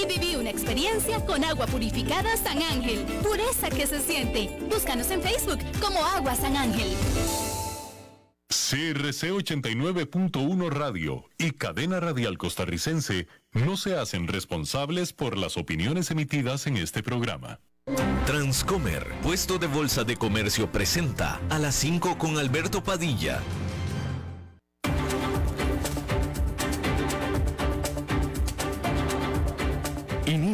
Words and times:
y 0.00 0.06
viví 0.06 0.36
una 0.36 0.50
experiencia 0.50 1.24
con 1.24 1.44
agua 1.44 1.66
purificada 1.66 2.36
San 2.36 2.62
Ángel. 2.62 3.04
Pureza 3.22 3.70
que 3.70 3.86
se 3.86 4.00
siente. 4.00 4.58
Búscanos 4.70 5.10
en 5.10 5.22
Facebook 5.22 5.58
como 5.80 6.04
Agua 6.04 6.34
San 6.34 6.56
Ángel. 6.56 6.88
CRC 8.48 9.30
89.1 9.30 10.70
Radio 10.70 11.24
y 11.38 11.50
Cadena 11.52 12.00
Radial 12.00 12.38
Costarricense 12.38 13.26
no 13.52 13.76
se 13.76 13.96
hacen 13.96 14.26
responsables 14.26 15.12
por 15.12 15.36
las 15.36 15.56
opiniones 15.56 16.10
emitidas 16.10 16.66
en 16.66 16.76
este 16.76 17.02
programa. 17.02 17.60
Transcomer, 18.26 19.06
puesto 19.22 19.58
de 19.58 19.66
bolsa 19.66 20.04
de 20.04 20.16
comercio, 20.16 20.70
presenta 20.70 21.40
a 21.48 21.58
las 21.58 21.74
5 21.76 22.18
con 22.18 22.38
Alberto 22.38 22.82
Padilla. 22.82 23.40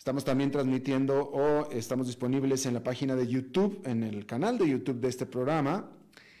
Estamos 0.00 0.24
también 0.24 0.50
transmitiendo 0.50 1.20
o 1.20 1.70
estamos 1.72 2.06
disponibles 2.06 2.64
en 2.64 2.72
la 2.72 2.82
página 2.82 3.14
de 3.14 3.28
YouTube, 3.28 3.82
en 3.84 4.02
el 4.02 4.24
canal 4.24 4.56
de 4.56 4.66
YouTube 4.66 4.98
de 4.98 5.08
este 5.08 5.26
programa 5.26 5.90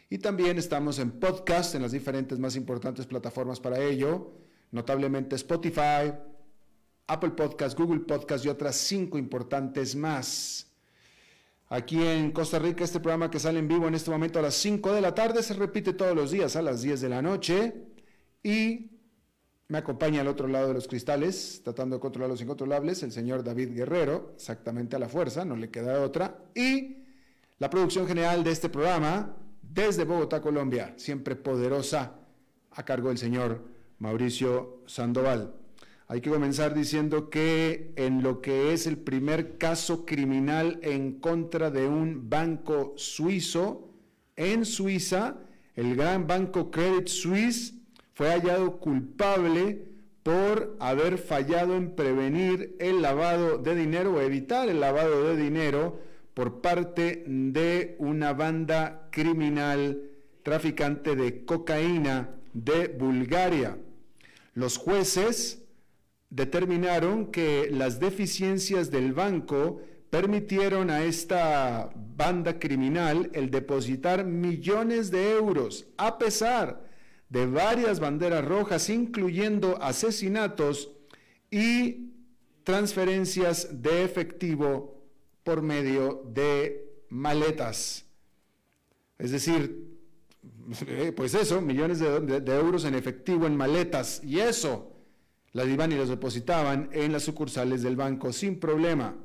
y 0.08 0.16
también 0.16 0.56
estamos 0.56 0.98
en 0.98 1.10
podcast, 1.10 1.74
en 1.74 1.82
las 1.82 1.92
diferentes 1.92 2.38
más 2.38 2.56
importantes 2.56 3.04
plataformas 3.04 3.60
para 3.60 3.78
ello, 3.78 4.32
notablemente 4.70 5.36
Spotify, 5.36 6.10
Apple 7.06 7.32
Podcast, 7.32 7.78
Google 7.78 8.00
Podcast 8.00 8.46
y 8.46 8.48
otras 8.48 8.76
cinco 8.76 9.18
importantes 9.18 9.94
más. 9.94 10.66
Aquí 11.68 12.02
en 12.02 12.32
Costa 12.32 12.58
Rica, 12.58 12.82
este 12.82 12.98
programa 12.98 13.30
que 13.30 13.38
sale 13.38 13.58
en 13.58 13.68
vivo 13.68 13.86
en 13.86 13.94
este 13.94 14.10
momento 14.10 14.38
a 14.38 14.42
las 14.42 14.54
5 14.54 14.90
de 14.94 15.02
la 15.02 15.14
tarde 15.14 15.42
se 15.42 15.52
repite 15.52 15.92
todos 15.92 16.16
los 16.16 16.30
días 16.30 16.56
a 16.56 16.62
las 16.62 16.80
10 16.80 17.02
de 17.02 17.08
la 17.10 17.20
noche 17.20 17.74
y 18.42 18.99
me 19.70 19.78
acompaña 19.78 20.20
al 20.20 20.26
otro 20.26 20.48
lado 20.48 20.68
de 20.68 20.74
los 20.74 20.88
cristales, 20.88 21.60
tratando 21.62 21.96
de 21.96 22.00
controlar 22.00 22.28
los 22.28 22.42
incontrolables, 22.42 23.04
el 23.04 23.12
señor 23.12 23.44
David 23.44 23.72
Guerrero, 23.72 24.32
exactamente 24.34 24.96
a 24.96 24.98
la 24.98 25.08
fuerza, 25.08 25.44
no 25.44 25.54
le 25.54 25.70
queda 25.70 26.02
otra, 26.02 26.38
y 26.56 27.04
la 27.58 27.70
producción 27.70 28.08
general 28.08 28.42
de 28.42 28.50
este 28.50 28.68
programa, 28.68 29.36
desde 29.62 30.02
Bogotá, 30.02 30.40
Colombia, 30.40 30.92
siempre 30.96 31.36
poderosa, 31.36 32.16
a 32.72 32.84
cargo 32.84 33.10
del 33.10 33.18
señor 33.18 33.62
Mauricio 34.00 34.82
Sandoval. 34.86 35.54
Hay 36.08 36.20
que 36.20 36.30
comenzar 36.30 36.74
diciendo 36.74 37.30
que 37.30 37.92
en 37.94 38.24
lo 38.24 38.40
que 38.40 38.72
es 38.72 38.88
el 38.88 38.98
primer 38.98 39.56
caso 39.56 40.04
criminal 40.04 40.80
en 40.82 41.20
contra 41.20 41.70
de 41.70 41.86
un 41.86 42.28
banco 42.28 42.94
suizo, 42.96 43.88
en 44.34 44.64
Suiza, 44.64 45.36
el 45.76 45.94
gran 45.94 46.26
banco 46.26 46.72
Credit 46.72 47.06
Suisse 47.06 47.79
fue 48.20 48.28
hallado 48.28 48.80
culpable 48.80 49.86
por 50.22 50.76
haber 50.78 51.16
fallado 51.16 51.74
en 51.74 51.96
prevenir 51.96 52.76
el 52.78 53.00
lavado 53.00 53.56
de 53.56 53.74
dinero 53.74 54.12
o 54.12 54.20
evitar 54.20 54.68
el 54.68 54.78
lavado 54.78 55.24
de 55.24 55.42
dinero 55.42 55.98
por 56.34 56.60
parte 56.60 57.24
de 57.26 57.96
una 57.98 58.34
banda 58.34 59.08
criminal 59.10 60.02
traficante 60.42 61.16
de 61.16 61.46
cocaína 61.46 62.28
de 62.52 62.88
Bulgaria. 62.88 63.78
Los 64.52 64.76
jueces 64.76 65.62
determinaron 66.28 67.32
que 67.32 67.70
las 67.72 68.00
deficiencias 68.00 68.90
del 68.90 69.14
banco 69.14 69.80
permitieron 70.10 70.90
a 70.90 71.04
esta 71.04 71.90
banda 72.18 72.58
criminal 72.58 73.30
el 73.32 73.50
depositar 73.50 74.26
millones 74.26 75.10
de 75.10 75.32
euros 75.32 75.86
a 75.96 76.18
pesar 76.18 76.89
de 77.30 77.46
varias 77.46 78.00
banderas 78.00 78.44
rojas, 78.44 78.90
incluyendo 78.90 79.80
asesinatos 79.82 80.90
y 81.50 82.10
transferencias 82.64 83.82
de 83.82 84.04
efectivo 84.04 85.02
por 85.44 85.62
medio 85.62 86.24
de 86.34 86.84
maletas. 87.08 88.04
Es 89.18 89.30
decir, 89.30 89.90
pues 91.16 91.34
eso, 91.34 91.60
millones 91.60 92.00
de, 92.00 92.54
euros 92.54 92.84
en 92.84 92.94
efectivo 92.94 93.46
en 93.46 93.56
maletas. 93.56 94.20
Y 94.24 94.40
eso, 94.40 94.92
las 95.52 95.68
iban 95.68 95.92
y 95.92 95.96
los 95.96 96.08
depositaban 96.08 96.90
en 96.92 97.12
las 97.12 97.22
sucursales 97.22 97.82
del 97.82 97.96
banco 97.96 98.32
sin 98.32 98.58
problema. 98.58 99.16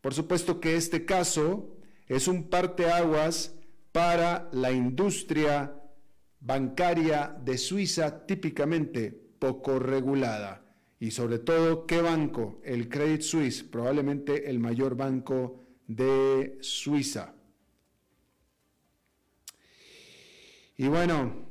Por 0.00 0.14
supuesto 0.14 0.60
que 0.60 0.76
este 0.76 1.04
caso 1.04 1.76
es 2.06 2.28
un 2.28 2.44
parteaguas 2.44 3.54
para 3.92 4.48
la 4.52 4.72
industria 4.72 5.74
bancaria 6.44 7.34
de 7.42 7.56
Suiza 7.58 8.26
típicamente 8.26 9.10
poco 9.38 9.78
regulada 9.78 10.62
y 11.00 11.10
sobre 11.10 11.38
todo 11.38 11.86
qué 11.86 12.00
banco, 12.00 12.60
el 12.64 12.88
Credit 12.88 13.22
Suisse, 13.22 13.62
probablemente 13.62 14.48
el 14.48 14.58
mayor 14.58 14.96
banco 14.96 15.64
de 15.86 16.58
Suiza. 16.60 17.34
Y 20.76 20.88
bueno, 20.88 21.46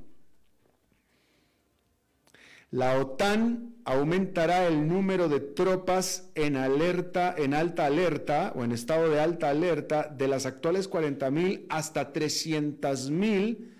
la 2.71 2.97
OTAN 2.99 3.75
aumentará 3.85 4.67
el 4.67 4.87
número 4.87 5.29
de 5.29 5.39
tropas 5.39 6.29
en 6.35 6.55
alerta, 6.55 7.35
en 7.37 7.53
alta 7.53 7.85
alerta 7.85 8.53
o 8.55 8.63
en 8.63 8.71
estado 8.71 9.09
de 9.09 9.19
alta 9.19 9.49
alerta 9.49 10.07
de 10.07 10.27
las 10.27 10.45
actuales 10.45 10.89
40.000 10.89 11.65
hasta 11.69 12.11
300.000 12.11 13.72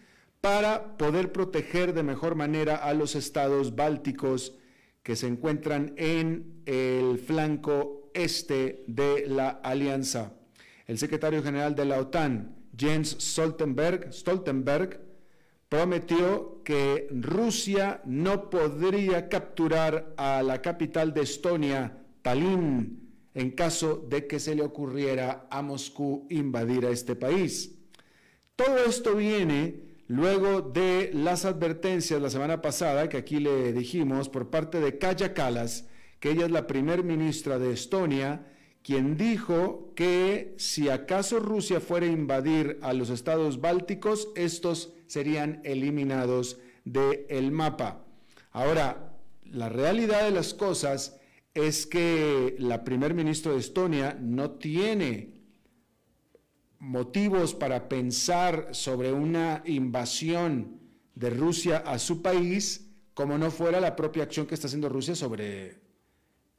para 0.44 0.98
poder 0.98 1.32
proteger 1.32 1.94
de 1.94 2.04
mejor 2.04 2.36
manera 2.36 2.76
a 2.76 2.94
los 2.94 3.16
estados 3.16 3.78
bálticos 3.78 4.58
que 5.02 5.16
se 5.16 5.28
encuentran 5.28 5.94
en 5.96 6.62
el 6.66 7.18
flanco 7.18 8.12
este 8.14 8.84
de 8.88 9.24
la 9.26 9.48
alianza. 9.48 10.34
El 10.86 10.98
secretario 10.98 11.42
general 11.42 11.76
de 11.76 11.86
la 11.86 11.98
OTAN, 11.98 12.58
Jens 12.78 13.16
Stoltenberg, 13.22 14.12
Stoltenberg 14.12 15.00
prometió 15.70 16.62
que 16.66 17.08
Rusia 17.10 18.02
no 18.04 18.50
podría 18.50 19.30
capturar 19.30 20.14
a 20.18 20.44
la 20.44 20.62
capital 20.62 21.14
de 21.14 21.22
Estonia, 21.22 22.04
Tallinn, 22.22 23.14
en 23.34 23.52
caso 23.52 24.06
de 24.10 24.28
que 24.28 24.42
se 24.42 24.56
le 24.56 24.64
ocurriera 24.64 25.48
a 25.50 25.62
Moscú 25.62 26.28
invadir 26.30 26.86
a 26.86 26.90
este 26.90 27.16
país. 27.16 27.80
Todo 28.58 28.84
esto 28.84 29.16
viene 29.16 29.93
Luego 30.16 30.62
de 30.62 31.10
las 31.12 31.44
advertencias 31.44 32.22
la 32.22 32.30
semana 32.30 32.62
pasada, 32.62 33.10
que 33.10 33.18
aquí 33.18 33.40
le 33.40 33.74
dijimos, 33.74 34.30
por 34.30 34.52
parte 34.52 34.80
de 34.80 35.00
Kaya 35.00 35.34
Kalas, 35.34 35.88
que 36.20 36.30
ella 36.30 36.46
es 36.46 36.52
la 36.52 36.68
primer 36.68 37.04
ministra 37.04 37.58
de 37.58 37.74
Estonia, 37.74 38.46
quien 38.84 39.18
dijo 39.18 39.92
que 39.96 40.54
si 40.60 40.88
acaso 40.88 41.40
Rusia 41.40 41.80
fuera 41.80 42.06
a 42.06 42.12
invadir 42.12 42.78
a 42.84 42.94
los 42.94 43.10
estados 43.10 43.60
bálticos, 43.60 44.28
estos 44.36 44.94
serían 45.08 45.62
eliminados 45.64 46.60
del 46.86 47.52
mapa. 47.52 48.06
Ahora, 48.52 49.18
la 49.46 49.70
realidad 49.70 50.26
de 50.26 50.32
las 50.32 50.54
cosas 50.54 51.20
es 51.56 51.88
que 51.88 52.56
la 52.60 52.84
primer 52.84 53.16
ministra 53.16 53.52
de 53.52 53.58
Estonia 53.58 54.16
no 54.22 54.52
tiene 54.52 55.33
motivos 56.84 57.54
para 57.54 57.88
pensar 57.88 58.68
sobre 58.72 59.14
una 59.14 59.64
invasión 59.66 60.82
de 61.16 61.30
Rusia 61.30 61.78
a 61.78 61.98
su 61.98 62.22
país 62.22 62.92
como 63.14 63.38
no 63.38 63.52
fuera 63.52 63.80
la 63.80 63.96
propia 63.96 64.24
acción 64.24 64.46
que 64.46 64.56
está 64.56 64.68
haciendo 64.68 64.90
Rusia 64.90 65.16
sobre 65.16 65.80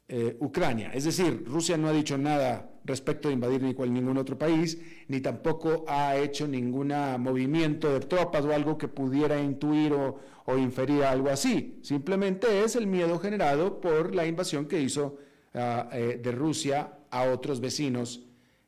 eh, 0.08 0.36
Ucrania. 0.40 0.92
Es 0.94 1.04
decir, 1.04 1.44
Rusia 1.46 1.76
no 1.76 1.88
ha 1.88 1.92
dicho 1.92 2.16
nada 2.16 2.70
respecto 2.84 3.28
de 3.28 3.34
invadir 3.34 3.62
ni 3.62 3.74
cual 3.74 3.92
ningún 3.92 4.16
otro 4.16 4.38
país, 4.38 4.80
ni 5.08 5.20
tampoco 5.20 5.84
ha 5.88 6.16
hecho 6.16 6.48
ningún 6.48 6.92
movimiento 7.18 7.92
de 7.92 8.00
tropas 8.00 8.46
o 8.46 8.54
algo 8.54 8.78
que 8.78 8.88
pudiera 8.88 9.38
intuir 9.38 9.92
o, 9.92 10.18
inferir 10.56 11.04
algo 11.04 11.28
así. 11.28 11.80
Simplemente 11.82 12.64
es 12.64 12.76
el 12.76 12.86
miedo 12.86 13.18
generado 13.18 13.78
por 13.78 14.14
la 14.14 14.26
invasión 14.26 14.66
que 14.66 14.80
hizo 14.80 15.18
ah, 15.52 15.90
eh, 15.92 16.18
de 16.22 16.32
Rusia 16.32 16.98
a 17.10 17.24
otros 17.24 17.60
vecinos 17.60 18.22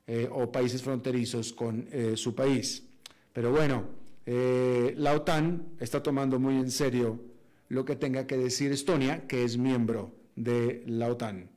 eh, 0.07 0.29
o 0.31 0.51
países 0.51 0.83
fronterizos 0.83 1.53
con 1.53 1.89
eh, 1.91 2.17
su 2.17 2.35
país. 2.35 2.85
Pero 3.33 3.51
bueno, 3.51 3.85
la 4.27 5.13
OTAN 5.13 5.77
está 5.79 6.03
tomando 6.03 6.41
muy 6.41 6.57
en 6.57 6.71
serio 6.71 7.21
lo 7.69 7.85
que 7.85 7.95
tenga 7.95 8.27
que 8.27 8.37
decir 8.37 8.73
Estonia, 8.73 9.27
que 9.29 9.45
es 9.45 9.57
miembro 9.57 10.13
de 10.35 10.83
la 10.87 11.09
OTAN. 11.09 11.49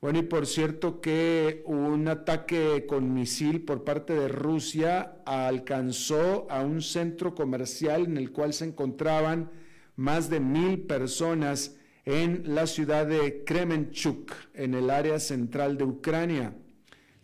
Bueno, 0.00 0.18
y 0.18 0.22
por 0.22 0.46
cierto 0.46 1.00
que 1.00 1.62
un 1.64 2.06
ataque 2.06 2.84
con 2.86 3.14
misil 3.14 3.62
por 3.62 3.82
parte 3.82 4.12
de 4.12 4.28
Rusia 4.28 5.16
alcanzó 5.24 6.46
a 6.50 6.60
un 6.60 6.82
centro 6.82 7.34
comercial 7.34 8.04
en 8.04 8.16
el 8.18 8.30
cual 8.30 8.52
se 8.52 8.66
encontraban 8.66 9.50
más 9.96 10.28
de 10.28 10.40
mil 10.40 10.80
personas 10.80 11.76
en 12.04 12.54
la 12.54 12.66
ciudad 12.66 13.06
de 13.06 13.42
Kremenchuk, 13.44 14.32
en 14.54 14.74
el 14.74 14.90
área 14.90 15.18
central 15.18 15.78
de 15.78 15.84
Ucrania. 15.84 16.54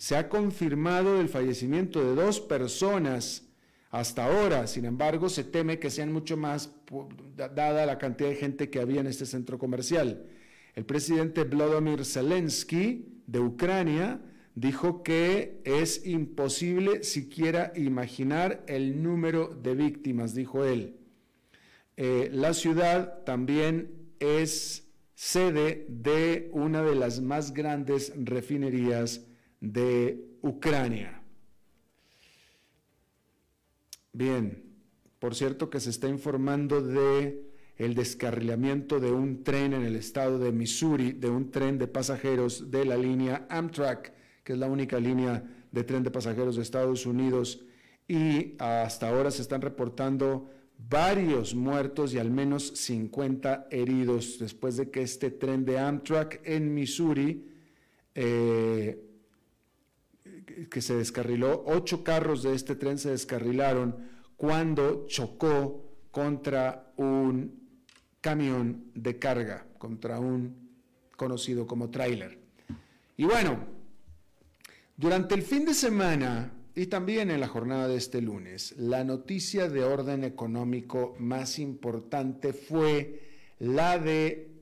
Se 0.02 0.16
ha 0.16 0.28
confirmado 0.28 1.20
el 1.20 1.28
fallecimiento 1.28 2.02
de 2.02 2.20
dos 2.20 2.40
personas 2.40 3.46
hasta 3.88 4.24
ahora, 4.24 4.66
sin 4.66 4.84
embargo, 4.84 5.28
se 5.28 5.44
teme 5.44 5.78
que 5.78 5.90
sean 5.90 6.12
mucho 6.12 6.36
más, 6.36 6.74
dada 7.36 7.86
la 7.86 7.98
cantidad 7.98 8.30
de 8.30 8.34
gente 8.34 8.68
que 8.68 8.80
había 8.80 9.00
en 9.00 9.06
este 9.06 9.26
centro 9.26 9.60
comercial. 9.60 10.26
El 10.74 10.84
presidente 10.86 11.44
Vladimir 11.44 12.04
Zelensky 12.04 13.22
de 13.28 13.38
Ucrania 13.38 14.20
dijo 14.56 15.04
que 15.04 15.60
es 15.62 16.04
imposible 16.04 17.04
siquiera 17.04 17.72
imaginar 17.76 18.64
el 18.66 19.04
número 19.04 19.56
de 19.62 19.76
víctimas, 19.76 20.34
dijo 20.34 20.64
él. 20.64 20.96
Eh, 21.96 22.28
la 22.32 22.54
ciudad 22.54 23.22
también 23.22 23.92
es 24.18 24.84
sede 25.14 25.86
de 25.88 26.50
una 26.52 26.82
de 26.82 26.96
las 26.96 27.20
más 27.20 27.54
grandes 27.54 28.12
refinerías 28.16 29.28
de 29.62 30.38
Ucrania. 30.42 31.22
Bien, 34.12 34.64
por 35.20 35.34
cierto 35.36 35.70
que 35.70 35.80
se 35.80 35.90
está 35.90 36.08
informando 36.08 36.82
de 36.82 37.48
el 37.76 37.94
descarrilamiento 37.94 39.00
de 39.00 39.12
un 39.12 39.42
tren 39.44 39.72
en 39.72 39.84
el 39.84 39.96
estado 39.96 40.38
de 40.38 40.52
Missouri, 40.52 41.12
de 41.12 41.30
un 41.30 41.50
tren 41.50 41.78
de 41.78 41.86
pasajeros 41.86 42.70
de 42.70 42.84
la 42.84 42.96
línea 42.96 43.46
Amtrak, 43.48 44.12
que 44.44 44.52
es 44.52 44.58
la 44.58 44.66
única 44.66 44.98
línea 44.98 45.42
de 45.70 45.84
tren 45.84 46.02
de 46.02 46.10
pasajeros 46.10 46.56
de 46.56 46.62
Estados 46.62 47.06
Unidos, 47.06 47.64
y 48.06 48.56
hasta 48.58 49.08
ahora 49.08 49.30
se 49.30 49.42
están 49.42 49.62
reportando 49.62 50.50
varios 50.76 51.54
muertos 51.54 52.12
y 52.12 52.18
al 52.18 52.30
menos 52.30 52.72
50 52.74 53.68
heridos 53.70 54.38
después 54.40 54.76
de 54.76 54.90
que 54.90 55.02
este 55.02 55.30
tren 55.30 55.64
de 55.64 55.78
Amtrak 55.78 56.40
en 56.44 56.74
Missouri, 56.74 57.48
eh, 58.14 59.11
que 60.70 60.80
se 60.80 60.96
descarriló, 60.96 61.64
ocho 61.66 62.04
carros 62.04 62.42
de 62.42 62.54
este 62.54 62.74
tren 62.74 62.98
se 62.98 63.10
descarrilaron 63.10 63.96
cuando 64.36 65.06
chocó 65.06 66.06
contra 66.10 66.92
un 66.96 67.62
camión 68.20 68.90
de 68.94 69.18
carga 69.18 69.66
contra 69.78 70.20
un 70.20 70.70
conocido 71.16 71.66
como 71.66 71.90
tráiler. 71.90 72.38
Y 73.16 73.24
bueno, 73.24 73.66
durante 74.96 75.34
el 75.34 75.42
fin 75.42 75.64
de 75.64 75.74
semana 75.74 76.52
y 76.74 76.86
también 76.86 77.30
en 77.30 77.40
la 77.40 77.48
jornada 77.48 77.88
de 77.88 77.96
este 77.96 78.22
lunes, 78.22 78.74
la 78.78 79.04
noticia 79.04 79.68
de 79.68 79.82
orden 79.82 80.24
económico 80.24 81.16
más 81.18 81.58
importante 81.58 82.52
fue 82.52 83.28
la 83.58 83.98
de 83.98 84.52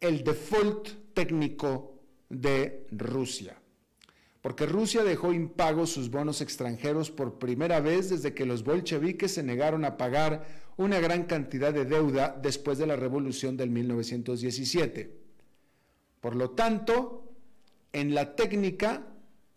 el 0.00 0.22
default 0.22 1.14
técnico 1.14 2.00
de 2.28 2.86
Rusia. 2.90 3.59
Porque 4.42 4.64
Rusia 4.64 5.04
dejó 5.04 5.32
impagos 5.32 5.90
sus 5.90 6.10
bonos 6.10 6.40
extranjeros 6.40 7.10
por 7.10 7.38
primera 7.38 7.80
vez 7.80 8.08
desde 8.08 8.32
que 8.32 8.46
los 8.46 8.64
bolcheviques 8.64 9.34
se 9.34 9.42
negaron 9.42 9.84
a 9.84 9.98
pagar 9.98 10.46
una 10.78 10.98
gran 10.98 11.24
cantidad 11.24 11.74
de 11.74 11.84
deuda 11.84 12.38
después 12.42 12.78
de 12.78 12.86
la 12.86 12.96
revolución 12.96 13.56
del 13.56 13.68
1917. 13.68 15.14
Por 16.20 16.36
lo 16.36 16.50
tanto, 16.50 17.34
en 17.92 18.14
la 18.14 18.34
técnica, 18.34 19.06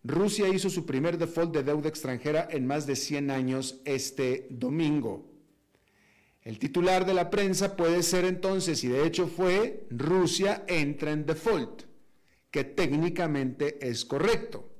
Rusia 0.04 0.50
hizo 0.50 0.70
su 0.70 0.86
primer 0.86 1.18
default 1.18 1.54
de 1.54 1.64
deuda 1.64 1.88
extranjera 1.88 2.46
en 2.52 2.68
más 2.68 2.86
de 2.86 2.98
100 2.98 3.32
años 3.32 3.80
este 3.86 4.48
domingo. 4.50 5.30
El 6.42 6.60
titular 6.60 7.06
de 7.06 7.14
la 7.14 7.30
prensa 7.30 7.78
puede 7.78 8.04
ser 8.04 8.26
entonces, 8.26 8.84
y 8.84 8.90
de 8.90 9.06
hecho 9.06 9.28
fue, 9.28 9.88
Rusia 9.90 10.66
entra 10.68 11.12
en 11.12 11.26
default, 11.26 11.84
que 12.52 12.66
técnicamente 12.66 13.88
es 13.88 14.04
correcto. 14.04 14.73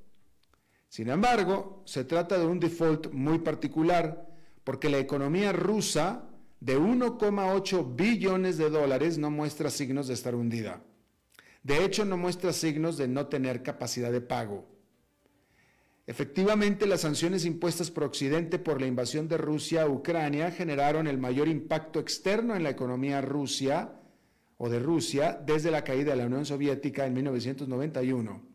Sin 0.94 1.10
embargo, 1.10 1.82
se 1.86 2.04
trata 2.04 2.38
de 2.38 2.46
un 2.46 2.60
default 2.60 3.12
muy 3.12 3.40
particular 3.40 4.28
porque 4.64 4.90
la 4.90 5.00
economía 5.00 5.52
rusa 5.52 6.30
de 6.60 6.78
1,8 6.78 7.96
billones 7.96 8.60
de 8.60 8.70
dólares 8.70 9.18
no 9.18 9.32
muestra 9.32 9.72
signos 9.72 10.08
de 10.08 10.14
estar 10.14 10.36
hundida. 10.36 10.84
De 11.64 11.84
hecho, 11.84 12.06
no 12.06 12.16
muestra 12.16 12.54
signos 12.54 12.96
de 13.00 13.08
no 13.08 13.26
tener 13.26 13.64
capacidad 13.64 14.12
de 14.12 14.22
pago. 14.22 14.68
Efectivamente, 16.06 16.86
las 16.86 17.02
sanciones 17.02 17.44
impuestas 17.44 17.90
por 17.90 18.04
Occidente 18.04 18.60
por 18.60 18.80
la 18.80 18.86
invasión 18.86 19.28
de 19.28 19.40
Rusia 19.40 19.82
a 19.82 19.90
Ucrania 19.90 20.52
generaron 20.52 21.08
el 21.08 21.18
mayor 21.18 21.48
impacto 21.48 22.00
externo 22.00 22.56
en 22.56 22.62
la 22.62 22.70
economía 22.70 23.20
rusia 23.20 24.00
o 24.58 24.70
de 24.70 24.78
Rusia 24.78 25.42
desde 25.44 25.72
la 25.72 25.84
caída 25.84 26.12
de 26.12 26.18
la 26.18 26.28
Unión 26.28 26.46
Soviética 26.46 27.08
en 27.08 27.16
1991. 27.16 28.53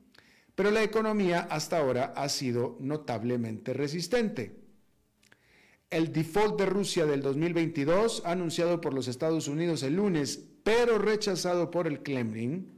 Pero 0.58 0.72
la 0.72 0.82
economía 0.82 1.46
hasta 1.52 1.78
ahora 1.78 2.14
ha 2.16 2.28
sido 2.28 2.76
notablemente 2.80 3.72
resistente. 3.74 4.56
El 5.88 6.12
default 6.12 6.58
de 6.58 6.66
Rusia 6.66 7.06
del 7.06 7.22
2022, 7.22 8.22
anunciado 8.24 8.80
por 8.80 8.92
los 8.92 9.06
Estados 9.06 9.46
Unidos 9.46 9.84
el 9.84 9.94
lunes, 9.94 10.48
pero 10.64 10.98
rechazado 10.98 11.70
por 11.70 11.86
el 11.86 12.02
Kremlin, 12.02 12.72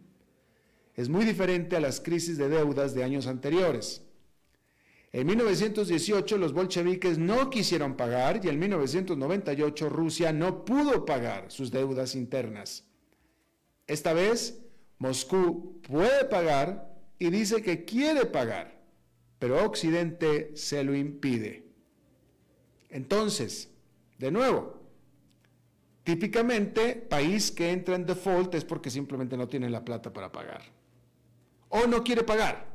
es 0.95 1.09
muy 1.09 1.25
diferente 1.25 1.75
a 1.75 1.81
las 1.81 2.03
crisis 2.03 2.37
de 2.37 2.51
deudas 2.51 2.93
de 2.93 3.03
años 3.03 3.27
anteriores. 3.27 4.03
En 5.11 5.27
1918 5.29 6.37
los 6.37 6.53
bolcheviques 6.53 7.17
no 7.17 7.49
quisieron 7.49 7.97
pagar 7.97 8.45
y 8.45 8.51
en 8.51 8.59
1998 8.59 9.89
Rusia 9.89 10.35
no 10.35 10.67
pudo 10.67 11.07
pagar 11.07 11.51
sus 11.51 11.71
deudas 11.71 12.15
internas. 12.15 12.85
Esta 13.87 14.13
vez 14.13 14.61
Moscú 14.99 15.81
puede 15.81 16.27
pagar 16.27 16.90
y 17.21 17.29
dice 17.29 17.63
que 17.63 17.85
quiere 17.85 18.25
pagar, 18.25 18.81
pero 19.39 19.63
Occidente 19.65 20.57
se 20.57 20.83
lo 20.83 20.97
impide. 20.97 21.67
Entonces, 22.89 23.71
de 24.19 24.31
nuevo, 24.31 24.81
típicamente 26.03 26.97
país 26.97 27.53
que 27.53 27.71
entra 27.71 27.95
en 27.95 28.07
default 28.07 28.55
es 28.55 28.65
porque 28.65 28.91
simplemente 28.91 29.37
no 29.37 29.47
tiene 29.47 29.69
la 29.69 29.85
plata 29.85 30.11
para 30.11 30.33
pagar. 30.33 30.63
O 31.69 31.87
no 31.87 32.03
quiere 32.03 32.25
pagar, 32.25 32.67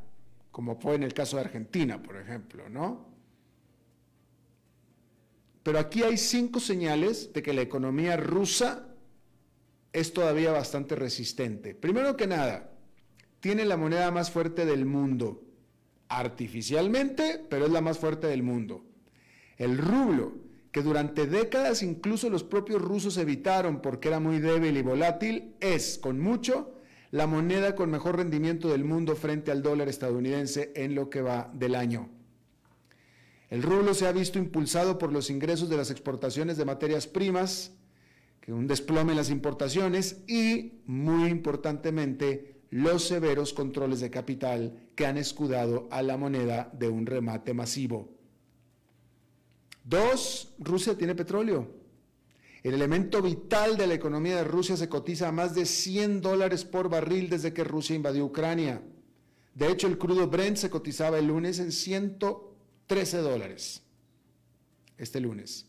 como 0.51 0.79
fue 0.79 0.93
en 0.93 1.03
el 1.03 1.13
caso 1.15 1.37
de 1.37 1.45
Argentina, 1.45 2.01
por 2.01 2.15
ejemplo, 2.15 2.69
¿no? 2.69 3.09
Pero 5.63 5.79
aquí 5.79 6.03
hay 6.03 6.17
cinco 6.19 6.59
señales 6.59 7.33
de 7.33 7.41
que 7.41 7.51
la 7.51 7.61
economía 7.61 8.15
rusa 8.15 8.95
es 9.91 10.13
todavía 10.13 10.51
bastante 10.51 10.95
resistente. 10.95 11.73
Primero 11.73 12.15
que 12.15 12.27
nada, 12.27 12.74
tiene 13.45 13.63
la 13.63 13.77
moneda 13.77 14.09
más 14.09 14.31
fuerte 14.31 14.65
del 14.65 14.87
mundo, 14.87 15.43
artificialmente, 16.07 17.45
pero 17.47 17.67
es 17.67 17.71
la 17.71 17.79
más 17.79 17.99
fuerte 17.99 18.25
del 18.25 18.41
mundo. 18.41 18.83
El 19.57 19.77
rublo, 19.77 20.33
que 20.71 20.81
durante 20.81 21.27
décadas 21.27 21.83
incluso 21.83 22.31
los 22.31 22.43
propios 22.43 22.81
rusos 22.81 23.17
evitaron 23.17 23.83
porque 23.83 24.07
era 24.07 24.19
muy 24.19 24.39
débil 24.39 24.75
y 24.77 24.81
volátil, 24.81 25.53
es, 25.59 25.99
con 25.99 26.19
mucho, 26.19 26.73
la 27.11 27.27
moneda 27.27 27.75
con 27.75 27.91
mejor 27.91 28.17
rendimiento 28.17 28.69
del 28.69 28.83
mundo 28.83 29.15
frente 29.15 29.51
al 29.51 29.61
dólar 29.61 29.89
estadounidense 29.89 30.71
en 30.75 30.95
lo 30.95 31.11
que 31.11 31.21
va 31.21 31.51
del 31.53 31.75
año. 31.75 32.09
El 33.51 33.61
rublo 33.61 33.93
se 33.93 34.07
ha 34.07 34.11
visto 34.11 34.39
impulsado 34.39 34.97
por 34.97 35.13
los 35.13 35.29
ingresos 35.29 35.69
de 35.69 35.77
las 35.77 35.91
exportaciones 35.91 36.57
de 36.57 36.65
materias 36.65 37.05
primas, 37.05 37.73
que 38.41 38.53
un 38.53 38.65
desplome 38.65 39.11
en 39.11 39.17
las 39.17 39.29
importaciones 39.29 40.23
y, 40.27 40.81
muy 40.87 41.29
importantemente, 41.29 42.54
los 42.75 43.05
severos 43.05 43.53
controles 43.53 44.01
de 44.01 44.09
capital 44.09 44.89
que 44.95 45.05
han 45.05 45.17
escudado 45.17 45.87
a 45.91 46.01
la 46.01 46.17
moneda 46.17 46.69
de 46.73 46.89
un 46.89 47.05
remate 47.05 47.53
masivo. 47.53 48.09
Dos, 49.85 50.53
Rusia 50.59 50.97
tiene 50.97 51.15
petróleo. 51.15 51.71
El 52.63 52.73
elemento 52.73 53.21
vital 53.21 53.77
de 53.77 53.87
la 53.87 53.93
economía 53.93 54.35
de 54.35 54.43
Rusia 54.43 54.75
se 54.75 54.89
cotiza 54.89 55.29
a 55.29 55.31
más 55.31 55.55
de 55.55 55.65
100 55.65 56.19
dólares 56.19 56.65
por 56.65 56.89
barril 56.89 57.29
desde 57.29 57.53
que 57.53 57.63
Rusia 57.63 57.95
invadió 57.95 58.25
Ucrania. 58.25 58.81
De 59.53 59.71
hecho, 59.71 59.87
el 59.87 59.97
crudo 59.97 60.27
Brent 60.27 60.57
se 60.57 60.69
cotizaba 60.69 61.17
el 61.17 61.27
lunes 61.27 61.59
en 61.59 61.71
113 61.71 63.19
dólares. 63.19 63.83
Este 64.97 65.21
lunes. 65.21 65.65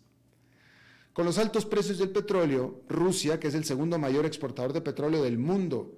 Con 1.13 1.25
los 1.25 1.39
altos 1.39 1.67
precios 1.67 1.99
del 1.99 2.11
petróleo, 2.11 2.81
Rusia, 2.89 3.39
que 3.39 3.47
es 3.47 3.55
el 3.55 3.65
segundo 3.65 3.97
mayor 3.97 4.27
exportador 4.27 4.73
de 4.73 4.81
petróleo 4.81 5.23
del 5.23 5.39
mundo, 5.39 5.95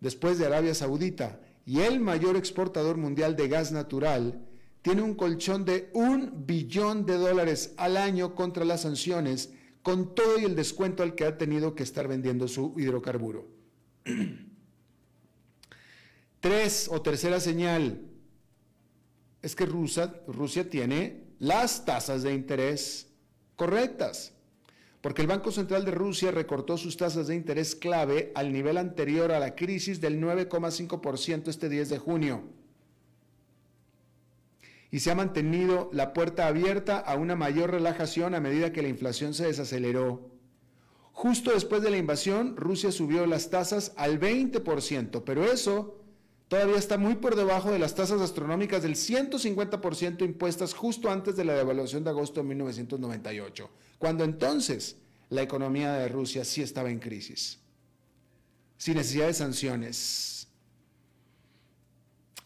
después 0.00 0.38
de 0.38 0.46
Arabia 0.46 0.74
Saudita, 0.74 1.40
y 1.66 1.80
el 1.80 2.00
mayor 2.00 2.36
exportador 2.36 2.96
mundial 2.96 3.36
de 3.36 3.48
gas 3.48 3.72
natural, 3.72 4.46
tiene 4.82 5.02
un 5.02 5.14
colchón 5.14 5.64
de 5.64 5.90
un 5.92 6.46
billón 6.46 7.04
de 7.04 7.14
dólares 7.14 7.74
al 7.76 7.96
año 7.96 8.34
contra 8.34 8.64
las 8.64 8.82
sanciones 8.82 9.50
con 9.82 10.14
todo 10.14 10.38
y 10.38 10.44
el 10.44 10.54
descuento 10.54 11.02
al 11.02 11.14
que 11.14 11.24
ha 11.24 11.36
tenido 11.38 11.74
que 11.74 11.82
estar 11.82 12.08
vendiendo 12.08 12.48
su 12.48 12.74
hidrocarburo. 12.78 13.48
Tres 16.40 16.88
o 16.90 17.02
tercera 17.02 17.40
señal 17.40 18.08
es 19.42 19.54
que 19.54 19.66
Rusia, 19.66 20.70
tiene 20.70 21.24
las 21.38 21.84
tasas 21.84 22.22
de 22.22 22.34
interés 22.34 23.08
correctas, 23.56 24.32
porque 25.00 25.22
el 25.22 25.28
Banco 25.28 25.52
Central 25.52 25.84
de 25.84 25.92
Rusia 25.92 26.30
recortó 26.30 26.76
sus 26.76 26.96
tasas 26.96 27.28
de 27.28 27.34
interés 27.34 27.76
clave 27.76 28.32
al 28.34 28.52
nivel 28.52 28.78
anterior 28.78 29.32
a 29.32 29.38
la 29.38 29.54
crisis 29.54 30.00
del 30.00 30.20
9,5% 30.20 31.48
este 31.48 31.68
10 31.68 31.88
de 31.88 31.98
junio 31.98 32.58
y 34.90 35.00
se 35.00 35.10
ha 35.10 35.14
mantenido 35.14 35.90
la 35.92 36.12
puerta 36.12 36.46
abierta 36.46 36.98
a 36.98 37.16
una 37.16 37.36
mayor 37.36 37.70
relajación 37.70 38.34
a 38.34 38.40
medida 38.40 38.72
que 38.72 38.82
la 38.82 38.88
inflación 38.88 39.34
se 39.34 39.46
desaceleró. 39.46 40.30
Justo 41.12 41.52
después 41.52 41.82
de 41.82 41.90
la 41.90 41.98
invasión, 41.98 42.56
Rusia 42.56 42.92
subió 42.92 43.26
las 43.26 43.50
tasas 43.50 43.92
al 43.96 44.18
20%, 44.20 45.22
pero 45.24 45.44
eso 45.44 45.98
todavía 46.48 46.76
está 46.76 46.98
muy 46.98 47.16
por 47.16 47.36
debajo 47.36 47.70
de 47.70 47.78
las 47.78 47.94
tasas 47.94 48.20
astronómicas 48.20 48.82
del 48.82 48.94
150% 48.94 50.24
impuestas 50.24 50.74
justo 50.74 51.10
antes 51.10 51.36
de 51.36 51.44
la 51.44 51.54
devaluación 51.54 52.04
de 52.04 52.10
agosto 52.10 52.40
de 52.40 52.48
1998, 52.48 53.70
cuando 53.98 54.24
entonces 54.24 54.96
la 55.30 55.42
economía 55.42 55.92
de 55.92 56.08
Rusia 56.08 56.44
sí 56.44 56.62
estaba 56.62 56.90
en 56.90 56.98
crisis, 56.98 57.58
sin 58.76 58.96
necesidad 58.96 59.26
de 59.26 59.34
sanciones 59.34 60.38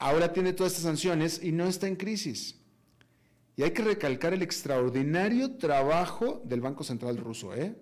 ahora 0.03 0.33
tiene 0.33 0.53
todas 0.53 0.73
estas 0.73 0.85
sanciones 0.85 1.41
y 1.43 1.53
no 1.53 1.67
está 1.67 1.87
en 1.87 1.97
crisis. 1.97 2.59
Y 3.57 3.63
hay 3.63 3.71
que 3.71 3.83
recalcar 3.83 4.33
el 4.33 4.43
extraordinario 4.43 5.57
trabajo 5.57 6.43
del 6.45 6.61
Banco 6.61 6.83
Central 6.83 7.17
ruso, 7.19 7.55
¿eh? 7.55 7.77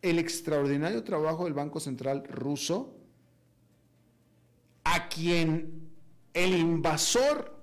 El 0.00 0.18
extraordinario 0.18 1.04
trabajo 1.04 1.44
del 1.44 1.54
Banco 1.54 1.78
Central 1.78 2.24
ruso, 2.24 2.96
a 4.84 5.08
quien 5.08 5.90
el 6.34 6.54
invasor 6.54 7.56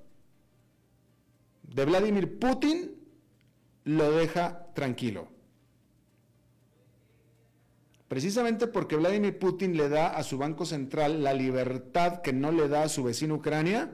de 1.64 1.86
Vladimir 1.86 2.40
Putin 2.40 2.96
lo 3.84 4.12
deja 4.12 4.68
tranquilo. 4.74 5.28
Precisamente 8.08 8.66
porque 8.66 8.96
Vladimir 8.96 9.38
Putin 9.38 9.78
le 9.78 9.88
da 9.88 10.08
a 10.10 10.24
su 10.24 10.38
Banco 10.38 10.66
Central 10.66 11.24
la 11.24 11.34
libertad 11.34 12.22
que 12.22 12.34
no 12.34 12.52
le 12.52 12.68
da 12.68 12.84
a 12.84 12.90
su 12.90 13.04
vecino 13.04 13.36
Ucrania, 13.36 13.92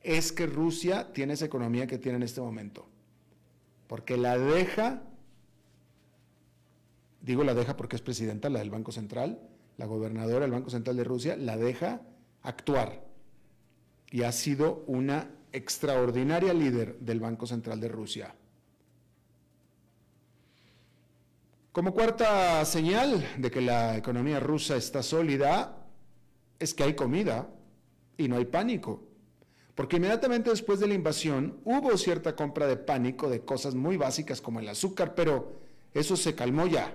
es 0.00 0.32
que 0.32 0.46
Rusia 0.46 1.12
tiene 1.12 1.34
esa 1.34 1.44
economía 1.44 1.86
que 1.86 1.98
tiene 1.98 2.16
en 2.16 2.24
este 2.24 2.40
momento. 2.40 2.88
Porque 3.86 4.16
la 4.16 4.36
deja, 4.36 5.02
digo 7.20 7.44
la 7.44 7.54
deja 7.54 7.76
porque 7.76 7.94
es 7.94 8.02
presidenta, 8.02 8.50
la 8.50 8.58
del 8.58 8.70
Banco 8.70 8.90
Central, 8.90 9.38
la 9.76 9.86
gobernadora 9.86 10.40
del 10.40 10.50
Banco 10.50 10.70
Central 10.70 10.96
de 10.96 11.04
Rusia, 11.04 11.36
la 11.36 11.56
deja 11.56 12.02
actuar. 12.42 13.04
Y 14.10 14.22
ha 14.22 14.32
sido 14.32 14.84
una 14.86 15.30
extraordinaria 15.52 16.52
líder 16.52 16.98
del 16.98 17.20
Banco 17.20 17.46
Central 17.46 17.80
de 17.80 17.88
Rusia. 17.88 18.34
Como 21.72 21.94
cuarta 21.94 22.64
señal 22.64 23.26
de 23.38 23.50
que 23.50 23.62
la 23.62 23.96
economía 23.96 24.40
rusa 24.40 24.76
está 24.76 25.02
sólida, 25.02 25.86
es 26.58 26.74
que 26.74 26.82
hay 26.82 26.94
comida 26.94 27.48
y 28.18 28.28
no 28.28 28.36
hay 28.36 28.44
pánico. 28.44 29.04
Porque 29.74 29.96
inmediatamente 29.96 30.50
después 30.50 30.80
de 30.80 30.86
la 30.86 30.94
invasión 30.94 31.60
hubo 31.64 31.96
cierta 31.96 32.36
compra 32.36 32.66
de 32.66 32.76
pánico 32.76 33.30
de 33.30 33.44
cosas 33.44 33.74
muy 33.74 33.96
básicas 33.96 34.42
como 34.42 34.60
el 34.60 34.68
azúcar, 34.68 35.14
pero 35.14 35.60
eso 35.94 36.16
se 36.16 36.34
calmó 36.34 36.66
ya. 36.66 36.94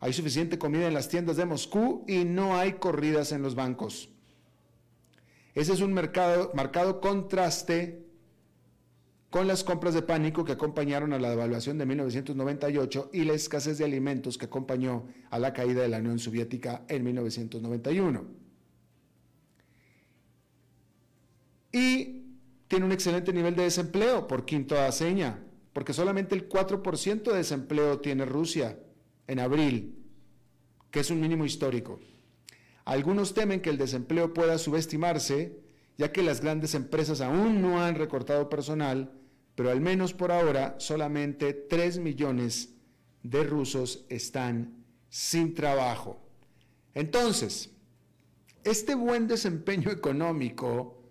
Hay 0.00 0.14
suficiente 0.14 0.58
comida 0.58 0.86
en 0.86 0.94
las 0.94 1.08
tiendas 1.08 1.36
de 1.36 1.44
Moscú 1.44 2.04
y 2.08 2.24
no 2.24 2.56
hay 2.56 2.74
corridas 2.74 3.32
en 3.32 3.42
los 3.42 3.54
bancos. 3.54 4.09
Ese 5.54 5.72
es 5.72 5.80
un 5.80 5.92
mercado, 5.92 6.50
marcado 6.54 7.00
contraste 7.00 8.06
con 9.30 9.46
las 9.46 9.62
compras 9.62 9.94
de 9.94 10.02
pánico 10.02 10.44
que 10.44 10.52
acompañaron 10.52 11.12
a 11.12 11.18
la 11.18 11.30
devaluación 11.30 11.78
de 11.78 11.86
1998 11.86 13.10
y 13.12 13.24
la 13.24 13.32
escasez 13.32 13.78
de 13.78 13.84
alimentos 13.84 14.36
que 14.36 14.46
acompañó 14.46 15.06
a 15.30 15.38
la 15.38 15.52
caída 15.52 15.82
de 15.82 15.88
la 15.88 15.98
Unión 15.98 16.18
Soviética 16.18 16.82
en 16.88 17.04
1991. 17.04 18.24
Y 21.72 22.24
tiene 22.66 22.84
un 22.84 22.92
excelente 22.92 23.32
nivel 23.32 23.54
de 23.54 23.62
desempleo 23.64 24.26
por 24.26 24.44
quinta 24.44 24.90
seña, 24.90 25.38
porque 25.72 25.92
solamente 25.92 26.34
el 26.34 26.48
4% 26.48 27.22
de 27.22 27.36
desempleo 27.36 28.00
tiene 28.00 28.24
Rusia 28.24 28.78
en 29.28 29.38
abril, 29.38 29.96
que 30.90 31.00
es 31.00 31.10
un 31.12 31.20
mínimo 31.20 31.44
histórico. 31.44 32.00
Algunos 32.90 33.34
temen 33.34 33.60
que 33.60 33.70
el 33.70 33.78
desempleo 33.78 34.34
pueda 34.34 34.58
subestimarse, 34.58 35.60
ya 35.96 36.10
que 36.12 36.22
las 36.22 36.40
grandes 36.40 36.74
empresas 36.74 37.20
aún 37.20 37.62
no 37.62 37.82
han 37.82 37.94
recortado 37.94 38.48
personal 38.48 39.12
pero 39.60 39.72
al 39.72 39.80
menos 39.82 40.14
por 40.14 40.32
ahora 40.32 40.76
solamente 40.78 41.52
3 41.52 41.98
millones 41.98 42.70
de 43.22 43.44
rusos 43.44 44.06
están 44.08 44.86
sin 45.10 45.54
trabajo. 45.54 46.18
Entonces, 46.94 47.68
este 48.64 48.94
buen 48.94 49.28
desempeño 49.28 49.90
económico 49.90 51.02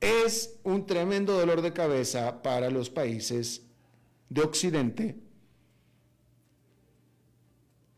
es 0.00 0.58
un 0.62 0.86
tremendo 0.86 1.36
dolor 1.38 1.60
de 1.60 1.74
cabeza 1.74 2.40
para 2.40 2.70
los 2.70 2.88
países 2.88 3.66
de 4.30 4.40
Occidente 4.40 5.16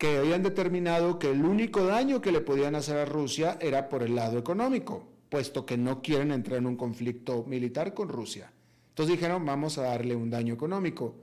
que 0.00 0.16
habían 0.16 0.42
determinado 0.42 1.18
que 1.18 1.30
el 1.30 1.44
único 1.44 1.84
daño 1.84 2.22
que 2.22 2.32
le 2.32 2.40
podían 2.40 2.74
hacer 2.74 2.96
a 2.96 3.04
Rusia 3.04 3.58
era 3.60 3.90
por 3.90 4.02
el 4.02 4.14
lado 4.14 4.38
económico, 4.38 5.06
puesto 5.28 5.66
que 5.66 5.76
no 5.76 6.00
quieren 6.00 6.30
entrar 6.32 6.56
en 6.56 6.64
un 6.64 6.76
conflicto 6.76 7.44
militar 7.46 7.92
con 7.92 8.08
Rusia. 8.08 8.50
Entonces 8.88 9.16
dijeron, 9.16 9.44
vamos 9.44 9.76
a 9.76 9.82
darle 9.82 10.16
un 10.16 10.30
daño 10.30 10.54
económico. 10.54 11.16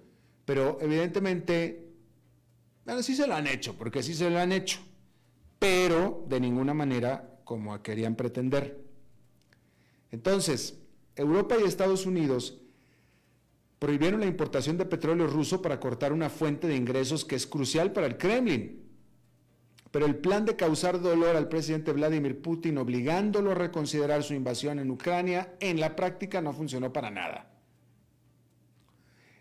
Pero 0.46 0.78
evidentemente, 0.80 1.88
bueno, 2.86 3.02
sí 3.02 3.16
se 3.16 3.26
lo 3.26 3.34
han 3.34 3.48
hecho, 3.48 3.76
porque 3.76 4.04
sí 4.04 4.14
se 4.14 4.30
lo 4.30 4.38
han 4.38 4.52
hecho, 4.52 4.78
pero 5.58 6.24
de 6.30 6.40
ninguna 6.40 6.76
manera 6.76 7.40
como 7.46 7.82
querían 7.82 8.14
pretender. 8.14 8.80
Entonces, 10.12 10.78
Europa 11.16 11.56
y 11.60 11.64
Estados 11.64 12.06
Unidos 12.06 12.62
prohibieron 13.80 14.20
la 14.20 14.26
importación 14.26 14.78
de 14.78 14.86
petróleo 14.86 15.28
ruso 15.28 15.62
para 15.62 15.80
cortar 15.80 16.14
una 16.14 16.30
fuente 16.30 16.68
de 16.68 16.76
ingresos 16.76 17.26
que 17.26 17.36
es 17.36 17.46
crucial 17.46 17.92
para 17.92 18.08
el 18.08 18.18
Kremlin. 18.18 18.84
Pero 19.92 20.06
el 20.06 20.18
plan 20.18 20.46
de 20.46 20.56
causar 20.56 21.02
dolor 21.02 21.36
al 21.36 21.48
presidente 21.48 21.94
Vladimir 21.94 22.42
Putin, 22.42 22.78
obligándolo 22.78 23.52
a 23.52 23.56
reconsiderar 23.56 24.24
su 24.24 24.34
invasión 24.34 24.80
en 24.80 24.92
Ucrania, 24.92 25.56
en 25.60 25.80
la 25.80 25.96
práctica 25.96 26.42
no 26.42 26.54
funcionó 26.54 26.92
para 26.92 27.10
nada. 27.10 27.52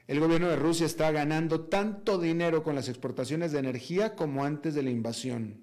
El 0.07 0.21
gobierno 0.21 0.49
de 0.49 0.57
Rusia 0.57 0.87
está 0.87 1.11
ganando 1.11 1.63
tanto 1.63 2.19
dinero 2.19 2.63
con 2.63 2.77
las 2.77 2.89
exportaciones 2.89 3.51
de 3.51 3.59
energía 3.59 4.15
como 4.15 4.45
antes 4.45 4.75
de 4.75 4.85
la 4.85 4.91
invasión. 4.91 5.61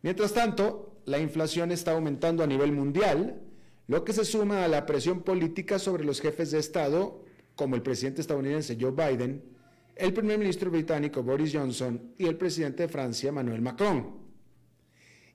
Mientras 0.00 0.32
tanto, 0.32 0.96
la 1.04 1.18
inflación 1.18 1.70
está 1.70 1.92
aumentando 1.92 2.42
a 2.42 2.46
nivel 2.46 2.72
mundial, 2.72 3.42
lo 3.88 4.04
que 4.04 4.14
se 4.14 4.24
suma 4.24 4.64
a 4.64 4.68
la 4.68 4.86
presión 4.86 5.20
política 5.20 5.78
sobre 5.78 6.04
los 6.04 6.20
jefes 6.20 6.50
de 6.50 6.58
Estado, 6.58 7.24
como 7.60 7.76
el 7.76 7.82
presidente 7.82 8.22
estadounidense 8.22 8.78
Joe 8.80 8.90
Biden, 8.92 9.44
el 9.94 10.14
primer 10.14 10.38
ministro 10.38 10.70
británico 10.70 11.22
Boris 11.22 11.52
Johnson 11.52 12.14
y 12.16 12.24
el 12.24 12.38
presidente 12.38 12.84
de 12.84 12.88
Francia 12.88 13.28
Emmanuel 13.28 13.60
Macron. 13.60 14.14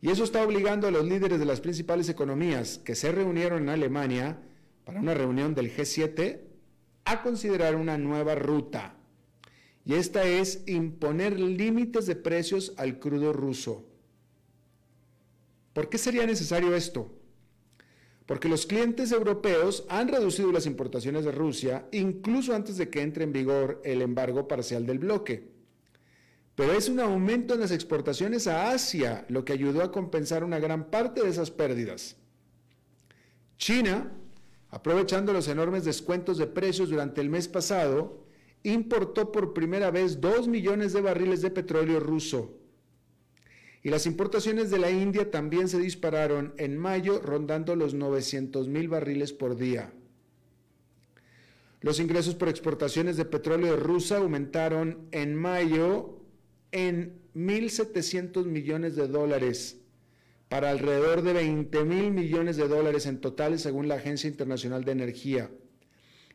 Y 0.02 0.10
eso 0.10 0.24
está 0.24 0.44
obligando 0.44 0.88
a 0.88 0.92
los 0.92 1.06
líderes 1.06 1.38
de 1.38 1.46
las 1.46 1.62
principales 1.62 2.10
economías 2.10 2.80
que 2.80 2.96
se 2.96 3.12
reunieron 3.12 3.62
en 3.62 3.70
Alemania 3.70 4.40
para 4.86 5.02
una 5.02 5.14
reunión 5.14 5.54
del 5.54 5.72
G7 5.72 6.42
a 7.04 7.22
considerar 7.22 7.76
una 7.76 7.96
nueva 8.00 8.34
ruta. 8.34 8.96
Y 9.86 9.94
esta 9.94 10.24
es 10.24 10.64
imponer 10.66 11.40
límites 11.40 12.08
de 12.08 12.16
precios 12.16 12.74
al 12.78 12.98
crudo 12.98 13.34
ruso. 13.34 13.86
¿Por 15.74 15.90
qué 15.90 16.00
sería 16.00 16.26
necesario 16.26 16.76
esto? 16.76 17.15
Porque 18.26 18.50
los 18.50 18.66
clientes 18.66 19.12
europeos 19.12 19.86
han 19.88 20.08
reducido 20.08 20.52
las 20.52 20.66
importaciones 20.66 21.26
de 21.26 21.32
Rusia 21.32 21.88
incluso 21.92 22.56
antes 22.56 22.78
de 22.78 22.90
que 22.90 23.02
entre 23.02 23.24
en 23.24 23.32
vigor 23.32 23.82
el 23.84 24.02
embargo 24.02 24.48
parcial 24.48 24.86
del 24.86 25.00
bloque. 25.00 25.54
pero 26.56 26.72
es 26.72 26.88
un 26.88 27.02
aumento 27.02 27.54
en 27.54 27.60
las 27.60 27.72
exportaciones 27.72 28.48
a 28.48 28.72
Asia 28.72 29.26
lo 29.28 29.44
que 29.44 29.52
ayudó 29.52 29.84
a 29.84 29.92
compensar 29.92 30.42
una 30.44 30.58
gran 30.58 30.90
parte 30.90 31.22
de 31.22 31.30
esas 31.30 31.52
pérdidas. 31.52 32.16
China, 33.58 34.12
aprovechando 34.70 35.34
los 35.34 35.50
enormes 35.50 35.84
descuentos 35.84 36.38
de 36.38 36.48
precios 36.48 36.90
durante 36.90 37.20
el 37.20 37.30
mes 37.30 37.50
pasado, 37.50 38.26
importó 38.64 39.34
por 39.34 39.54
primera 39.54 39.92
vez 39.92 40.22
2 40.22 40.48
millones 40.48 40.94
de 40.94 41.02
barriles 41.02 41.42
de 41.42 41.52
petróleo 41.52 42.00
ruso. 42.00 42.58
Y 43.86 43.92
las 43.92 44.08
importaciones 44.08 44.72
de 44.72 44.80
la 44.80 44.90
India 44.90 45.30
también 45.30 45.70
se 45.70 45.78
dispararon 45.78 46.56
en 46.58 46.76
mayo, 46.76 47.22
rondando 47.22 47.76
los 47.76 47.94
900 47.94 48.68
mil 48.68 48.88
barriles 48.88 49.32
por 49.32 49.56
día. 49.58 49.94
Los 51.82 52.00
ingresos 52.00 52.34
por 52.34 52.50
exportaciones 52.50 53.16
de 53.16 53.26
petróleo 53.26 53.76
de 53.76 53.80
Rusia 53.80 54.18
aumentaron 54.18 55.08
en 55.12 55.36
mayo 55.36 56.20
en 56.72 57.22
1.700 57.36 58.46
millones 58.46 58.96
de 58.96 59.08
dólares 59.08 59.78
para 60.50 60.72
alrededor 60.72 61.22
de 61.22 61.34
20 61.34 61.84
mil 61.84 62.10
millones 62.10 62.58
de 62.58 62.68
dólares 62.68 63.06
en 63.06 63.22
total 63.22 63.60
según 63.60 63.88
la 63.88 63.98
Agencia 63.98 64.28
Internacional 64.28 64.84
de 64.84 64.94
Energía. 64.94 65.52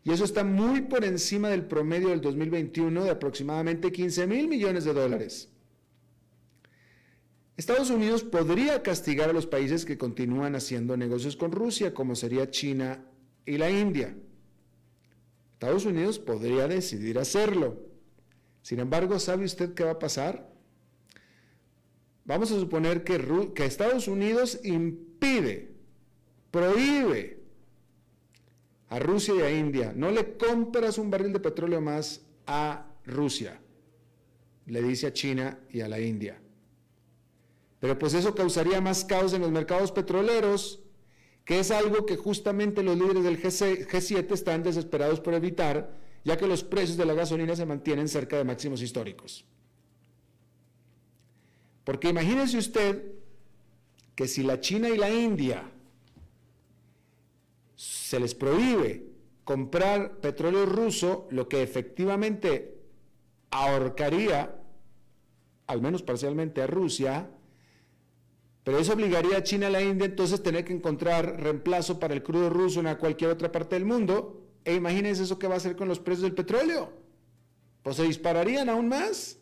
Y 0.05 0.13
eso 0.13 0.23
está 0.23 0.45
muy 0.45 0.83
por 0.83 1.05
encima 1.05 1.49
del 1.49 1.65
promedio 1.65 2.11
del 2.11 2.21
2021 2.21 3.03
de 3.03 3.11
aproximadamente 3.11 3.91
15 3.91 4.29
mil 4.29 4.47
millones 4.47 4.85
de 4.85 4.93
dólares. 4.93 5.51
Estados 7.57 7.91
Unidos 7.91 8.23
podría 8.23 8.83
castigar 8.83 9.29
a 9.31 9.33
los 9.33 9.47
países 9.47 9.85
que 9.85 9.99
continúan 9.99 10.55
haciendo 10.55 10.97
negocios 10.97 11.37
con 11.37 11.53
Rusia, 11.53 11.93
como 11.93 12.15
sería 12.15 12.51
China 12.51 13.05
y 13.45 13.59
la 13.59 13.71
India. 13.71 14.17
Estados 15.53 15.85
Unidos 15.85 16.19
podría 16.19 16.67
decidir 16.69 17.19
hacerlo. 17.19 17.79
Sin 18.63 18.81
embargo, 18.81 19.19
¿sabe 19.19 19.45
usted 19.45 19.75
qué 19.75 19.85
va 19.85 19.93
a 19.93 19.99
pasar? 19.99 20.51
Vamos 22.25 22.51
a 22.53 22.59
suponer 22.59 23.05
que, 23.05 23.53
que 23.55 23.65
Estados 23.65 24.09
Unidos 24.09 24.61
impide, 24.65 25.73
prohíbe 26.51 27.41
a 28.89 28.99
Rusia 28.99 29.35
y 29.35 29.41
a 29.41 29.51
India, 29.51 29.93
no 29.95 30.11
le 30.11 30.37
compras 30.37 30.99
un 30.99 31.11
barril 31.11 31.33
de 31.33 31.41
petróleo 31.41 31.81
más 31.81 32.23
a 32.47 32.87
Rusia, 33.05 33.61
le 34.67 34.83
dice 34.83 35.09
a 35.09 35.13
China 35.13 35.59
y 35.71 35.81
a 35.81 35.89
la 35.89 36.01
India. 36.01 36.41
Pero 37.81 37.99
pues 37.99 38.15
eso 38.15 38.35
causaría 38.35 38.81
más 38.81 39.05
caos 39.05 39.33
en 39.33 39.41
los 39.41 39.51
mercados 39.51 39.91
petroleros, 39.91 40.81
que 41.45 41.59
es 41.59 41.71
algo 41.71 42.07
que 42.07 42.17
justamente 42.17 42.83
los 42.83 42.97
líderes 42.97 43.25
del 43.25 43.43
G7 43.43 44.31
están 44.33 44.63
desesperados 44.63 45.21
por 45.21 45.35
evitar 45.35 45.99
ya 46.23 46.37
que 46.37 46.47
los 46.47 46.63
precios 46.63 46.99
de 46.99 47.07
la 47.07 47.15
gasolina 47.15 47.57
se 47.57 47.67
mantienen 47.67 48.09
cerca 48.09 48.37
de 48.37 48.45
máximos 48.45 48.83
históricos. 48.83 49.47
Porque 51.85 52.11
imagínense 52.11 52.59
usted 52.59 53.15
que 54.15 54.29
si 54.29 54.43
la 54.43 54.61
China 54.61 54.91
y 54.91 54.99
la 54.99 55.11
India 55.11 55.71
se 57.75 58.21
les 58.21 58.35
prohíbe 58.35 59.07
comprar 59.45 60.21
petróleo 60.21 60.67
ruso, 60.67 61.27
lo 61.31 61.49
que 61.49 61.63
efectivamente 61.63 62.79
ahorcaría, 63.51 64.61
al 65.67 65.81
menos 65.81 66.03
parcialmente 66.03 66.61
a 66.61 66.67
Rusia, 66.67 67.31
pero 68.65 68.79
eso 68.79 68.93
obligaría 68.93 69.39
a 69.39 69.43
China 69.43 69.67
y 69.67 69.69
a 69.69 69.71
la 69.71 69.83
India 69.83 70.07
entonces 70.07 70.43
tener 70.43 70.65
que 70.65 70.73
encontrar 70.73 71.41
reemplazo 71.41 71.99
para 71.99 72.15
el 72.15 72.23
crudo 72.23 72.51
ruso 72.51 72.81
en 72.81 72.95
cualquier 72.97 73.31
otra 73.31 73.51
parte 73.51 73.77
del 73.77 73.85
mundo, 73.85 74.47
e 74.65 74.75
imagínense 74.75 75.23
eso 75.23 75.39
que 75.39 75.49
va 75.49 75.55
a 75.55 75.57
hacer 75.57 75.77
con 75.77 75.89
los 75.89 75.99
precios 75.99 76.23
del 76.23 76.35
petróleo. 76.35 76.93
Pues 77.83 77.97
se 77.97 78.03
dispararían 78.03 78.69
aún 78.69 78.89
más, 78.89 79.39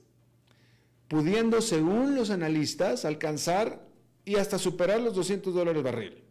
pudiendo, 1.09 1.61
según 1.61 2.15
los 2.15 2.31
analistas, 2.31 3.05
alcanzar 3.05 3.89
y 4.25 4.37
hasta 4.37 4.59
superar 4.59 5.01
los 5.01 5.15
200 5.15 5.53
dólares 5.53 5.83
barril. 5.83 6.23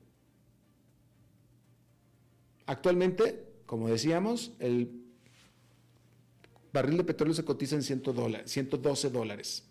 Actualmente, 2.67 3.45
como 3.65 3.89
decíamos, 3.89 4.53
el 4.59 5.03
barril 6.71 6.97
de 6.97 7.03
petróleo 7.03 7.33
se 7.33 7.43
cotiza 7.43 7.75
en 7.75 7.83
112 7.83 9.09
dólares. 9.09 9.66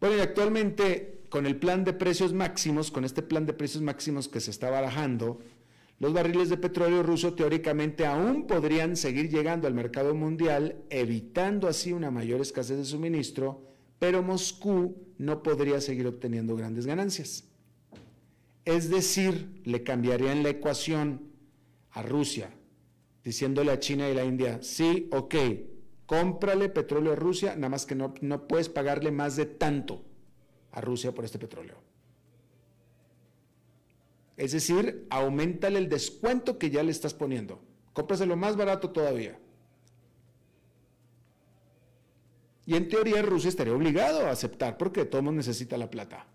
Bueno, 0.00 0.16
y 0.16 0.20
actualmente 0.20 1.20
con 1.28 1.46
el 1.46 1.56
plan 1.56 1.84
de 1.84 1.92
precios 1.92 2.32
máximos, 2.32 2.90
con 2.90 3.04
este 3.04 3.22
plan 3.22 3.46
de 3.46 3.52
precios 3.52 3.82
máximos 3.82 4.28
que 4.28 4.40
se 4.40 4.50
está 4.50 4.70
barajando, 4.70 5.38
los 5.98 6.14
barriles 6.14 6.48
de 6.48 6.56
petróleo 6.56 7.02
ruso 7.02 7.34
teóricamente 7.34 8.06
aún 8.06 8.46
podrían 8.46 8.96
seguir 8.96 9.28
llegando 9.28 9.68
al 9.68 9.74
mercado 9.74 10.14
mundial, 10.14 10.82
evitando 10.88 11.68
así 11.68 11.92
una 11.92 12.10
mayor 12.10 12.40
escasez 12.40 12.78
de 12.78 12.84
suministro, 12.86 13.62
pero 13.98 14.22
Moscú 14.22 14.96
no 15.18 15.42
podría 15.42 15.80
seguir 15.82 16.06
obteniendo 16.06 16.56
grandes 16.56 16.86
ganancias. 16.86 17.44
Es 18.64 18.88
decir, 18.88 19.60
le 19.64 19.82
cambiarían 19.82 20.42
la 20.42 20.48
ecuación 20.48 21.30
a 21.90 22.02
Rusia, 22.02 22.50
diciéndole 23.22 23.70
a 23.70 23.78
China 23.78 24.08
y 24.08 24.14
la 24.14 24.24
India, 24.24 24.60
sí, 24.62 25.08
ok, 25.12 25.34
cómprale 26.10 26.68
petróleo 26.68 27.12
a 27.12 27.14
Rusia, 27.14 27.54
nada 27.54 27.68
más 27.68 27.86
que 27.86 27.94
no, 27.94 28.14
no 28.20 28.48
puedes 28.48 28.68
pagarle 28.68 29.12
más 29.12 29.36
de 29.36 29.46
tanto 29.46 30.02
a 30.72 30.80
Rusia 30.80 31.12
por 31.12 31.24
este 31.24 31.38
petróleo. 31.38 31.76
Es 34.36 34.50
decir, 34.50 35.06
aumentale 35.08 35.78
el 35.78 35.88
descuento 35.88 36.58
que 36.58 36.68
ya 36.68 36.82
le 36.82 36.90
estás 36.90 37.14
poniendo. 37.14 37.62
Cómpraselo 37.92 38.34
más 38.34 38.56
barato 38.56 38.90
todavía. 38.90 39.38
Y 42.66 42.74
en 42.74 42.88
teoría 42.88 43.22
Rusia 43.22 43.48
estaría 43.48 43.72
obligado 43.72 44.26
a 44.26 44.32
aceptar 44.32 44.78
porque 44.78 45.04
todo 45.04 45.22
mundo 45.22 45.36
necesita 45.36 45.78
la 45.78 45.88
plata. 45.88 46.26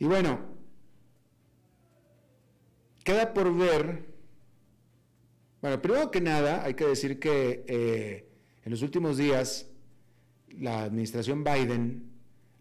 Y 0.00 0.06
bueno, 0.06 0.40
queda 3.04 3.32
por 3.32 3.56
ver, 3.56 4.07
bueno, 5.60 5.82
primero 5.82 6.10
que 6.10 6.20
nada 6.20 6.64
hay 6.64 6.74
que 6.74 6.84
decir 6.84 7.18
que 7.18 7.64
eh, 7.66 8.28
en 8.64 8.70
los 8.70 8.82
últimos 8.82 9.16
días 9.16 9.66
la 10.48 10.84
administración 10.84 11.42
Biden 11.42 12.10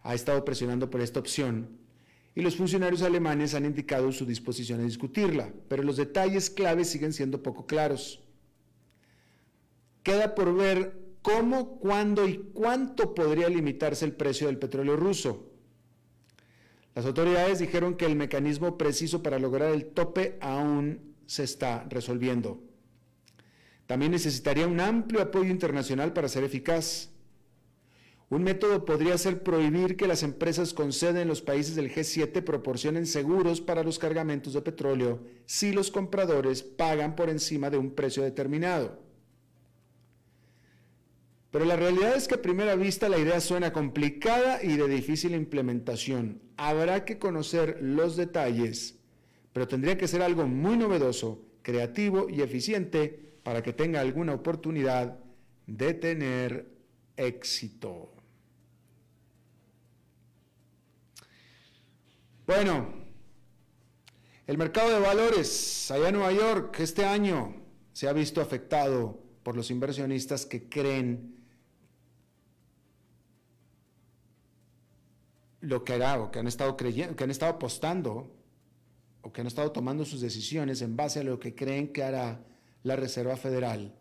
ha 0.01 0.15
estado 0.15 0.43
presionando 0.43 0.89
por 0.89 1.01
esta 1.01 1.19
opción 1.19 1.77
y 2.33 2.41
los 2.41 2.55
funcionarios 2.55 3.01
alemanes 3.01 3.55
han 3.55 3.65
indicado 3.65 4.11
su 4.11 4.25
disposición 4.25 4.79
a 4.79 4.83
discutirla, 4.83 5.51
pero 5.67 5.83
los 5.83 5.97
detalles 5.97 6.49
claves 6.49 6.89
siguen 6.89 7.11
siendo 7.11 7.41
poco 7.41 7.65
claros. 7.65 8.21
Queda 10.03 10.35
por 10.35 10.55
ver 10.55 10.97
cómo, 11.23 11.79
cuándo 11.79 12.27
y 12.27 12.37
cuánto 12.53 13.13
podría 13.13 13.49
limitarse 13.49 14.05
el 14.05 14.13
precio 14.13 14.47
del 14.47 14.59
petróleo 14.59 14.95
ruso. 14.95 15.51
Las 16.95 17.05
autoridades 17.05 17.59
dijeron 17.59 17.95
que 17.95 18.05
el 18.05 18.15
mecanismo 18.15 18.77
preciso 18.77 19.21
para 19.21 19.39
lograr 19.39 19.71
el 19.71 19.87
tope 19.87 20.37
aún 20.39 21.15
se 21.25 21.43
está 21.43 21.85
resolviendo. 21.89 22.66
También 23.87 24.11
necesitaría 24.11 24.67
un 24.67 24.81
amplio 24.81 25.21
apoyo 25.21 25.49
internacional 25.49 26.11
para 26.13 26.27
ser 26.27 26.43
eficaz. 26.43 27.09
Un 28.29 28.43
método 28.43 28.83
podría 28.83 29.17
ser 29.17 29.41
prohibir 29.41 29.95
que 29.95 30.07
las 30.07 30.21
empresas 30.21 30.73
con 30.73 30.91
sede 30.91 31.21
en 31.21 31.29
los 31.29 31.41
países 31.41 31.75
del 31.75 31.89
G7 31.89 32.43
proporcionen 32.43 33.05
seguros 33.05 33.61
para 33.61 33.83
los 33.83 33.97
cargamentos 33.97 34.51
de 34.51 34.61
petróleo 34.61 35.21
si 35.45 35.71
los 35.71 35.89
compradores 35.89 36.61
pagan 36.61 37.15
por 37.15 37.29
encima 37.29 37.69
de 37.69 37.77
un 37.77 37.91
precio 37.91 38.23
determinado. 38.23 38.99
Pero 41.51 41.63
la 41.63 41.77
realidad 41.77 42.17
es 42.17 42.27
que 42.27 42.35
a 42.35 42.41
primera 42.41 42.75
vista 42.75 43.07
la 43.07 43.17
idea 43.17 43.39
suena 43.39 43.71
complicada 43.71 44.61
y 44.61 44.75
de 44.75 44.89
difícil 44.89 45.33
implementación. 45.33 46.41
Habrá 46.57 47.05
que 47.05 47.17
conocer 47.17 47.77
los 47.81 48.17
detalles, 48.17 48.97
pero 49.53 49.69
tendría 49.69 49.97
que 49.97 50.09
ser 50.09 50.21
algo 50.21 50.45
muy 50.45 50.75
novedoso, 50.75 51.41
creativo 51.61 52.27
y 52.29 52.41
eficiente 52.41 53.26
para 53.47 53.63
que 53.63 53.71
tenga 53.71 54.01
alguna 54.01 54.33
oportunidad 54.33 55.17
de 55.65 55.93
tener 55.93 56.67
éxito. 57.15 58.13
Bueno, 62.45 62.93
el 64.47 64.57
mercado 64.57 64.89
de 64.89 64.99
valores 64.99 65.89
allá 65.91 66.09
en 66.09 66.15
Nueva 66.15 66.33
York 66.33 66.77
este 66.81 67.05
año 67.05 67.55
se 67.93 68.09
ha 68.09 68.11
visto 68.11 68.41
afectado 68.41 69.17
por 69.43 69.55
los 69.55 69.71
inversionistas 69.71 70.45
que 70.45 70.67
creen 70.67 71.37
lo 75.61 75.85
que 75.85 75.93
hará 75.93 76.19
o 76.19 76.31
que 76.31 76.39
han 76.39 76.47
estado 76.47 76.75
creyendo, 76.75 77.15
que 77.15 77.23
han 77.23 77.31
estado 77.31 77.53
apostando 77.53 78.29
o 79.21 79.31
que 79.31 79.39
han 79.39 79.47
estado 79.47 79.71
tomando 79.71 80.03
sus 80.03 80.19
decisiones 80.19 80.81
en 80.81 80.97
base 80.97 81.21
a 81.21 81.23
lo 81.23 81.39
que 81.39 81.55
creen 81.55 81.93
que 81.93 82.03
hará 82.03 82.43
la 82.87 82.95
Reserva 82.95 83.37
Federal 83.37 83.93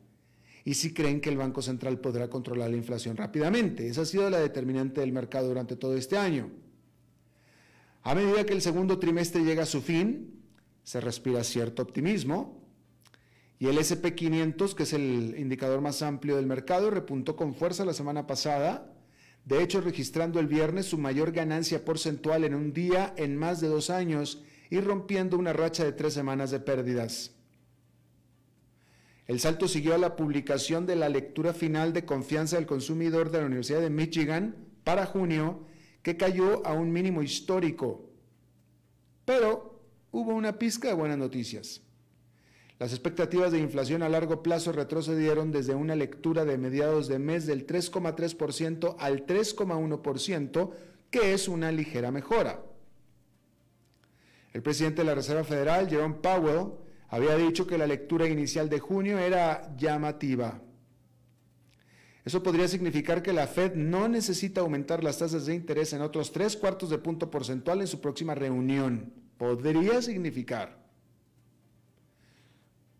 y 0.66 0.75
si 0.75 0.92
creen 0.92 1.20
que 1.20 1.29
el 1.29 1.37
Banco 1.37 1.62
Central 1.62 2.01
podrá 2.01 2.29
controlar 2.29 2.68
la 2.68 2.77
inflación 2.77 3.16
rápidamente. 3.16 3.87
Esa 3.87 4.01
ha 4.01 4.05
sido 4.05 4.29
la 4.29 4.40
determinante 4.40 5.01
del 5.01 5.12
mercado 5.12 5.46
durante 5.46 5.77
todo 5.77 5.96
este 5.96 6.18
año. 6.18 6.51
A 8.03 8.16
medida 8.16 8.44
que 8.44 8.53
el 8.53 8.61
segundo 8.61 8.99
trimestre 8.99 9.44
llega 9.44 9.62
a 9.62 9.66
su 9.66 9.81
fin, 9.81 10.42
se 10.83 11.01
respira 11.01 11.44
cierto 11.44 11.83
optimismo 11.83 12.64
Y 13.61 13.68
el 13.68 13.79
SP500, 13.79 14.75
que 14.75 14.83
es 14.83 14.92
el 14.92 15.37
indicador 15.38 15.81
más 15.81 16.03
amplio 16.03 16.35
del 16.35 16.46
mercado, 16.46 16.90
repuntó 16.90 17.37
con 17.37 17.55
fuerza 17.55 17.85
la 17.85 17.94
semana 17.94 18.27
pasada, 18.27 18.92
de 19.44 19.62
hecho 19.62 19.81
registrando 19.81 20.40
el 20.40 20.49
viernes 20.49 20.87
su 20.87 20.99
mayor 20.99 21.31
ganancia 21.31 21.85
porcentual 21.85 22.42
en 22.42 22.57
un 22.57 22.72
día 22.72 23.14
en 23.16 23.37
más 23.37 23.61
de 23.61 23.68
dos 23.68 23.88
años 23.88 24.42
y 24.68 24.81
rompiendo 24.81 25.38
una 25.38 25.53
racha 25.53 25.85
de 25.85 25.92
tres 25.92 26.12
semanas 26.12 26.51
de 26.51 26.59
pérdidas. 26.59 27.36
El 29.26 29.40
salto 29.40 29.66
siguió 29.66 29.94
a 29.94 29.98
la 29.98 30.14
publicación 30.14 30.86
de 30.86 30.96
la 30.96 31.08
lectura 31.08 31.52
final 31.52 31.92
de 31.92 32.04
confianza 32.04 32.56
del 32.56 32.66
consumidor 32.66 33.30
de 33.30 33.40
la 33.40 33.46
Universidad 33.46 33.80
de 33.80 33.90
Michigan 33.90 34.54
para 34.84 35.06
junio, 35.06 35.66
que 36.02 36.16
cayó 36.16 36.64
a 36.64 36.72
un 36.72 36.92
mínimo 36.92 37.22
histórico. 37.22 38.08
Pero 39.24 39.80
hubo 40.12 40.32
una 40.32 40.58
pizca 40.58 40.88
de 40.88 40.94
buenas 40.94 41.18
noticias. 41.18 41.82
Las 42.78 42.92
expectativas 42.92 43.50
de 43.50 43.58
inflación 43.58 44.02
a 44.02 44.08
largo 44.08 44.42
plazo 44.42 44.70
retrocedieron 44.70 45.50
desde 45.50 45.74
una 45.74 45.96
lectura 45.96 46.44
de 46.44 46.58
mediados 46.58 47.08
de 47.08 47.18
mes 47.18 47.46
del 47.46 47.66
3,3% 47.66 48.96
al 48.98 49.26
3,1%, 49.26 50.70
que 51.10 51.32
es 51.32 51.48
una 51.48 51.72
ligera 51.72 52.12
mejora. 52.12 52.62
El 54.52 54.62
presidente 54.62 55.02
de 55.02 55.06
la 55.06 55.14
Reserva 55.14 55.42
Federal, 55.42 55.88
Jerome 55.88 56.16
Powell, 56.16 56.72
había 57.09 57.37
dicho 57.37 57.66
que 57.66 57.79
la 57.79 57.87
lectura 57.87 58.29
inicial 58.29 58.69
de 58.69 58.81
junio 58.81 59.19
era 59.19 59.75
llamativa. 59.77 60.61
Eso 62.25 62.42
podría 62.42 62.66
significar 62.66 63.23
que 63.23 63.33
la 63.33 63.47
Fed 63.47 63.75
no 63.75 64.09
necesita 64.09 64.61
aumentar 64.61 65.05
las 65.05 65.19
tasas 65.19 65.47
de 65.47 65.55
interés 65.55 65.92
en 65.92 66.03
otros 66.03 66.33
tres 66.33 66.57
cuartos 66.57 66.90
de 66.90 66.99
punto 66.99 67.31
porcentual 67.31 67.81
en 67.81 67.87
su 67.87 68.01
próxima 68.01 68.35
reunión. 68.35 69.12
Podría 69.38 70.03
significar. 70.03 70.85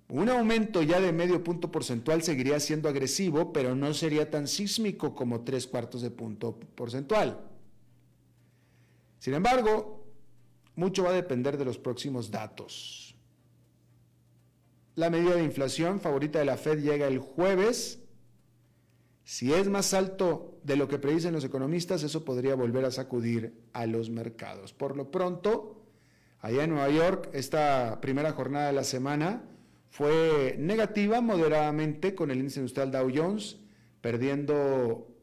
Un 0.09 0.29
aumento 0.29 0.83
ya 0.83 1.01
de 1.01 1.13
medio 1.13 1.43
punto 1.43 1.73
porcentual 1.73 2.23
seguiría 2.23 2.61
siendo 2.61 2.89
agresivo, 2.89 3.53
pero 3.53 3.75
no 3.75 3.93
sería 3.93 4.31
tan 4.31 4.47
sísmico 4.47 5.17
como 5.17 5.41
tres 5.41 5.67
cuartos 5.67 6.03
de 6.03 6.11
punto 6.11 6.61
porcentual. 6.77 7.41
Sin 9.19 9.35
embargo, 9.35 10.07
mucho 10.77 11.03
va 11.03 11.11
a 11.11 11.15
depender 11.15 11.57
de 11.57 11.65
los 11.65 11.79
próximos 11.79 12.31
datos. 12.31 13.06
La 14.97 15.11
medida 15.11 15.35
de 15.35 15.45
inflación 15.45 16.01
favorita 16.01 16.39
de 16.39 16.47
la 16.47 16.57
Fed 16.57 16.81
llega 16.81 17.07
el 17.07 17.19
jueves. 17.19 18.01
Si 19.25 19.53
es 19.53 19.69
más 19.69 19.93
alto 19.93 20.59
de 20.65 20.77
lo 20.77 20.89
que 20.89 20.99
predicen 20.99 21.35
los 21.35 21.45
economistas, 21.45 22.03
eso 22.03 22.25
podría 22.25 22.55
volver 22.55 22.87
a 22.87 22.91
sacudir 22.91 23.61
a 23.75 23.85
los 23.85 24.09
mercados. 24.09 24.73
Por 24.73 24.97
lo 24.97 25.11
pronto, 25.11 25.85
allá 26.41 26.65
en 26.65 26.71
Nueva 26.71 26.89
York, 26.89 27.29
esta 27.35 28.01
primera 28.01 28.33
jornada 28.33 28.69
de 28.69 28.73
la 28.73 28.85
semana, 28.85 29.43
fue 29.91 30.57
negativa 30.59 31.21
moderadamente 31.21 32.15
con 32.15 32.31
el 32.31 32.39
índice 32.39 32.61
industrial 32.61 32.91
Dow 32.91 33.11
Jones, 33.15 33.59
perdiendo 34.01 35.15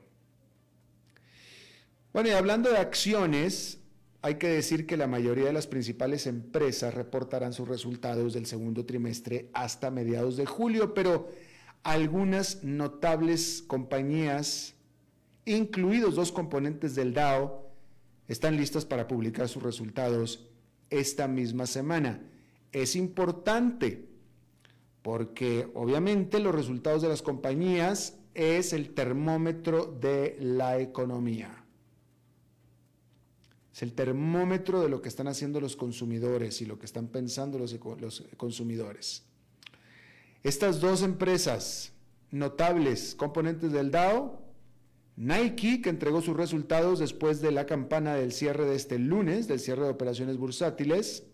Bueno, 2.14 2.30
y 2.30 2.32
hablando 2.32 2.70
de 2.70 2.78
acciones, 2.78 3.80
hay 4.22 4.36
que 4.36 4.48
decir 4.48 4.86
que 4.86 4.98
la 4.98 5.08
mayoría 5.08 5.46
de 5.46 5.54
las 5.54 5.68
principales 5.68 6.28
empresas 6.28 6.94
reportarán 6.94 7.54
sus 7.54 7.68
resultados 7.68 8.34
del 8.34 8.46
segundo 8.46 8.86
trimestre 8.86 9.50
hasta 9.54 9.92
mediados 9.92 10.38
de 10.38 10.46
julio, 10.46 10.94
pero 10.94 11.30
algunas 11.82 12.64
notables 12.64 13.64
compañías, 13.66 14.76
incluidos 15.46 16.16
dos 16.16 16.32
componentes 16.32 16.96
del 16.96 17.14
DAO, 17.14 17.64
están 18.28 18.56
listas 18.56 18.86
para 18.86 19.08
publicar 19.08 19.50
sus 19.50 19.64
resultados 19.64 20.48
esta 20.90 21.28
misma 21.28 21.66
semana. 21.66 22.22
Es 22.72 22.96
importante 22.96 24.13
porque 25.04 25.70
obviamente 25.76 26.40
los 26.40 26.56
resultados 26.56 27.02
de 27.02 27.10
las 27.10 27.22
compañías 27.22 28.18
es 28.34 28.74
el 28.74 28.96
termómetro 28.96 29.86
de 29.86 30.38
la 30.40 30.80
economía. 30.80 31.64
Es 33.74 33.84
el 33.84 33.94
termómetro 33.94 34.82
de 34.82 34.90
lo 34.90 35.02
que 35.02 35.10
están 35.10 35.28
haciendo 35.28 35.60
los 35.60 35.76
consumidores 35.76 36.62
y 36.62 36.66
lo 36.66 36.80
que 36.80 36.86
están 36.86 37.08
pensando 37.08 37.60
los, 37.60 37.78
los 38.00 38.24
consumidores. 38.38 39.24
Estas 40.42 40.80
dos 40.80 41.04
empresas 41.04 41.92
notables, 42.32 43.14
componentes 43.16 43.72
del 43.72 43.92
DAO, 43.92 44.42
Nike, 45.16 45.82
que 45.82 45.90
entregó 45.90 46.22
sus 46.22 46.36
resultados 46.36 47.00
después 47.00 47.42
de 47.42 47.52
la 47.52 47.66
campana 47.66 48.16
del 48.16 48.32
cierre 48.32 48.66
de 48.66 48.76
este 48.76 48.98
lunes, 48.98 49.48
del 49.48 49.60
cierre 49.60 49.84
de 49.84 49.90
operaciones 49.90 50.38
bursátiles. 50.38 51.28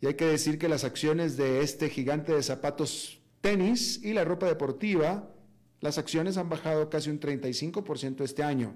Y 0.00 0.06
hay 0.06 0.14
que 0.14 0.26
decir 0.26 0.58
que 0.58 0.68
las 0.68 0.84
acciones 0.84 1.36
de 1.36 1.62
este 1.62 1.90
gigante 1.90 2.32
de 2.32 2.42
zapatos 2.42 3.20
tenis 3.40 4.00
y 4.02 4.12
la 4.12 4.24
ropa 4.24 4.46
deportiva, 4.46 5.30
las 5.80 5.98
acciones 5.98 6.36
han 6.36 6.48
bajado 6.48 6.88
casi 6.90 7.10
un 7.10 7.20
35% 7.20 8.22
este 8.22 8.42
año 8.42 8.74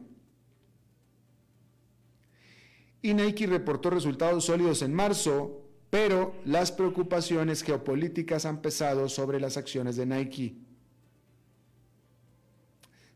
y 3.04 3.12
Nike 3.12 3.46
reportó 3.46 3.90
resultados 3.90 4.46
sólidos 4.46 4.80
en 4.80 4.94
marzo, 4.94 5.60
pero 5.90 6.34
las 6.46 6.72
preocupaciones 6.72 7.62
geopolíticas 7.62 8.46
han 8.46 8.62
pesado 8.62 9.10
sobre 9.10 9.38
las 9.38 9.58
acciones 9.58 9.96
de 9.96 10.06
Nike. 10.06 10.56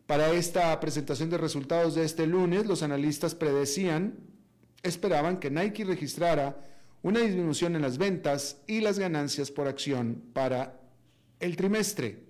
Para 0.07 0.31
esta 0.33 0.79
presentación 0.79 1.31
de 1.31 1.39
resultados 1.39 1.95
de 1.95 2.05
este 2.05 2.27
lunes, 2.27 2.67
los 2.67 2.83
analistas 2.83 3.35
predecían, 3.35 4.19
esperaban 4.83 5.41
que 5.41 5.51
Nike 5.51 5.87
registrara 5.87 6.63
una 7.09 7.21
disminución 7.21 7.75
en 7.75 7.83
las 7.83 7.97
ventas 7.97 8.63
y 8.67 8.81
las 8.81 8.99
ganancias 8.99 9.51
por 9.51 9.67
acción 9.67 10.23
para 10.35 10.79
el 11.41 11.57
trimestre. 11.57 12.23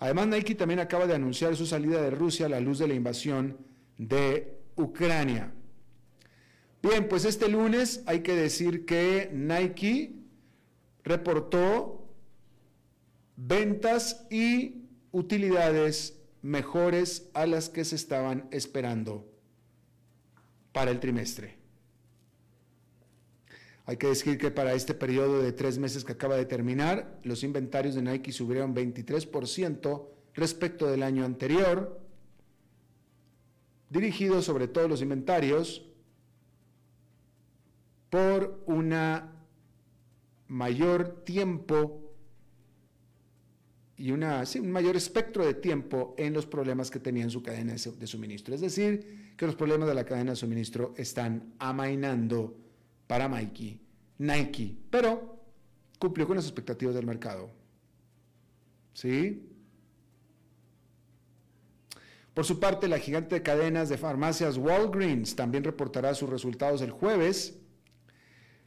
Además, 0.00 0.26
Nike 0.26 0.56
también 0.56 0.80
acaba 0.80 1.06
de 1.06 1.14
anunciar 1.14 1.54
su 1.54 1.64
salida 1.64 2.02
de 2.02 2.10
Rusia 2.10 2.46
a 2.46 2.48
la 2.48 2.58
luz 2.58 2.78
de 2.80 2.88
la 2.88 2.94
invasión 2.94 3.56
de 3.98 4.58
Ucrania. 4.74 5.52
Bien, 6.82 7.06
pues 7.08 7.24
este 7.24 7.48
lunes 7.48 8.02
hay 8.06 8.20
que 8.20 8.34
decir 8.34 8.84
que 8.84 9.30
Nike 9.32 10.14
reportó 11.04 12.08
ventas 13.36 14.26
y 14.28 14.86
utilidades 15.12 16.18
mejores 16.42 17.28
a 17.34 17.46
las 17.46 17.68
que 17.68 17.84
se 17.84 17.94
estaban 17.94 18.48
esperando 18.50 19.30
para 20.72 20.90
el 20.90 20.98
trimestre. 20.98 21.59
Hay 23.90 23.96
que 23.96 24.06
decir 24.06 24.38
que 24.38 24.52
para 24.52 24.74
este 24.74 24.94
periodo 24.94 25.42
de 25.42 25.50
tres 25.50 25.76
meses 25.76 26.04
que 26.04 26.12
acaba 26.12 26.36
de 26.36 26.44
terminar, 26.44 27.18
los 27.24 27.42
inventarios 27.42 27.96
de 27.96 28.02
Nike 28.02 28.30
subieron 28.30 28.72
23% 28.72 30.06
respecto 30.32 30.86
del 30.86 31.02
año 31.02 31.24
anterior, 31.24 32.00
dirigidos 33.88 34.44
sobre 34.44 34.68
todo 34.68 34.86
los 34.86 35.02
inventarios 35.02 35.84
por 38.10 38.62
una 38.66 39.32
mayor 40.46 41.24
tiempo 41.24 42.14
y 43.96 44.12
una, 44.12 44.44
un 44.60 44.70
mayor 44.70 44.94
espectro 44.94 45.44
de 45.44 45.54
tiempo 45.54 46.14
en 46.16 46.32
los 46.32 46.46
problemas 46.46 46.92
que 46.92 47.00
tenía 47.00 47.24
en 47.24 47.30
su 47.30 47.42
cadena 47.42 47.72
de 47.72 48.06
suministro. 48.06 48.54
Es 48.54 48.60
decir, 48.60 49.34
que 49.36 49.46
los 49.46 49.56
problemas 49.56 49.88
de 49.88 49.96
la 49.96 50.04
cadena 50.04 50.30
de 50.30 50.36
suministro 50.36 50.94
están 50.96 51.54
amainando 51.58 52.69
para 53.10 53.28
Nike, 53.28 53.80
Nike, 54.18 54.76
pero 54.88 55.36
cumplió 55.98 56.28
con 56.28 56.36
las 56.36 56.44
expectativas 56.44 56.94
del 56.94 57.06
mercado. 57.06 57.50
¿Sí? 58.94 59.48
Por 62.32 62.44
su 62.44 62.60
parte, 62.60 62.86
la 62.86 63.00
gigante 63.00 63.34
de 63.34 63.42
cadenas 63.42 63.88
de 63.88 63.98
farmacias 63.98 64.56
Walgreens 64.56 65.34
también 65.34 65.64
reportará 65.64 66.14
sus 66.14 66.30
resultados 66.30 66.82
el 66.82 66.92
jueves 66.92 67.56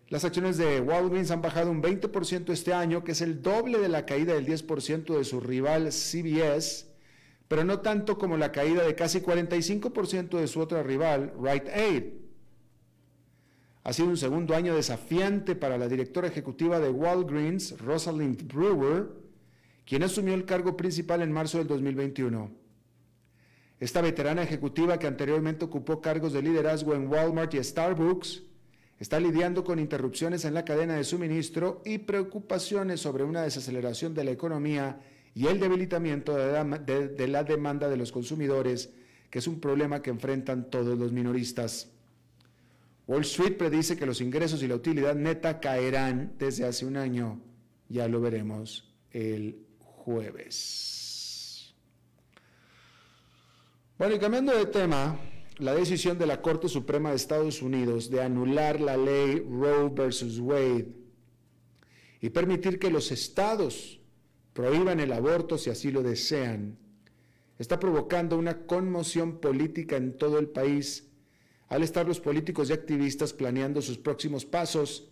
las 0.10 0.26
acciones 0.26 0.58
de 0.58 0.80
Walgreens 0.82 1.32
han 1.32 1.42
bajado 1.42 1.72
un 1.72 1.82
20% 1.82 2.52
este 2.52 2.74
año, 2.74 3.04
que 3.04 3.14
es 3.14 3.22
el 3.22 3.42
doble 3.42 3.80
de 3.80 3.90
la 3.90 4.06
caída 4.06 4.36
del 4.36 4.46
10% 4.46 5.18
de 5.18 5.24
su 5.24 5.40
rival 5.40 5.88
CVS, 5.88 6.86
pero 7.48 7.64
no 7.64 7.80
tanto 7.80 8.18
como 8.18 8.38
la 8.38 8.52
caída 8.52 8.84
de 8.84 8.94
casi 8.94 9.22
45% 9.22 10.38
de 10.38 10.48
su 10.48 10.60
otra 10.60 10.84
rival, 10.84 11.34
Rite 11.42 11.72
Aid. 11.72 12.23
Ha 13.84 13.92
sido 13.92 14.08
un 14.08 14.18
segundo 14.18 14.56
año 14.56 14.76
desafiante 14.76 15.56
para 15.56 15.78
la 15.78 15.90
directora 15.90 16.28
ejecutiva 16.28 16.80
de 16.80 16.90
Walgreens, 16.90 17.78
Rosalind 17.80 18.48
Brewer, 18.48 19.10
quien 19.86 20.04
asumió 20.04 20.34
el 20.34 20.46
cargo 20.46 20.78
principal 20.78 21.22
en 21.22 21.32
marzo 21.32 21.58
del 21.58 21.68
2021. 21.68 22.50
Esta 23.80 24.02
veterana 24.02 24.44
ejecutiva 24.44 24.98
que 24.98 25.08
anteriormente 25.08 25.66
ocupó 25.66 26.00
cargos 26.00 26.32
de 26.32 26.42
liderazgo 26.42 26.96
en 26.96 27.08
Walmart 27.08 27.54
y 27.56 27.62
Starbucks, 27.62 28.44
está 28.98 29.20
lidiando 29.20 29.66
con 29.66 29.80
interrupciones 29.80 30.46
en 30.46 30.54
la 30.54 30.64
cadena 30.64 30.96
de 30.96 31.04
suministro 31.04 31.82
y 31.84 31.98
preocupaciones 31.98 33.02
sobre 33.02 33.26
una 33.26 33.42
desaceleración 33.42 34.14
de 34.14 34.24
la 34.24 34.32
economía 34.32 35.02
y 35.36 35.48
el 35.48 35.60
debilitamiento 35.60 36.38
de 36.38 37.28
la, 37.28 37.44
demanda 37.44 37.90
de 37.90 37.98
los 37.98 38.14
consumidores, 38.14 38.94
que 39.30 39.40
es 39.40 39.48
un 39.48 39.60
problema 39.60 40.02
que 40.02 40.12
enfrentan 40.12 40.70
todos 40.70 40.98
los 40.98 41.12
minoristas. 41.12 41.92
Wall 43.06 43.22
Street 43.22 43.58
predice 43.58 43.98
que 43.98 44.06
los 44.06 44.22
ingresos 44.22 44.64
y 44.64 44.68
la 44.68 44.76
utilidad 44.76 45.16
neta 45.16 45.60
caerán 45.60 46.36
desde 46.38 46.66
hace 46.66 46.86
un 46.86 46.96
año. 46.96 47.42
Ya 47.90 48.08
lo 48.08 48.22
veremos 48.22 48.94
el 49.12 49.66
jueves. 49.80 51.74
Bueno, 53.98 54.16
y 54.16 54.20
cambiando 54.20 54.58
de 54.58 54.66
tema, 54.66 55.20
la 55.58 55.76
decisión 55.76 56.18
de 56.18 56.26
la 56.26 56.42
Corte 56.42 56.68
Suprema 56.68 57.10
de 57.10 57.18
Estados 57.18 57.62
Unidos 57.62 58.10
de 58.10 58.22
anular 58.22 58.80
la 58.80 58.98
ley 58.98 59.40
Roe 59.40 59.90
versus 59.90 60.40
Wade 60.40 60.88
y 62.22 62.30
permitir 62.30 62.80
que 62.80 62.90
los 62.90 63.12
estados 63.12 64.00
prohíban 64.54 65.00
el 65.00 65.12
aborto 65.12 65.58
si 65.58 65.70
así 65.70 65.92
lo 65.92 66.02
desean, 66.04 66.78
está 67.60 67.80
provocando 67.80 68.38
una 68.38 68.66
conmoción 68.66 69.40
política 69.40 69.98
en 69.98 70.18
todo 70.18 70.40
el 70.40 70.48
país 70.48 71.13
al 71.74 71.82
estar 71.82 72.08
los 72.08 72.20
políticos 72.20 72.70
y 72.70 72.74
activistas 72.74 73.34
planeando 73.34 73.82
sus 73.82 73.98
próximos 73.98 74.46
pasos 74.46 75.10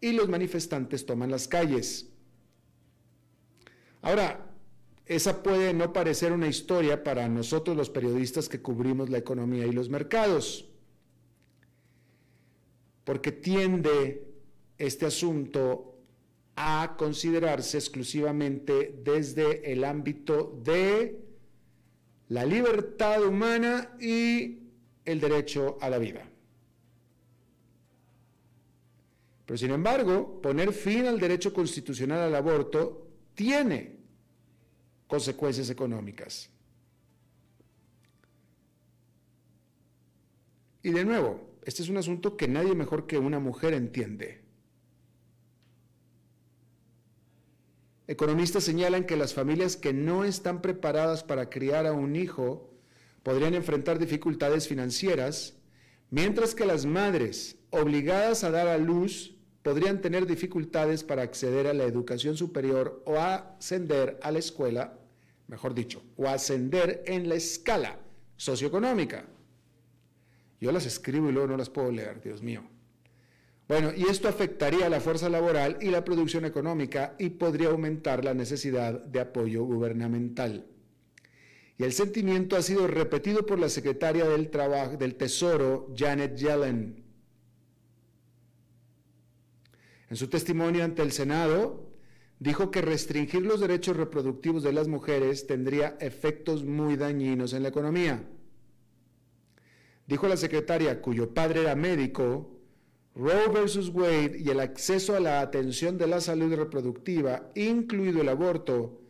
y 0.00 0.12
los 0.12 0.28
manifestantes 0.28 1.04
toman 1.04 1.32
las 1.32 1.48
calles. 1.48 2.08
Ahora, 4.02 4.48
esa 5.04 5.42
puede 5.42 5.74
no 5.74 5.92
parecer 5.92 6.30
una 6.30 6.46
historia 6.46 7.02
para 7.02 7.28
nosotros 7.28 7.76
los 7.76 7.90
periodistas 7.90 8.48
que 8.48 8.62
cubrimos 8.62 9.10
la 9.10 9.18
economía 9.18 9.66
y 9.66 9.72
los 9.72 9.88
mercados, 9.88 10.68
porque 13.02 13.32
tiende 13.32 14.28
este 14.78 15.06
asunto 15.06 15.98
a 16.54 16.94
considerarse 16.96 17.78
exclusivamente 17.78 18.96
desde 19.02 19.72
el 19.72 19.82
ámbito 19.82 20.56
de 20.62 21.20
la 22.28 22.44
libertad 22.44 23.24
humana 23.24 23.96
y 24.00 24.65
el 25.06 25.20
derecho 25.20 25.78
a 25.80 25.88
la 25.88 25.98
vida. 25.98 26.28
Pero 29.46 29.56
sin 29.56 29.70
embargo, 29.70 30.42
poner 30.42 30.72
fin 30.72 31.06
al 31.06 31.20
derecho 31.20 31.54
constitucional 31.54 32.20
al 32.20 32.34
aborto 32.34 33.06
tiene 33.34 33.96
consecuencias 35.06 35.70
económicas. 35.70 36.50
Y 40.82 40.90
de 40.90 41.04
nuevo, 41.04 41.40
este 41.64 41.82
es 41.82 41.88
un 41.88 41.96
asunto 41.96 42.36
que 42.36 42.48
nadie 42.48 42.74
mejor 42.74 43.06
que 43.06 43.18
una 43.18 43.38
mujer 43.38 43.72
entiende. 43.72 44.44
Economistas 48.08 48.62
señalan 48.62 49.04
que 49.04 49.16
las 49.16 49.34
familias 49.34 49.76
que 49.76 49.92
no 49.92 50.24
están 50.24 50.62
preparadas 50.62 51.24
para 51.24 51.50
criar 51.50 51.86
a 51.86 51.92
un 51.92 52.14
hijo 52.14 52.75
podrían 53.26 53.54
enfrentar 53.54 53.98
dificultades 53.98 54.68
financieras, 54.68 55.56
mientras 56.10 56.54
que 56.54 56.64
las 56.64 56.86
madres 56.86 57.56
obligadas 57.70 58.44
a 58.44 58.52
dar 58.52 58.68
a 58.68 58.78
luz 58.78 59.34
podrían 59.64 60.00
tener 60.00 60.28
dificultades 60.28 61.02
para 61.02 61.22
acceder 61.22 61.66
a 61.66 61.74
la 61.74 61.82
educación 61.82 62.36
superior 62.36 63.02
o 63.04 63.18
ascender 63.18 64.16
a 64.22 64.30
la 64.30 64.38
escuela, 64.38 64.96
mejor 65.48 65.74
dicho, 65.74 66.04
o 66.16 66.28
ascender 66.28 67.02
en 67.04 67.28
la 67.28 67.34
escala 67.34 67.98
socioeconómica. 68.36 69.24
Yo 70.60 70.70
las 70.70 70.86
escribo 70.86 71.28
y 71.28 71.32
luego 71.32 71.48
no 71.48 71.56
las 71.56 71.68
puedo 71.68 71.90
leer, 71.90 72.20
Dios 72.22 72.42
mío. 72.42 72.62
Bueno, 73.66 73.90
y 73.92 74.04
esto 74.04 74.28
afectaría 74.28 74.86
a 74.86 74.88
la 74.88 75.00
fuerza 75.00 75.28
laboral 75.28 75.78
y 75.80 75.90
la 75.90 76.04
producción 76.04 76.44
económica 76.44 77.16
y 77.18 77.30
podría 77.30 77.70
aumentar 77.70 78.24
la 78.24 78.34
necesidad 78.34 78.92
de 79.04 79.18
apoyo 79.18 79.64
gubernamental. 79.64 80.75
Y 81.78 81.84
el 81.84 81.92
sentimiento 81.92 82.56
ha 82.56 82.62
sido 82.62 82.86
repetido 82.86 83.44
por 83.44 83.58
la 83.58 83.68
secretaria 83.68 84.24
del, 84.24 85.14
Tesoro, 85.16 85.92
Janet 85.94 86.36
Yellen. 86.36 87.04
En 90.08 90.16
su 90.16 90.28
testimonio 90.28 90.84
ante 90.84 91.02
el 91.02 91.12
Senado, 91.12 91.90
dijo 92.38 92.70
que 92.70 92.80
restringir 92.80 93.42
los 93.42 93.60
derechos 93.60 93.96
reproductivos 93.96 94.62
de 94.62 94.72
las 94.72 94.88
mujeres 94.88 95.46
tendría 95.46 95.96
efectos 96.00 96.64
muy 96.64 96.96
dañinos 96.96 97.52
en 97.52 97.62
la 97.62 97.68
economía. 97.68 98.26
Dijo 100.06 100.28
la 100.28 100.36
secretaria, 100.36 101.02
cuyo 101.02 101.34
padre 101.34 101.62
era 101.62 101.74
médico, 101.74 102.52
Roe 103.14 103.48
versus 103.48 103.88
Wade 103.88 104.38
y 104.38 104.48
el 104.50 104.60
acceso 104.60 105.16
a 105.16 105.20
la 105.20 105.40
atención 105.40 105.98
de 105.98 106.06
la 106.06 106.20
salud 106.20 106.54
reproductiva, 106.54 107.50
incluido 107.54 108.20
el 108.20 108.28
aborto, 108.28 109.00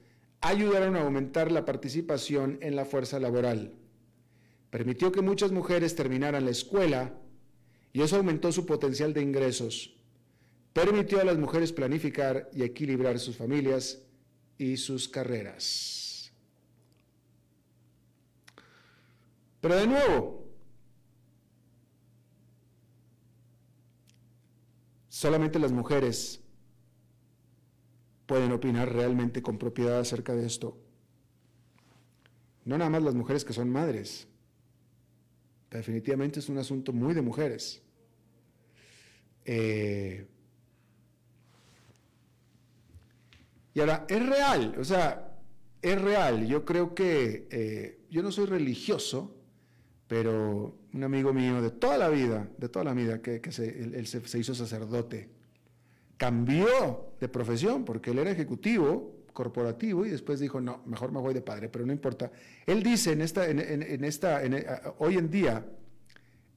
ayudaron 0.48 0.96
a 0.96 1.02
aumentar 1.02 1.50
la 1.52 1.64
participación 1.64 2.59
en 2.62 2.76
la 2.76 2.85
fuerza 2.85 3.18
laboral. 3.18 3.74
Permitió 4.70 5.12
que 5.12 5.22
muchas 5.22 5.52
mujeres 5.52 5.94
terminaran 5.94 6.44
la 6.44 6.50
escuela 6.50 7.14
y 7.92 8.02
eso 8.02 8.16
aumentó 8.16 8.52
su 8.52 8.66
potencial 8.66 9.14
de 9.14 9.22
ingresos 9.22 9.96
permitió 10.76 11.22
a 11.22 11.24
las 11.24 11.38
mujeres 11.38 11.72
planificar 11.72 12.50
y 12.52 12.62
equilibrar 12.62 13.18
sus 13.18 13.35
familias 13.35 13.98
y 14.59 14.76
sus 14.76 15.09
carreras. 15.09 16.30
Pero 19.62 19.74
de 19.74 19.87
nuevo, 19.87 20.44
solamente 25.09 25.59
las 25.59 25.72
mujeres 25.72 26.42
pueden 28.27 28.53
opinar 28.53 28.93
realmente 28.93 29.43
con 29.43 29.59
propiedad 29.59 30.01
acerca 30.01 30.35
de 30.35 30.47
esto. 30.47 30.77
No 32.65 32.77
nada 32.77 32.91
más 32.91 33.03
las 33.03 33.15
mujeres 33.15 33.45
que 33.45 33.53
son 33.53 33.71
madres. 33.71 34.29
Definitivamente 35.71 36.41
es 36.41 36.49
un 36.49 36.59
asunto 36.59 36.93
muy 36.93 37.15
de 37.15 37.23
mujeres. 37.23 37.83
Eh, 39.45 40.27
Y 43.77 43.81
ahora, 43.81 44.07
es 44.09 44.27
real, 44.27 44.75
o 44.81 44.85
sea, 44.85 45.37
es 45.83 46.01
real. 46.01 46.47
Yo 46.47 46.65
creo 46.65 46.95
que, 46.95 47.47
eh, 47.51 47.99
yo 48.09 48.23
no 48.23 48.33
soy 48.33 48.47
religioso, 48.47 49.37
pero 50.09 50.79
un 50.95 51.05
amigo 51.05 51.35
mío 51.35 51.61
de 51.61 51.71
toda 51.73 51.99
la 51.99 52.09
vida, 52.09 52.49
de 52.57 52.71
toda 52.71 52.87
la 52.87 52.95
vida, 52.95 53.21
que, 53.21 53.39
se, 53.53 53.83
él, 53.83 54.07
se, 54.07 54.39
hizo 54.39 54.55
sacerdote, 54.55 55.29
cambió 56.16 57.14
de 57.20 57.29
profesión 57.29 57.85
porque 57.85 58.11
él 58.11 58.18
era 58.18 58.31
ejecutivo 58.31 59.14
corporativo 59.33 60.07
y 60.07 60.11
después 60.11 60.40
dijo, 60.40 60.61
no, 60.61 60.83
mejor 60.87 61.12
me 61.12 61.20
voy 61.20 61.35
de 61.35 61.42
padre, 61.42 61.68
pero 61.68 61.85
no 61.85 61.92
importa. 61.92 62.31
Él 62.64 62.83
dice 62.83 63.12
en 63.12 63.20
esta, 63.20 63.48
en, 63.48 64.05
esta, 64.05 64.42
hoy 64.98 65.16
en 65.16 65.31
día, 65.31 65.66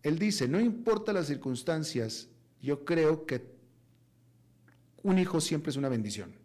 él 0.02 0.18
dice, 0.18 0.48
no 0.48 0.62
importa 0.62 1.12
las 1.12 1.28
circunstancias, 1.28 2.30
yo 2.62 2.86
creo 2.86 3.26
que 3.26 3.44
un 5.04 5.20
hijo 5.20 5.42
siempre 5.42 5.72
es 5.72 5.78
una 5.78 5.90
bendición 5.90 6.40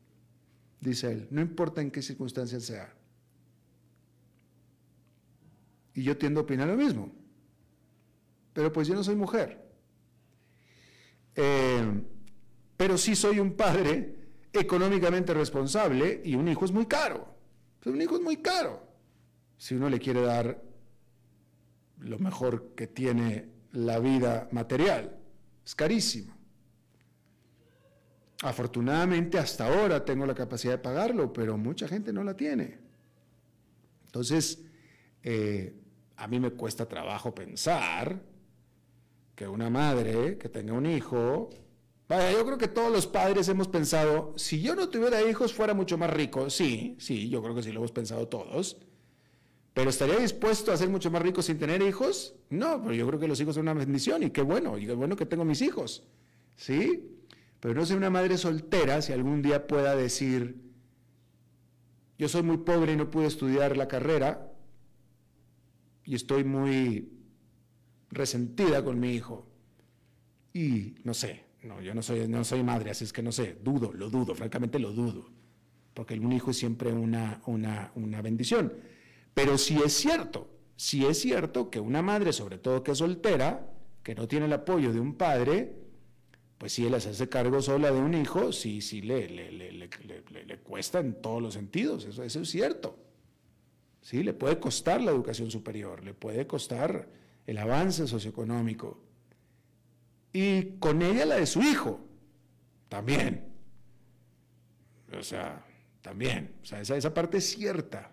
dice 0.84 1.10
él, 1.10 1.26
no 1.30 1.40
importa 1.40 1.80
en 1.80 1.90
qué 1.90 2.02
circunstancias 2.02 2.64
sea. 2.64 2.94
Y 5.94 6.02
yo 6.02 6.16
tiendo 6.16 6.40
a 6.40 6.42
opinar 6.42 6.68
lo 6.68 6.76
mismo. 6.76 7.10
Pero 8.52 8.72
pues 8.72 8.86
yo 8.86 8.94
no 8.94 9.02
soy 9.02 9.16
mujer. 9.16 9.64
Eh, 11.36 12.02
pero 12.76 12.98
sí 12.98 13.14
soy 13.14 13.38
un 13.38 13.52
padre 13.52 14.14
económicamente 14.52 15.34
responsable 15.34 16.20
y 16.24 16.34
un 16.34 16.48
hijo 16.48 16.64
es 16.64 16.72
muy 16.72 16.86
caro. 16.86 17.26
un 17.84 18.00
hijo 18.00 18.16
es 18.16 18.22
muy 18.22 18.38
caro. 18.38 18.82
Si 19.56 19.74
uno 19.74 19.88
le 19.88 19.98
quiere 19.98 20.22
dar 20.22 20.62
lo 21.98 22.18
mejor 22.18 22.74
que 22.74 22.86
tiene 22.86 23.48
la 23.72 23.98
vida 23.98 24.48
material, 24.52 25.16
es 25.64 25.74
carísimo. 25.74 26.34
Afortunadamente 28.42 29.38
hasta 29.38 29.66
ahora 29.66 30.04
tengo 30.04 30.26
la 30.26 30.34
capacidad 30.34 30.74
de 30.74 30.78
pagarlo, 30.78 31.32
pero 31.32 31.56
mucha 31.56 31.88
gente 31.88 32.12
no 32.12 32.22
la 32.22 32.36
tiene. 32.36 32.78
Entonces, 34.06 34.62
eh, 35.22 35.74
a 36.16 36.28
mí 36.28 36.38
me 36.38 36.50
cuesta 36.50 36.86
trabajo 36.86 37.34
pensar 37.34 38.20
que 39.34 39.48
una 39.48 39.70
madre 39.70 40.38
que 40.38 40.48
tenga 40.48 40.74
un 40.74 40.86
hijo, 40.86 41.50
vaya, 42.08 42.32
yo 42.32 42.44
creo 42.44 42.58
que 42.58 42.68
todos 42.68 42.92
los 42.92 43.06
padres 43.06 43.48
hemos 43.48 43.68
pensado, 43.68 44.32
si 44.36 44.60
yo 44.60 44.74
no 44.74 44.88
tuviera 44.88 45.22
hijos 45.28 45.52
fuera 45.52 45.74
mucho 45.74 45.98
más 45.98 46.10
rico. 46.10 46.50
Sí, 46.50 46.96
sí, 46.98 47.28
yo 47.28 47.42
creo 47.42 47.54
que 47.54 47.62
sí 47.62 47.72
lo 47.72 47.80
hemos 47.80 47.92
pensado 47.92 48.28
todos. 48.28 48.78
Pero 49.74 49.90
¿estaría 49.90 50.16
dispuesto 50.18 50.72
a 50.72 50.76
ser 50.76 50.88
mucho 50.88 51.10
más 51.10 51.20
rico 51.20 51.42
sin 51.42 51.58
tener 51.58 51.82
hijos? 51.82 52.36
No, 52.48 52.80
pero 52.80 52.94
yo 52.94 53.06
creo 53.08 53.18
que 53.18 53.26
los 53.26 53.40
hijos 53.40 53.56
son 53.56 53.62
una 53.62 53.74
bendición 53.74 54.22
y 54.22 54.30
qué 54.30 54.42
bueno, 54.42 54.78
y 54.78 54.86
qué 54.86 54.92
bueno 54.92 55.16
que 55.16 55.26
tengo 55.26 55.44
mis 55.44 55.62
hijos. 55.62 56.04
¿Sí? 56.56 57.10
Pero 57.58 57.74
no 57.74 57.84
soy 57.84 57.96
una 57.96 58.10
madre 58.10 58.38
soltera 58.38 59.02
si 59.02 59.12
algún 59.12 59.42
día 59.42 59.66
pueda 59.66 59.96
decir, 59.96 60.60
yo 62.18 62.28
soy 62.28 62.42
muy 62.42 62.58
pobre 62.58 62.92
y 62.92 62.96
no 62.96 63.10
pude 63.10 63.26
estudiar 63.26 63.76
la 63.76 63.88
carrera 63.88 64.52
y 66.04 66.14
estoy 66.14 66.44
muy 66.44 67.10
resentida 68.10 68.84
con 68.84 69.00
mi 69.00 69.12
hijo. 69.12 69.48
Y 70.52 70.94
no 71.02 71.14
sé, 71.14 71.44
no, 71.64 71.80
yo 71.80 71.94
no 71.94 72.02
soy, 72.02 72.28
no 72.28 72.44
soy 72.44 72.62
madre, 72.62 72.90
así 72.90 73.04
es 73.04 73.12
que 73.12 73.22
no 73.22 73.32
sé, 73.32 73.56
dudo, 73.62 73.92
lo 73.92 74.10
dudo, 74.10 74.34
francamente 74.34 74.78
lo 74.78 74.92
dudo, 74.92 75.30
porque 75.94 76.18
un 76.18 76.32
hijo 76.32 76.50
es 76.50 76.58
siempre 76.58 76.92
una, 76.92 77.40
una, 77.46 77.90
una 77.94 78.22
bendición. 78.22 78.72
Pero 79.32 79.58
sí 79.58 79.78
es 79.84 79.92
cierto, 79.94 80.48
sí 80.76 81.04
es 81.06 81.18
cierto 81.18 81.70
que 81.70 81.80
una 81.80 82.02
madre, 82.02 82.32
sobre 82.32 82.58
todo 82.58 82.82
que 82.82 82.92
es 82.92 82.98
soltera, 82.98 83.66
que 84.02 84.14
no 84.14 84.28
tiene 84.28 84.46
el 84.46 84.52
apoyo 84.52 84.92
de 84.92 85.00
un 85.00 85.14
padre, 85.14 85.74
pues 86.58 86.72
si 86.72 86.86
él 86.86 86.94
hace 86.94 87.28
cargo 87.28 87.60
sola 87.60 87.90
de 87.90 87.98
un 87.98 88.14
hijo, 88.14 88.52
sí, 88.52 88.80
sí 88.80 89.02
le, 89.02 89.28
le, 89.28 89.50
le, 89.50 89.70
le, 89.72 90.58
cuesta 90.58 91.00
en 91.00 91.20
todos 91.20 91.42
los 91.42 91.54
sentidos, 91.54 92.04
eso, 92.04 92.22
eso 92.22 92.40
es 92.40 92.48
cierto. 92.48 92.98
Sí, 94.02 94.22
le 94.22 94.34
puede 94.34 94.60
costar 94.60 95.00
la 95.00 95.10
educación 95.10 95.50
superior, 95.50 96.04
le 96.04 96.12
puede 96.12 96.46
costar 96.46 97.08
el 97.46 97.58
avance 97.58 98.06
socioeconómico. 98.06 99.02
Y 100.34 100.78
con 100.80 101.00
ella 101.00 101.24
la 101.24 101.36
de 101.36 101.46
su 101.46 101.62
hijo, 101.62 102.00
también. 102.88 103.52
O 105.16 105.22
sea, 105.22 105.64
también. 106.02 106.56
O 106.60 106.66
sea, 106.66 106.80
esa, 106.80 106.96
esa 106.96 107.14
parte 107.14 107.38
es 107.38 107.48
cierta. 107.50 108.10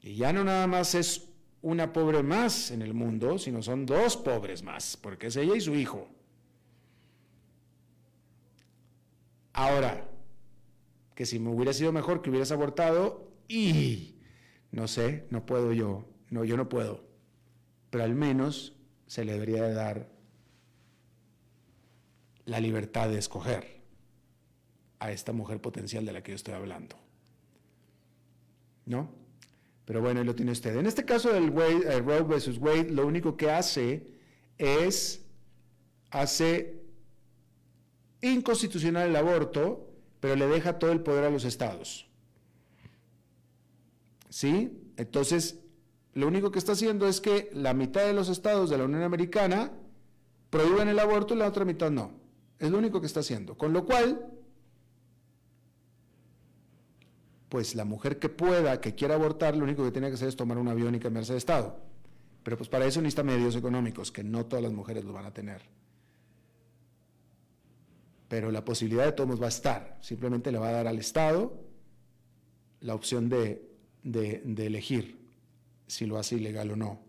Y 0.00 0.16
ya 0.16 0.32
no 0.32 0.44
nada 0.44 0.66
más 0.66 0.94
es 0.94 1.28
una 1.60 1.92
pobre 1.92 2.22
más 2.22 2.70
en 2.70 2.80
el 2.80 2.94
mundo, 2.94 3.38
sino 3.38 3.62
son 3.62 3.84
dos 3.84 4.16
pobres 4.16 4.62
más, 4.62 4.96
porque 4.96 5.26
es 5.26 5.36
ella 5.36 5.56
y 5.56 5.60
su 5.60 5.74
hijo. 5.74 6.08
Ahora, 9.52 10.08
que 11.14 11.26
si 11.26 11.38
me 11.38 11.50
hubiera 11.50 11.74
sido 11.74 11.92
mejor 11.92 12.22
que 12.22 12.30
hubieras 12.30 12.50
abortado, 12.50 13.30
y 13.46 14.16
no 14.70 14.88
sé, 14.88 15.26
no 15.28 15.44
puedo 15.44 15.74
yo, 15.74 16.08
no, 16.30 16.44
yo 16.44 16.56
no 16.56 16.70
puedo, 16.70 17.04
pero 17.90 18.04
al 18.04 18.14
menos 18.14 18.78
se 19.12 19.26
le 19.26 19.34
debería 19.34 19.64
de 19.64 19.74
dar 19.74 20.08
la 22.46 22.60
libertad 22.60 23.10
de 23.10 23.18
escoger 23.18 23.82
a 25.00 25.12
esta 25.12 25.34
mujer 25.34 25.60
potencial 25.60 26.06
de 26.06 26.12
la 26.14 26.22
que 26.22 26.32
yo 26.32 26.36
estoy 26.36 26.54
hablando. 26.54 26.96
¿No? 28.86 29.10
Pero 29.84 30.00
bueno, 30.00 30.20
ahí 30.20 30.24
lo 30.24 30.34
tiene 30.34 30.52
usted. 30.52 30.74
En 30.76 30.86
este 30.86 31.04
caso 31.04 31.30
del 31.30 31.50
Wade, 31.50 32.00
Roe 32.00 32.22
versus 32.22 32.56
Wade, 32.56 32.88
lo 32.88 33.06
único 33.06 33.36
que 33.36 33.50
hace 33.50 34.14
es, 34.56 35.22
hace 36.08 36.80
inconstitucional 38.22 39.10
el 39.10 39.16
aborto, 39.16 39.92
pero 40.20 40.36
le 40.36 40.46
deja 40.46 40.78
todo 40.78 40.90
el 40.90 41.02
poder 41.02 41.24
a 41.24 41.30
los 41.30 41.44
estados. 41.44 42.08
¿Sí? 44.30 44.90
Entonces, 44.96 45.61
lo 46.14 46.26
único 46.28 46.50
que 46.50 46.58
está 46.58 46.72
haciendo 46.72 47.08
es 47.08 47.20
que 47.20 47.50
la 47.54 47.72
mitad 47.72 48.04
de 48.04 48.12
los 48.12 48.28
estados 48.28 48.68
de 48.68 48.76
la 48.76 48.84
Unión 48.84 49.02
Americana 49.02 49.72
prohíben 50.50 50.88
el 50.88 50.98
aborto 50.98 51.34
y 51.34 51.38
la 51.38 51.48
otra 51.48 51.64
mitad 51.64 51.90
no. 51.90 52.12
Es 52.58 52.70
lo 52.70 52.78
único 52.78 53.00
que 53.00 53.06
está 53.06 53.20
haciendo. 53.20 53.56
Con 53.56 53.72
lo 53.72 53.86
cual, 53.86 54.30
pues 57.48 57.74
la 57.74 57.86
mujer 57.86 58.18
que 58.18 58.28
pueda, 58.28 58.80
que 58.80 58.94
quiera 58.94 59.14
abortar, 59.14 59.56
lo 59.56 59.64
único 59.64 59.82
que 59.84 59.90
tiene 59.90 60.08
que 60.08 60.14
hacer 60.14 60.28
es 60.28 60.36
tomar 60.36 60.58
un 60.58 60.68
avión 60.68 60.94
y 60.94 61.00
cambiarse 61.00 61.32
de 61.32 61.38
estado. 61.38 61.80
Pero 62.42 62.58
pues 62.58 62.68
para 62.68 62.84
eso 62.84 63.00
necesita 63.00 63.22
medios 63.22 63.56
económicos, 63.56 64.12
que 64.12 64.22
no 64.22 64.44
todas 64.44 64.62
las 64.62 64.72
mujeres 64.72 65.04
lo 65.04 65.14
van 65.14 65.24
a 65.24 65.32
tener. 65.32 65.62
Pero 68.28 68.50
la 68.50 68.64
posibilidad 68.64 69.06
de 69.06 69.12
todos 69.12 69.40
va 69.40 69.46
a 69.46 69.48
estar. 69.48 69.98
Simplemente 70.02 70.52
le 70.52 70.58
va 70.58 70.68
a 70.68 70.72
dar 70.72 70.86
al 70.86 70.98
Estado 70.98 71.54
la 72.80 72.94
opción 72.94 73.30
de, 73.30 73.66
de 74.02 74.66
elegir 74.66 75.21
si 75.92 76.06
lo 76.06 76.18
hace 76.18 76.36
ilegal 76.36 76.70
o 76.70 76.76
no. 76.76 77.00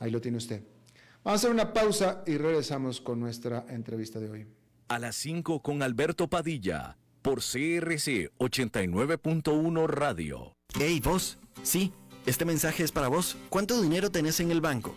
Ahí 0.00 0.10
lo 0.10 0.20
tiene 0.20 0.38
usted. 0.38 0.62
Vamos 1.22 1.38
a 1.38 1.46
hacer 1.46 1.50
una 1.50 1.72
pausa 1.72 2.24
y 2.26 2.36
regresamos 2.36 3.00
con 3.00 3.20
nuestra 3.20 3.64
entrevista 3.68 4.18
de 4.18 4.28
hoy. 4.28 4.46
A 4.88 4.98
las 4.98 5.14
5 5.16 5.62
con 5.62 5.82
Alberto 5.82 6.28
Padilla 6.28 6.98
por 7.22 7.38
CRC 7.38 8.32
89.1 8.38 9.86
Radio. 9.86 10.56
Hey, 10.76 11.00
vos. 11.02 11.38
Sí, 11.62 11.92
este 12.26 12.44
mensaje 12.44 12.82
es 12.82 12.90
para 12.90 13.06
vos. 13.06 13.36
¿Cuánto 13.48 13.80
dinero 13.80 14.10
tenés 14.10 14.40
en 14.40 14.50
el 14.50 14.60
banco? 14.60 14.96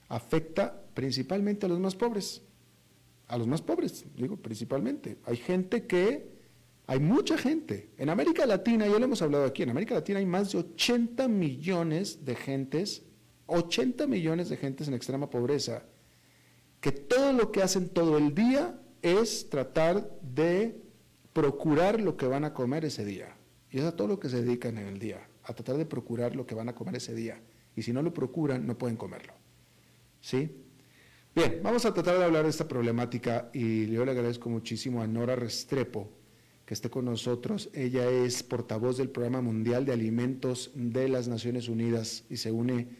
afecta 0.08 0.82
principalmente 0.94 1.66
a 1.66 1.68
los 1.68 1.80
más 1.80 1.96
pobres, 1.96 2.42
a 3.26 3.36
los 3.36 3.46
más 3.46 3.62
pobres, 3.62 4.04
digo 4.16 4.36
principalmente. 4.36 5.18
Hay 5.24 5.36
gente 5.36 5.86
que, 5.86 6.32
hay 6.86 7.00
mucha 7.00 7.36
gente, 7.36 7.90
en 7.98 8.10
América 8.10 8.46
Latina, 8.46 8.86
ya 8.86 8.98
lo 8.98 9.04
hemos 9.06 9.22
hablado 9.22 9.44
aquí, 9.44 9.62
en 9.62 9.70
América 9.70 9.94
Latina 9.94 10.18
hay 10.20 10.26
más 10.26 10.52
de 10.52 10.58
80 10.58 11.26
millones 11.28 12.24
de 12.24 12.36
gentes, 12.36 13.02
80 13.46 14.06
millones 14.06 14.48
de 14.48 14.56
gentes 14.56 14.86
en 14.86 14.94
extrema 14.94 15.30
pobreza, 15.30 15.84
que 16.80 16.92
todo 16.92 17.32
lo 17.32 17.50
que 17.50 17.62
hacen 17.62 17.88
todo 17.88 18.18
el 18.18 18.34
día 18.34 18.78
es 19.02 19.48
tratar 19.48 20.08
de 20.20 20.80
procurar 21.32 22.00
lo 22.00 22.16
que 22.16 22.26
van 22.26 22.44
a 22.44 22.54
comer 22.54 22.84
ese 22.84 23.04
día. 23.04 23.34
Y 23.74 23.78
es 23.80 23.84
a 23.86 23.96
todo 23.96 24.06
lo 24.06 24.20
que 24.20 24.28
se 24.28 24.40
dedican 24.40 24.78
en 24.78 24.86
el 24.86 25.00
día, 25.00 25.26
a 25.42 25.52
tratar 25.52 25.76
de 25.76 25.84
procurar 25.84 26.36
lo 26.36 26.46
que 26.46 26.54
van 26.54 26.68
a 26.68 26.76
comer 26.76 26.94
ese 26.94 27.12
día. 27.12 27.40
Y 27.74 27.82
si 27.82 27.92
no 27.92 28.02
lo 28.02 28.14
procuran, 28.14 28.68
no 28.68 28.78
pueden 28.78 28.96
comerlo. 28.96 29.32
¿Sí? 30.20 30.48
Bien, 31.34 31.58
vamos 31.60 31.84
a 31.84 31.92
tratar 31.92 32.16
de 32.18 32.24
hablar 32.24 32.44
de 32.44 32.50
esta 32.50 32.68
problemática 32.68 33.50
y 33.52 33.88
yo 33.88 34.04
le 34.04 34.12
agradezco 34.12 34.48
muchísimo 34.48 35.02
a 35.02 35.08
Nora 35.08 35.34
Restrepo, 35.34 36.08
que 36.64 36.72
esté 36.72 36.88
con 36.88 37.06
nosotros. 37.06 37.68
Ella 37.74 38.08
es 38.08 38.44
portavoz 38.44 38.96
del 38.96 39.10
Programa 39.10 39.40
Mundial 39.40 39.84
de 39.84 39.92
Alimentos 39.92 40.70
de 40.76 41.08
las 41.08 41.26
Naciones 41.26 41.68
Unidas 41.68 42.22
y 42.30 42.36
se 42.36 42.52
une 42.52 42.90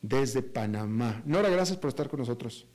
desde 0.00 0.42
Panamá. 0.42 1.24
Nora, 1.26 1.48
gracias 1.48 1.76
por 1.76 1.88
estar 1.88 2.08
con 2.08 2.20
nosotros. 2.20 2.68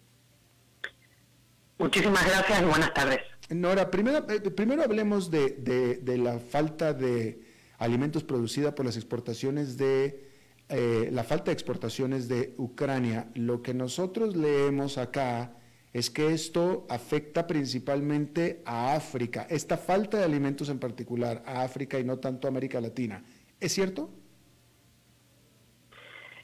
Muchísimas 1.78 2.26
gracias 2.26 2.62
y 2.62 2.66
buenas 2.66 2.94
tardes. 2.94 3.20
Nora, 3.50 3.92
primero, 3.92 4.26
eh, 4.30 4.40
primero 4.40 4.84
hablemos 4.84 5.30
de, 5.30 6.02
la 6.18 6.40
falta 6.40 6.94
de 6.94 7.45
alimentos 7.78 8.24
producida 8.24 8.76
por 8.76 8.86
las 8.86 8.96
exportaciones 8.96 9.78
de 9.78 10.30
eh, 10.70 11.10
la 11.12 11.24
falta 11.24 11.46
de 11.46 11.54
exportaciones 11.54 12.28
de 12.28 12.54
Ucrania. 12.58 13.30
Lo 13.36 13.62
que 13.62 13.74
nosotros 13.74 14.36
leemos 14.36 14.98
acá 14.98 15.54
es 15.94 16.10
que 16.10 16.34
esto 16.34 16.86
afecta 16.90 17.48
principalmente 17.48 18.62
a 18.66 18.96
África, 18.96 19.48
esta 19.50 19.78
falta 19.78 20.18
de 20.18 20.26
alimentos 20.26 20.68
en 20.70 20.80
particular 20.80 21.44
a 21.46 21.62
África 21.62 22.00
y 22.00 22.04
no 22.04 22.18
tanto 22.18 22.48
a 22.48 22.50
América 22.50 22.82
Latina. 22.82 23.24
¿Es 23.60 23.74
cierto? 23.74 24.10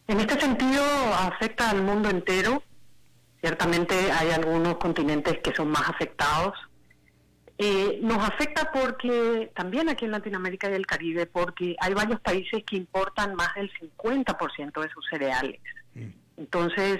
En 0.07 0.19
este 0.19 0.39
sentido 0.39 0.83
afecta 1.13 1.69
al 1.69 1.81
mundo 1.83 2.09
entero. 2.09 2.63
Ciertamente 3.41 3.95
hay 4.11 4.29
algunos 4.31 4.77
continentes 4.77 5.39
que 5.43 5.53
son 5.53 5.69
más 5.69 5.89
afectados. 5.89 6.53
Eh, 7.63 7.99
nos 8.01 8.17
afecta 8.17 8.71
porque 8.71 9.51
también 9.55 9.87
aquí 9.87 10.05
en 10.05 10.11
Latinoamérica 10.11 10.67
y 10.71 10.73
el 10.73 10.87
Caribe, 10.87 11.27
porque 11.27 11.75
hay 11.79 11.93
varios 11.93 12.19
países 12.19 12.63
que 12.63 12.75
importan 12.75 13.35
más 13.35 13.53
del 13.53 13.71
50% 13.71 14.81
de 14.81 14.89
sus 14.89 15.05
cereales. 15.07 15.61
Mm. 15.93 16.07
Entonces, 16.37 16.99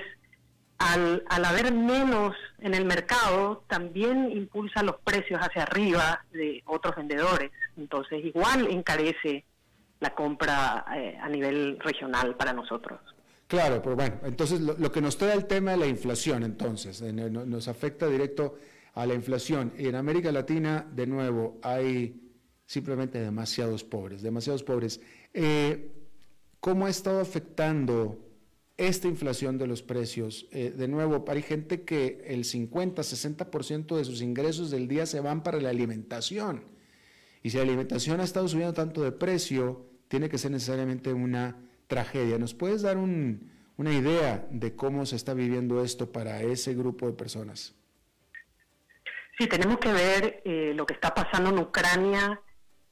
al, 0.78 1.24
al 1.30 1.46
haber 1.46 1.74
menos 1.74 2.36
en 2.60 2.76
el 2.76 2.86
mercado, 2.86 3.64
también 3.68 4.32
impulsa 4.32 4.84
los 4.84 4.98
precios 4.98 5.40
hacia 5.42 5.64
arriba 5.64 6.24
de 6.32 6.62
otros 6.68 6.96
vendedores. 6.96 7.50
Entonces, 7.76 8.24
igual 8.24 8.68
encarece 8.70 9.44
la 10.00 10.14
compra 10.14 10.86
eh, 10.96 11.18
a 11.20 11.28
nivel 11.28 11.80
regional 11.80 12.36
para 12.36 12.54
nosotros. 12.54 13.00
Claro, 13.48 13.82
pero 13.82 13.96
bueno, 13.96 14.16
entonces 14.26 14.62
lo, 14.62 14.92
que 14.92 15.02
nos 15.02 15.18
trae 15.18 15.34
el 15.34 15.46
tema 15.46 15.72
de 15.72 15.78
la 15.78 15.88
inflación, 15.88 16.44
entonces, 16.44 17.02
nos 17.02 17.68
afecta 17.68 18.08
directo 18.08 18.60
a 18.94 19.06
la 19.06 19.14
inflación. 19.14 19.74
Y 19.78 19.88
en 19.88 19.96
América 19.96 20.32
Latina, 20.32 20.90
de 20.94 21.08
nuevo, 21.08 21.60
hay 21.62 22.22
simplemente 22.66 23.20
demasiados 23.20 23.84
pobres, 23.84 24.22
demasiados 24.22 24.64
pobres. 24.64 25.02
Eh, 25.34 25.92
¿Cómo 26.60 26.86
ha 26.86 26.90
estado 26.90 27.20
afectando 27.20 28.20
esta 28.78 29.08
inflación 29.08 29.58
de 29.58 29.68
los 29.68 29.82
precios? 29.82 30.48
Eh, 30.52 30.74
de 30.76 30.88
nuevo, 30.88 31.24
hay 31.28 31.42
gente 31.42 31.84
que 31.84 32.24
el 32.28 32.46
50, 32.46 33.02
60% 33.02 33.98
de 33.98 34.06
sus 34.06 34.22
ingresos 34.22 34.72
del 34.72 34.88
día 34.88 35.06
se 35.06 35.20
van 35.20 35.44
para 35.44 35.60
la 35.60 35.70
alimentación. 35.70 36.64
Y 37.44 37.50
si 37.50 37.58
la 37.58 37.64
alimentación 37.64 38.20
ha 38.20 38.24
estado 38.24 38.48
subiendo 38.48 38.74
tanto 38.74 39.02
de 39.02 39.12
precio, 39.12 39.86
tiene 40.08 40.30
que 40.30 40.38
ser 40.38 40.52
necesariamente 40.52 41.12
una 41.14 41.58
tragedia. 41.88 42.38
¿Nos 42.38 42.54
puedes 42.54 42.84
dar 42.84 42.98
una 42.98 43.94
idea 43.94 44.48
de 44.52 44.76
cómo 44.76 45.06
se 45.06 45.16
está 45.16 45.34
viviendo 45.34 45.84
esto 45.84 46.12
para 46.12 46.44
ese 46.44 46.76
grupo 46.76 47.08
de 47.08 47.14
personas? 47.14 47.74
Sí, 49.42 49.48
tenemos 49.48 49.80
que 49.80 49.92
ver 49.92 50.44
eh, 50.46 50.72
lo 50.76 50.86
que 50.86 50.94
está 50.94 51.16
pasando 51.16 51.50
en 51.50 51.58
Ucrania 51.58 52.40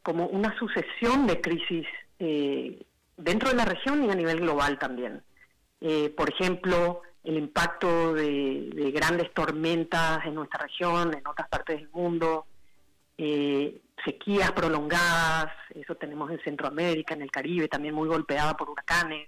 como 0.02 0.26
una 0.26 0.58
sucesión 0.58 1.28
de 1.28 1.40
crisis 1.42 1.86
eh, 2.18 2.88
dentro 3.18 3.50
de 3.50 3.56
la 3.56 3.66
región 3.66 4.04
y 4.04 4.10
a 4.10 4.16
nivel 4.16 4.40
global 4.40 4.80
también. 4.80 5.22
Eh, 5.80 6.10
por 6.10 6.28
ejemplo, 6.28 7.04
el 7.24 7.38
impacto 7.38 8.16
de, 8.16 8.92
grandes 8.92 9.32
tormentas 9.32 10.26
en 10.26 10.34
nuestra 10.34 10.64
región, 10.64 11.14
en 11.14 11.28
otras 11.28 11.48
partes 11.50 11.82
del 11.82 11.90
mundo, 11.92 12.48
sequías 14.04 14.52
prolongadas, 14.54 15.54
eso 15.76 15.94
tenemos 15.98 16.32
en 16.32 16.40
Centroamérica, 16.40 17.14
en 17.14 17.22
el 17.22 17.30
Caribe, 17.30 17.68
también 17.68 17.94
muy 17.94 18.08
golpeada 18.08 18.58
por 18.58 18.72
huracanes. 18.72 19.28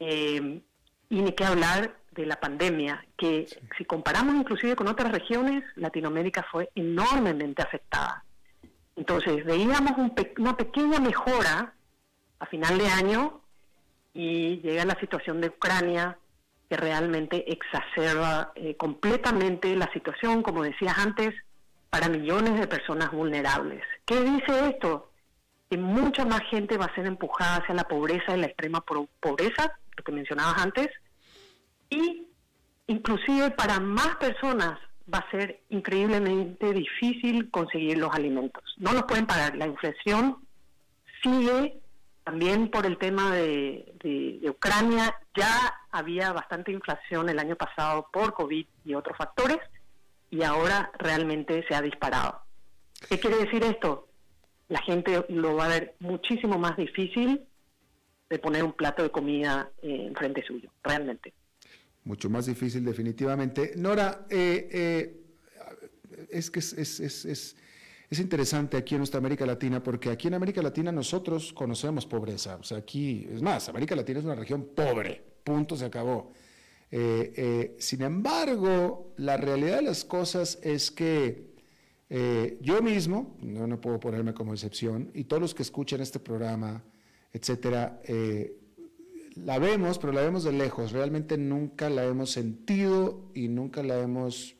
Eh, 0.00 0.62
y 1.10 1.20
ni 1.20 1.32
qué 1.32 1.44
hablar 1.44 1.98
de 2.14 2.26
la 2.26 2.36
pandemia, 2.36 3.04
que 3.16 3.46
si 3.76 3.84
comparamos 3.84 4.36
inclusive 4.36 4.76
con 4.76 4.88
otras 4.88 5.12
regiones, 5.12 5.64
Latinoamérica 5.76 6.46
fue 6.50 6.70
enormemente 6.74 7.62
afectada. 7.62 8.24
Entonces, 8.96 9.44
veíamos 9.44 9.92
una 10.38 10.56
pequeña 10.56 11.00
mejora 11.00 11.74
a 12.38 12.46
final 12.46 12.78
de 12.78 12.88
año 12.88 13.40
y 14.12 14.60
llega 14.60 14.84
la 14.84 14.98
situación 15.00 15.40
de 15.40 15.48
Ucrania 15.48 16.16
que 16.68 16.76
realmente 16.76 17.52
exacerba 17.52 18.52
eh, 18.54 18.76
completamente 18.76 19.74
la 19.76 19.92
situación, 19.92 20.42
como 20.42 20.62
decías 20.62 20.96
antes, 20.98 21.34
para 21.90 22.08
millones 22.08 22.58
de 22.58 22.66
personas 22.66 23.10
vulnerables. 23.10 23.82
¿Qué 24.04 24.20
dice 24.20 24.68
esto? 24.70 25.10
Que 25.68 25.76
mucha 25.76 26.24
más 26.24 26.42
gente 26.48 26.76
va 26.76 26.86
a 26.86 26.94
ser 26.94 27.06
empujada 27.06 27.56
hacia 27.56 27.74
la 27.74 27.84
pobreza 27.84 28.36
y 28.36 28.40
la 28.40 28.46
extrema 28.46 28.80
pobreza, 29.20 29.76
lo 29.96 30.04
que 30.04 30.12
mencionabas 30.12 30.58
antes, 30.58 30.88
y 31.90 32.26
inclusive 32.86 33.50
para 33.50 33.80
más 33.80 34.16
personas 34.16 34.78
va 35.12 35.18
a 35.18 35.30
ser 35.30 35.60
increíblemente 35.68 36.72
difícil 36.72 37.50
conseguir 37.50 37.98
los 37.98 38.12
alimentos. 38.12 38.62
No 38.78 38.92
los 38.92 39.04
pueden 39.04 39.26
pagar. 39.26 39.56
La 39.56 39.66
inflación 39.66 40.38
sigue 41.22 41.80
también 42.24 42.70
por 42.70 42.86
el 42.86 42.98
tema 42.98 43.34
de, 43.34 43.90
Ucrania. 44.48 45.14
Ya 45.36 45.74
había 45.90 46.32
bastante 46.32 46.72
inflación 46.72 47.28
el 47.28 47.38
año 47.38 47.56
pasado 47.56 48.08
por 48.12 48.34
COVID 48.34 48.66
y 48.84 48.94
otros 48.94 49.16
factores 49.16 49.58
y 50.30 50.42
ahora 50.42 50.90
realmente 50.98 51.64
se 51.68 51.74
ha 51.74 51.82
disparado. 51.82 52.40
¿Qué 53.08 53.18
quiere 53.18 53.36
decir 53.36 53.62
esto? 53.62 54.08
La 54.68 54.80
gente 54.80 55.24
lo 55.28 55.56
va 55.56 55.66
a 55.66 55.68
ver 55.68 55.94
muchísimo 56.00 56.58
más 56.58 56.76
difícil 56.76 57.42
de 58.30 58.38
poner 58.38 58.64
un 58.64 58.72
plato 58.72 59.02
de 59.02 59.10
comida 59.10 59.70
eh, 59.82 60.06
en 60.06 60.14
frente 60.14 60.42
suyo, 60.46 60.70
realmente. 60.82 61.34
Mucho 62.04 62.28
más 62.28 62.46
difícil, 62.46 62.84
definitivamente. 62.84 63.72
Nora, 63.76 64.26
eh, 64.28 64.68
eh, 64.70 65.20
es 66.30 66.50
que 66.50 66.58
es, 66.58 66.74
es, 66.74 67.00
es, 67.00 67.56
es, 68.10 68.20
interesante 68.20 68.76
aquí 68.76 68.94
en 68.94 68.98
nuestra 68.98 69.18
América 69.18 69.46
Latina, 69.46 69.82
porque 69.82 70.10
aquí 70.10 70.28
en 70.28 70.34
América 70.34 70.60
Latina 70.60 70.92
nosotros 70.92 71.52
conocemos 71.54 72.04
pobreza. 72.04 72.56
O 72.56 72.62
sea, 72.62 72.78
aquí, 72.78 73.26
es 73.32 73.40
más, 73.40 73.70
América 73.70 73.96
Latina 73.96 74.18
es 74.18 74.24
una 74.26 74.34
región 74.34 74.68
pobre, 74.76 75.22
punto, 75.42 75.76
se 75.76 75.86
acabó. 75.86 76.30
Eh, 76.90 77.74
sin 77.78 78.02
embargo, 78.02 79.14
la 79.16 79.38
realidad 79.38 79.76
de 79.76 79.82
las 79.82 80.04
cosas 80.04 80.58
es 80.62 80.90
que 80.90 81.54
yo 82.60 82.80
mismo, 82.82 83.36
no, 83.40 83.66
no, 83.66 83.80
puedo 83.80 83.98
ponerme 83.98 84.34
como 84.34 84.52
excepción, 84.52 85.10
y 85.14 85.24
todos 85.24 85.40
los 85.40 85.54
que 85.54 85.62
escuchan 85.62 86.00
este 86.00 86.20
programa, 86.20 86.84
etcétera, 87.32 88.00
la 89.36 89.58
vemos, 89.58 89.98
pero 89.98 90.12
la 90.12 90.22
vemos 90.22 90.44
de 90.44 90.52
lejos. 90.52 90.92
Realmente 90.92 91.36
nunca 91.36 91.90
la 91.90 92.04
hemos 92.04 92.30
sentido 92.30 93.30
y 93.34 93.48
nunca 93.48 93.82
la 93.82 93.98
hemos 93.98 94.56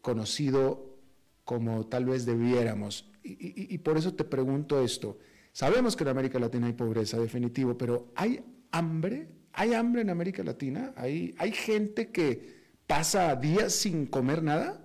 conocido 0.00 0.98
como 1.44 1.86
tal 1.86 2.04
vez 2.04 2.26
debiéramos. 2.26 3.10
Y, 3.22 3.76
por 3.78 3.98
eso 3.98 4.14
te 4.14 4.24
pregunto 4.24 4.82
esto. 4.82 5.18
Sabemos 5.52 5.96
que 5.96 6.04
en 6.04 6.08
América 6.08 6.38
Latina 6.38 6.68
hay 6.68 6.72
pobreza, 6.72 7.18
definitivo, 7.18 7.76
pero 7.76 8.12
¿hay 8.14 8.42
hambre? 8.70 9.28
¿Hay 9.52 9.74
hambre 9.74 10.02
en 10.02 10.10
América 10.10 10.42
Latina? 10.42 10.92
¿Hay, 10.96 11.34
hay 11.38 11.52
gente 11.52 12.10
que 12.10 12.60
pasa 12.86 13.34
días 13.36 13.74
sin 13.74 14.06
comer 14.06 14.42
nada? 14.42 14.84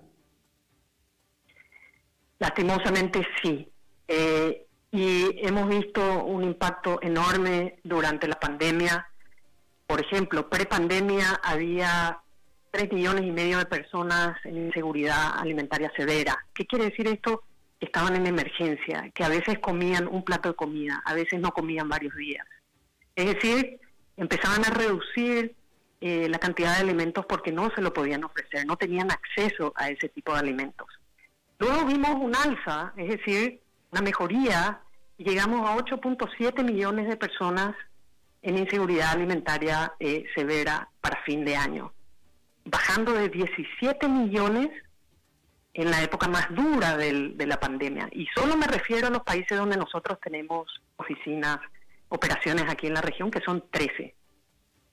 Lastimosamente 2.38 3.26
sí. 3.42 3.72
Eh, 4.08 4.65
y 4.90 5.46
hemos 5.46 5.68
visto 5.68 6.24
un 6.24 6.44
impacto 6.44 6.98
enorme 7.02 7.78
durante 7.84 8.28
la 8.28 8.38
pandemia. 8.38 9.06
Por 9.86 10.00
ejemplo, 10.00 10.48
pre-pandemia 10.48 11.40
había 11.42 12.20
3 12.70 12.92
millones 12.92 13.24
y 13.24 13.30
medio 13.30 13.58
de 13.58 13.66
personas 13.66 14.36
en 14.44 14.66
inseguridad 14.66 15.38
alimentaria 15.38 15.92
severa. 15.96 16.36
¿Qué 16.54 16.66
quiere 16.66 16.86
decir 16.86 17.06
esto? 17.08 17.42
Estaban 17.80 18.16
en 18.16 18.26
emergencia, 18.26 19.10
que 19.14 19.24
a 19.24 19.28
veces 19.28 19.58
comían 19.58 20.06
un 20.06 20.22
plato 20.22 20.50
de 20.50 20.54
comida, 20.54 21.02
a 21.04 21.14
veces 21.14 21.40
no 21.40 21.52
comían 21.52 21.88
varios 21.88 22.14
días. 22.16 22.46
Es 23.14 23.26
decir, 23.34 23.80
empezaban 24.16 24.64
a 24.64 24.70
reducir 24.70 25.54
eh, 26.00 26.28
la 26.28 26.38
cantidad 26.38 26.74
de 26.74 26.82
alimentos 26.82 27.24
porque 27.26 27.52
no 27.52 27.70
se 27.74 27.80
lo 27.80 27.92
podían 27.92 28.24
ofrecer, 28.24 28.66
no 28.66 28.76
tenían 28.76 29.10
acceso 29.10 29.72
a 29.76 29.88
ese 29.88 30.08
tipo 30.08 30.32
de 30.32 30.40
alimentos. 30.40 30.88
Luego 31.58 31.86
vimos 31.86 32.10
un 32.16 32.34
alza, 32.34 32.92
es 32.96 33.08
decir, 33.08 33.60
una 33.92 34.02
mejoría, 34.02 34.80
y 35.18 35.24
llegamos 35.24 35.68
a 35.68 35.76
8.7 35.76 36.62
millones 36.64 37.08
de 37.08 37.16
personas 37.16 37.74
en 38.42 38.58
inseguridad 38.58 39.12
alimentaria 39.12 39.94
eh, 39.98 40.24
severa 40.34 40.88
para 41.00 41.22
fin 41.22 41.44
de 41.44 41.56
año, 41.56 41.92
bajando 42.64 43.12
de 43.12 43.28
17 43.28 44.08
millones 44.08 44.68
en 45.74 45.90
la 45.90 46.02
época 46.02 46.28
más 46.28 46.48
dura 46.54 46.96
de 46.96 47.46
la 47.46 47.60
pandemia. 47.60 48.08
Y 48.12 48.26
solo 48.34 48.56
me 48.56 48.66
refiero 48.66 49.08
a 49.08 49.10
los 49.10 49.22
países 49.22 49.58
donde 49.58 49.76
nosotros 49.76 50.18
tenemos 50.22 50.66
oficinas 50.96 51.58
operaciones 52.08 52.64
aquí 52.68 52.86
en 52.86 52.94
la 52.94 53.00
región, 53.00 53.30
que 53.30 53.40
son 53.40 53.64
13, 53.70 54.14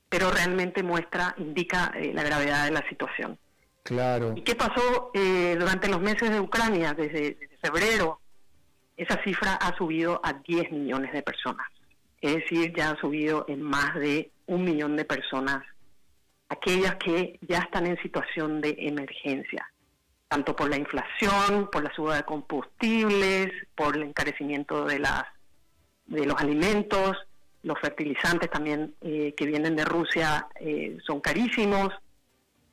pero 0.09 0.31
realmente 0.31 0.83
muestra, 0.83 1.35
indica 1.37 1.91
eh, 1.95 2.11
la 2.13 2.23
gravedad 2.23 2.65
de 2.65 2.71
la 2.71 2.87
situación. 2.89 3.37
Claro. 3.83 4.33
¿Y 4.35 4.41
qué 4.41 4.55
pasó 4.55 5.11
eh, 5.13 5.55
durante 5.59 5.89
los 5.89 6.01
meses 6.01 6.29
de 6.29 6.39
Ucrania, 6.39 6.93
desde, 6.93 7.37
febrero 7.61 8.19
esa 8.97 9.21
cifra 9.23 9.55
ha 9.55 9.75
subido 9.77 10.19
a 10.23 10.33
10 10.33 10.71
millones 10.71 11.11
de 11.13 11.23
personas. 11.23 11.67
Es 12.21 12.35
decir, 12.35 12.73
ya 12.75 12.91
ha 12.91 12.99
subido 12.99 13.45
en 13.47 13.61
más 13.61 13.95
de 13.95 14.31
un 14.45 14.63
millón 14.63 14.95
de 14.95 15.05
personas, 15.05 15.63
aquellas 16.49 16.95
que 16.95 17.39
ya 17.41 17.59
están 17.59 17.87
en 17.87 18.01
situación 18.01 18.61
de 18.61 18.75
emergencia, 18.79 19.69
tanto 20.27 20.55
por 20.55 20.69
la 20.69 20.77
inflación, 20.77 21.69
por 21.71 21.83
la 21.83 21.93
suba 21.93 22.17
de 22.17 22.23
combustibles, 22.23 23.51
por 23.75 23.95
el 23.97 24.03
encarecimiento 24.03 24.85
de, 24.85 24.99
las, 24.99 25.23
de 26.05 26.25
los 26.25 26.39
alimentos, 26.39 27.17
los 27.63 27.79
fertilizantes 27.79 28.49
también 28.49 28.93
eh, 29.01 29.33
que 29.35 29.45
vienen 29.45 29.75
de 29.75 29.85
Rusia 29.85 30.47
eh, 30.59 30.97
son 31.05 31.21
carísimos. 31.21 31.89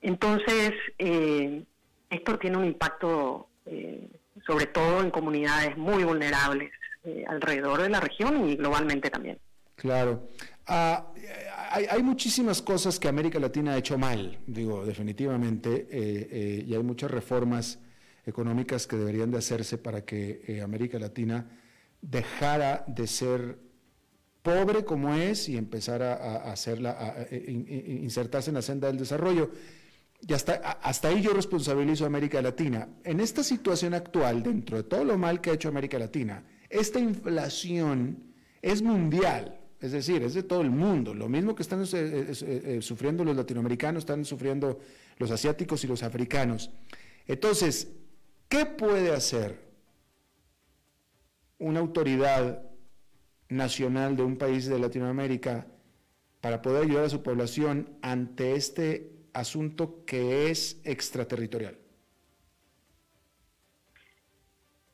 Entonces, 0.03 0.73
eh, 0.99 1.63
esto 2.11 2.39
tiene 2.39 2.57
un 2.57 2.65
impacto 2.65 3.47
sobre 4.47 4.67
todo 4.67 5.01
en 5.01 5.11
comunidades 5.11 5.77
muy 5.77 6.05
vulnerables 6.05 6.71
alrededor 7.27 7.83
de 7.83 7.89
la 7.89 8.01
región 8.01 8.49
y 8.49 8.57
globalmente 8.57 9.11
también. 9.11 9.39
Claro. 9.77 10.29
Ah, 10.67 11.13
hay, 11.71 12.03
muchísimas 12.03 12.61
cosas 12.63 12.99
que 13.01 13.09
América 13.09 13.39
Latina 13.41 13.73
ha 13.73 13.79
hecho 13.79 13.97
mal, 13.97 14.39
digo, 14.47 14.85
definitivamente, 14.85 15.89
y 16.67 16.75
hay 16.75 16.83
muchas 16.83 17.11
reformas 17.11 17.79
económicas 18.27 18.87
que 18.87 18.97
deberían 18.97 19.31
de 19.31 19.39
hacerse 19.39 19.79
para 19.79 20.05
que 20.05 20.61
América 20.63 20.99
Latina 20.99 21.47
dejara 22.03 22.85
de 22.87 23.07
ser 23.07 23.59
pobre 24.43 24.85
como 24.85 25.15
es 25.15 25.49
y 25.49 25.57
empezar 25.57 26.03
a, 26.03 26.51
hacerla, 26.51 26.97
a, 26.99 27.35
insertarse 27.35 28.51
en 28.51 28.55
la 28.55 28.63
senda 28.63 28.89
del 28.89 28.99
desarrollo. 28.99 29.51
Y 30.27 30.33
hasta, 30.35 30.55
hasta 30.83 31.09
ahí 31.09 31.23
yo 31.23 31.33
responsabilizo 31.33 32.05
a 32.05 32.09
América 32.09 32.43
Latina. 32.43 32.89
En 33.05 33.21
esta 33.21 33.43
situación 33.43 33.95
actual, 33.95 34.43
dentro 34.43 34.77
de 34.77 34.83
todo 34.85 35.05
lo 35.05 35.17
mal 35.17 35.41
que 35.41 35.51
ha 35.51 35.55
hecho 35.55 35.69
América 35.69 35.99
Latina, 35.99 36.45
esta 36.69 37.01
inflación 37.01 38.35
es 38.63 38.83
mundial, 38.83 39.61
es 39.81 39.93
decir, 39.93 40.23
es 40.23 40.35
de 40.35 40.43
todo 40.43 40.61
el 40.61 40.71
mundo. 40.71 41.15
Lo 41.15 41.29
mismo 41.29 41.55
que 41.55 41.63
están 41.63 41.83
eh, 41.83 41.87
eh, 41.93 42.33
eh, 42.43 42.79
sufriendo 42.83 43.25
los 43.25 43.37
latinoamericanos, 43.37 44.03
están 44.03 44.25
sufriendo 44.25 44.79
los 45.17 45.31
asiáticos 45.31 45.83
y 45.85 45.87
los 45.87 46.03
africanos. 46.03 46.71
Entonces, 47.27 47.89
¿qué 48.49 48.67
puede 48.67 49.13
hacer 49.15 49.71
una 51.59 51.81
autoridad 51.81 52.63
nacional 53.49 54.17
de 54.17 54.23
un 54.23 54.37
país 54.37 54.67
de 54.67 54.79
Latinoamérica 54.79 55.67
para 56.41 56.63
poder 56.63 56.85
ayudar 56.85 57.05
a 57.05 57.11
su 57.11 57.23
población 57.23 57.99
ante 58.01 58.55
este 58.55 59.20
asunto 59.33 60.05
que 60.05 60.51
es 60.51 60.81
extraterritorial? 60.85 61.79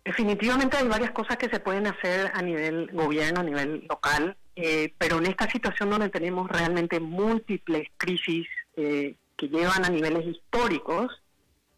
Definitivamente 0.04 0.76
hay 0.76 0.86
varias 0.86 1.10
cosas 1.10 1.36
que 1.36 1.48
se 1.48 1.58
pueden 1.58 1.88
hacer 1.88 2.30
a 2.32 2.40
nivel 2.40 2.88
gobierno, 2.92 3.40
a 3.40 3.42
nivel 3.42 3.86
local, 3.88 4.36
eh, 4.54 4.94
pero 4.98 5.18
en 5.18 5.26
esta 5.26 5.50
situación 5.50 5.90
donde 5.90 6.10
tenemos 6.10 6.48
realmente 6.48 7.00
múltiples 7.00 7.88
crisis 7.96 8.46
eh, 8.76 9.16
que 9.36 9.48
llevan 9.48 9.84
a 9.84 9.88
niveles 9.88 10.24
históricos, 10.24 11.10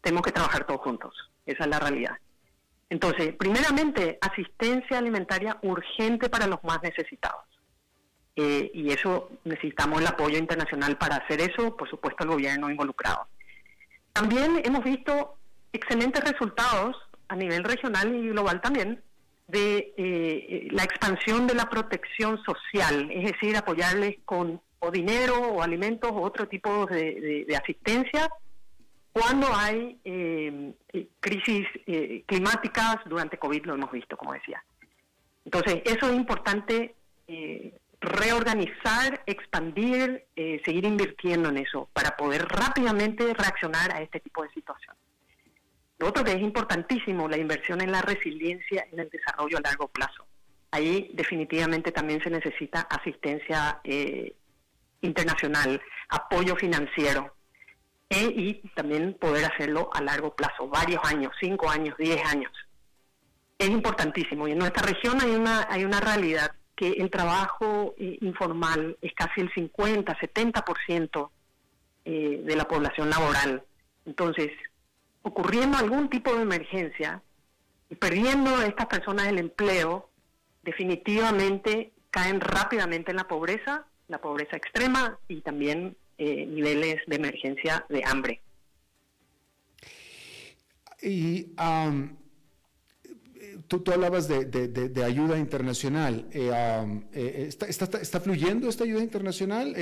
tenemos 0.01 0.23
que 0.23 0.31
trabajar 0.31 0.67
todos 0.67 0.81
juntos. 0.81 1.15
Esa 1.45 1.63
es 1.63 1.69
la 1.69 1.79
realidad. 1.79 2.17
Entonces, 2.89 3.35
primeramente, 3.35 4.19
asistencia 4.21 4.99
alimentaria 4.99 5.57
urgente 5.63 6.29
para 6.29 6.45
los 6.45 6.63
más 6.63 6.83
necesitados. 6.83 7.48
Eh, 8.39 8.71
y 8.73 8.91
eso 8.91 9.29
necesitamos 9.43 10.01
el 10.01 10.07
apoyo 10.07 10.37
internacional 10.37 10.97
para 10.97 11.17
hacer 11.17 11.41
eso, 11.41 11.75
por 11.75 11.89
supuesto 11.89 12.23
el 12.23 12.29
gobierno 12.29 12.69
involucrado. 12.69 13.27
También 14.13 14.61
hemos 14.63 14.83
visto 14.83 15.35
excelentes 15.73 16.23
resultados 16.23 16.95
a 17.27 17.35
nivel 17.35 17.63
regional 17.63 18.15
y 18.15 18.29
global 18.29 18.61
también 18.61 19.01
de 19.47 19.93
eh, 19.97 20.67
la 20.71 20.83
expansión 20.83 21.47
de 21.47 21.55
la 21.55 21.69
protección 21.69 22.41
social, 22.43 23.09
es 23.11 23.31
decir, 23.31 23.57
apoyarles 23.57 24.17
con 24.25 24.61
o 24.81 24.91
dinero 24.91 25.35
o 25.35 25.61
alimentos 25.61 26.09
o 26.11 26.21
otro 26.21 26.47
tipo 26.47 26.85
de 26.85 27.45
asistencia 27.61 28.29
cuando 29.11 29.47
hay 29.53 29.99
eh, 30.05 30.73
crisis 31.19 31.67
eh, 31.87 32.23
climáticas, 32.25 32.97
durante 33.05 33.37
COVID 33.37 33.65
lo 33.65 33.73
hemos 33.73 33.91
visto, 33.91 34.15
como 34.15 34.33
decía. 34.33 34.63
Entonces, 35.45 35.81
eso 35.85 36.09
es 36.09 36.15
importante 36.15 36.95
reorganizar, 38.01 39.23
expandir, 39.25 40.25
seguir 40.63 40.85
invirtiendo 40.85 41.49
en 41.49 41.57
eso 41.57 41.89
para 41.93 42.15
poder 42.15 42.45
rápidamente 42.47 43.33
reaccionar 43.33 43.91
a 43.91 44.01
este 44.01 44.19
tipo 44.19 44.43
de 44.43 44.49
situación. 44.51 44.95
Lo 45.97 46.07
otro 46.07 46.23
que 46.23 46.31
es 46.31 46.41
importantísimo, 46.41 47.27
la 47.27 47.37
inversión 47.37 47.81
en 47.81 47.91
la 47.91 48.01
resiliencia 48.01 48.87
en 48.91 48.99
el 48.99 49.09
desarrollo 49.09 49.57
a 49.57 49.61
largo 49.61 49.89
plazo. 49.89 50.25
Ahí 50.71 51.11
definitivamente 51.13 51.91
también 51.91 52.21
se 52.23 52.29
necesita 52.29 52.81
asistencia 52.81 53.81
internacional, 55.01 55.81
apoyo 56.07 56.55
financiero, 56.55 57.35
e, 58.09 58.23
y 58.23 58.53
también 58.75 59.13
poder 59.13 59.45
hacerlo 59.45 59.89
a 59.93 60.01
largo 60.01 60.35
plazo, 60.35 60.67
varios 60.67 61.03
años, 61.03 61.31
cinco 61.39 61.69
años, 61.69 61.95
diez 61.97 62.19
años. 62.25 62.51
Es 63.57 63.69
importantísimo 63.69 64.47
y 64.47 64.53
en 64.53 64.57
nuestra 64.57 64.83
región 64.83 65.21
hay 65.21 65.31
una, 65.31 65.67
hay 65.69 65.85
una 65.85 65.99
realidad 65.99 66.55
que 66.79 66.91
el 66.91 67.09
trabajo 67.09 67.93
eh, 67.97 68.19
informal 68.21 68.97
es 69.01 69.11
casi 69.13 69.41
el 69.41 69.53
50, 69.53 70.17
70% 70.17 71.29
eh, 72.05 72.41
de 72.45 72.55
la 72.55 72.69
población 72.69 73.09
laboral. 73.09 73.63
Entonces, 74.05 74.49
ocurriendo 75.21 75.77
algún 75.77 76.09
tipo 76.09 76.33
de 76.33 76.43
emergencia 76.43 77.21
y 77.89 77.95
perdiendo 77.95 78.55
a 78.55 78.65
estas 78.65 78.85
personas 78.85 79.27
el 79.27 79.39
empleo, 79.39 80.09
definitivamente 80.63 81.91
caen 82.11 82.39
rápidamente 82.39 83.11
en 83.11 83.17
la 83.17 83.27
pobreza, 83.27 83.85
la 84.07 84.21
pobreza 84.21 84.55
extrema 84.55 85.19
y 85.27 85.41
también 85.41 85.97
eh, 86.17 86.45
niveles 86.45 87.01
de 87.07 87.15
emergencia 87.17 87.85
de 87.89 88.05
hambre. 88.05 88.41
Y 91.01 91.47
tú, 93.67 93.79
tú, 93.79 93.91
hablabas 93.91 94.27
de, 94.27 95.03
ayuda 95.03 95.37
internacional. 95.37 96.27
Eh, 96.31 96.51
eh, 97.13 97.45
está, 97.47 97.67
está, 97.67 98.19
fluyendo 98.19 98.69
esta 98.69 98.83
ayuda 98.83 99.03
internacional? 99.03 99.75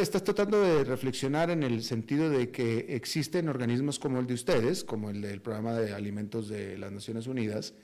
estás 0.00 0.22
tratando 0.22 0.62
de 0.62 0.84
reflexionar 0.84 1.50
en 1.50 1.62
el 1.62 1.82
sentido 1.82 2.30
de 2.30 2.50
que 2.50 2.94
existen 2.94 3.48
organismos 3.48 3.98
como 3.98 4.20
el 4.20 4.26
de 4.26 4.34
ustedes, 4.34 4.84
como 4.84 5.10
el 5.10 5.20
del 5.20 5.42
Programa 5.42 5.74
de 5.74 5.92
Alimentos 5.92 6.48
de 6.48 6.78
las 6.78 6.92
Naciones 6.92 7.26
Unidas, 7.26 7.74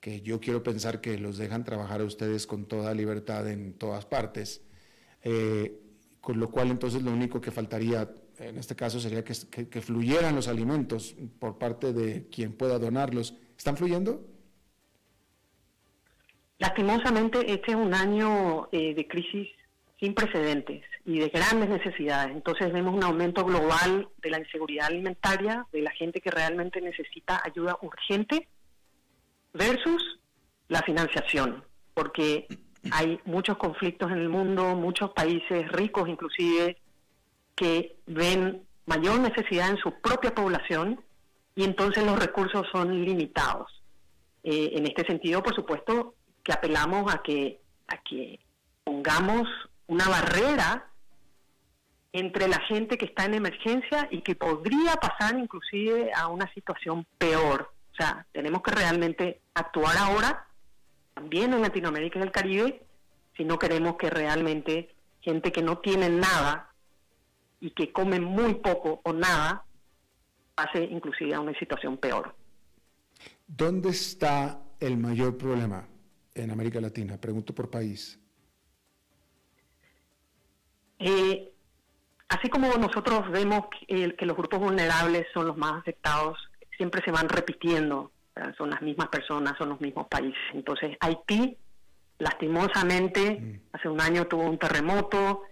que 0.00 0.20
yo 0.20 0.40
quiero 0.40 0.62
pensar 0.62 1.00
que 1.00 1.18
los 1.18 1.38
dejan 1.38 1.64
trabajar 1.64 2.00
a 2.00 2.04
ustedes 2.04 2.46
con 2.46 2.66
toda 2.66 2.92
libertad 2.94 3.48
en 3.48 3.74
todas 3.74 4.04
partes 4.04 4.62
con 6.24 6.40
lo 6.40 6.50
cual 6.50 6.70
entonces 6.70 7.02
lo 7.02 7.12
único 7.12 7.40
que 7.40 7.50
faltaría 7.50 8.10
en 8.38 8.58
este 8.58 8.74
caso 8.74 9.00
sería 9.00 9.24
que, 9.24 9.80
fluyeran 9.80 10.34
los 10.34 10.48
alimentos 10.48 11.14
por 11.38 11.58
parte 11.58 11.92
de 11.92 12.28
quien 12.28 12.52
pueda 12.52 12.78
donarlos. 12.78 13.34
¿Están 13.56 13.76
fluyendo? 13.76 14.24
Lastimosamente, 16.58 17.52
este 17.52 17.72
es 17.72 17.76
un 17.76 17.94
año 17.94 18.68
eh, 18.72 18.94
de 18.94 19.06
crisis 19.06 19.48
sin 20.00 20.14
precedentes 20.14 20.82
y 21.04 21.18
de 21.18 21.28
grandes 21.28 21.68
necesidades. 21.68 22.34
Entonces 22.34 22.72
vemos 22.72 22.94
un 22.94 23.04
aumento 23.04 23.44
global 23.44 24.08
de 24.22 24.30
la 24.30 24.38
inseguridad 24.38 24.86
alimentaria, 24.86 25.66
de 25.72 25.82
la 25.82 25.90
gente 25.92 26.20
que 26.20 26.30
realmente 26.30 26.80
necesita 26.80 27.42
ayuda 27.44 27.78
urgente, 27.82 28.48
versus 29.52 30.20
la 30.68 30.82
financiación, 30.82 31.64
porque 31.94 32.46
hay 32.90 33.20
muchos 33.24 33.56
conflictos 33.56 34.10
en 34.10 34.18
el 34.18 34.28
mundo, 34.28 34.74
muchos 34.74 35.10
países 35.10 35.70
ricos 35.72 36.08
inclusive, 36.08 36.76
que 37.54 37.96
ven 38.06 38.62
mayor 38.86 39.20
necesidad 39.20 39.70
en 39.70 39.78
su 39.78 39.92
propia 40.00 40.34
población 40.34 41.02
y 41.54 41.64
entonces 41.64 42.04
los 42.04 42.18
recursos 42.18 42.66
son 42.72 43.04
limitados. 43.04 43.82
Eh, 44.42 44.72
en 44.74 44.86
este 44.86 45.06
sentido, 45.06 45.42
por 45.42 45.54
supuesto, 45.54 46.14
que 46.42 46.52
apelamos 46.52 47.12
a 47.12 47.22
que, 47.22 47.60
a 47.88 47.96
que 47.98 48.40
pongamos 48.82 49.48
una 49.86 50.08
barrera 50.08 50.90
entre 52.12 52.46
la 52.46 52.60
gente 52.60 52.96
que 52.96 53.06
está 53.06 53.24
en 53.24 53.34
emergencia 53.34 54.08
y 54.10 54.22
que 54.22 54.36
podría 54.36 54.94
pasar 54.94 55.36
inclusive 55.38 56.12
a 56.14 56.28
una 56.28 56.52
situación 56.52 57.06
peor. 57.18 57.72
O 57.92 57.96
sea, 57.96 58.26
tenemos 58.32 58.62
que 58.62 58.70
realmente 58.70 59.40
actuar 59.54 59.96
ahora 59.96 60.46
también 61.14 61.52
en 61.54 61.62
Latinoamérica 61.62 62.18
y 62.18 62.22
el 62.22 62.32
Caribe, 62.32 62.82
si 63.36 63.44
no 63.44 63.58
queremos 63.58 63.96
que 63.96 64.10
realmente 64.10 64.94
gente 65.22 65.52
que 65.52 65.62
no 65.62 65.78
tiene 65.78 66.08
nada 66.08 66.73
y 67.64 67.70
que 67.70 67.90
come 67.92 68.20
muy 68.20 68.56
poco 68.56 69.00
o 69.04 69.12
nada, 69.14 69.64
pase 70.54 70.84
inclusive 70.84 71.32
a 71.32 71.40
una 71.40 71.58
situación 71.58 71.96
peor. 71.96 72.34
¿Dónde 73.46 73.88
está 73.88 74.60
el 74.78 74.98
mayor 74.98 75.38
problema 75.38 75.88
en 76.34 76.50
América 76.50 76.78
Latina? 76.78 77.18
Pregunto 77.18 77.54
por 77.54 77.70
país. 77.70 78.20
Eh, 80.98 81.50
así 82.28 82.50
como 82.50 82.68
nosotros 82.74 83.30
vemos 83.30 83.66
que, 83.88 84.14
que, 84.14 84.26
los 84.26 84.36
grupos 84.36 84.60
vulnerables 84.60 85.26
son 85.32 85.46
los 85.46 85.56
más 85.56 85.80
afectados, 85.80 86.38
siempre 86.76 87.02
se 87.02 87.10
van 87.10 87.30
repitiendo 87.30 88.12
son 88.58 88.70
las 88.70 88.82
mismas 88.82 89.08
personas, 89.08 89.56
son 89.56 89.68
los 89.70 89.80
mismos 89.80 90.08
países. 90.08 90.42
Entonces, 90.52 90.96
Haití, 91.00 91.56
lastimosamente, 92.18 93.40
Mm. 93.40 93.60
hace 93.72 93.88
un 93.88 94.00
año 94.00 94.26
tuvo 94.26 94.42
un 94.42 94.58
terremoto, 94.58 95.42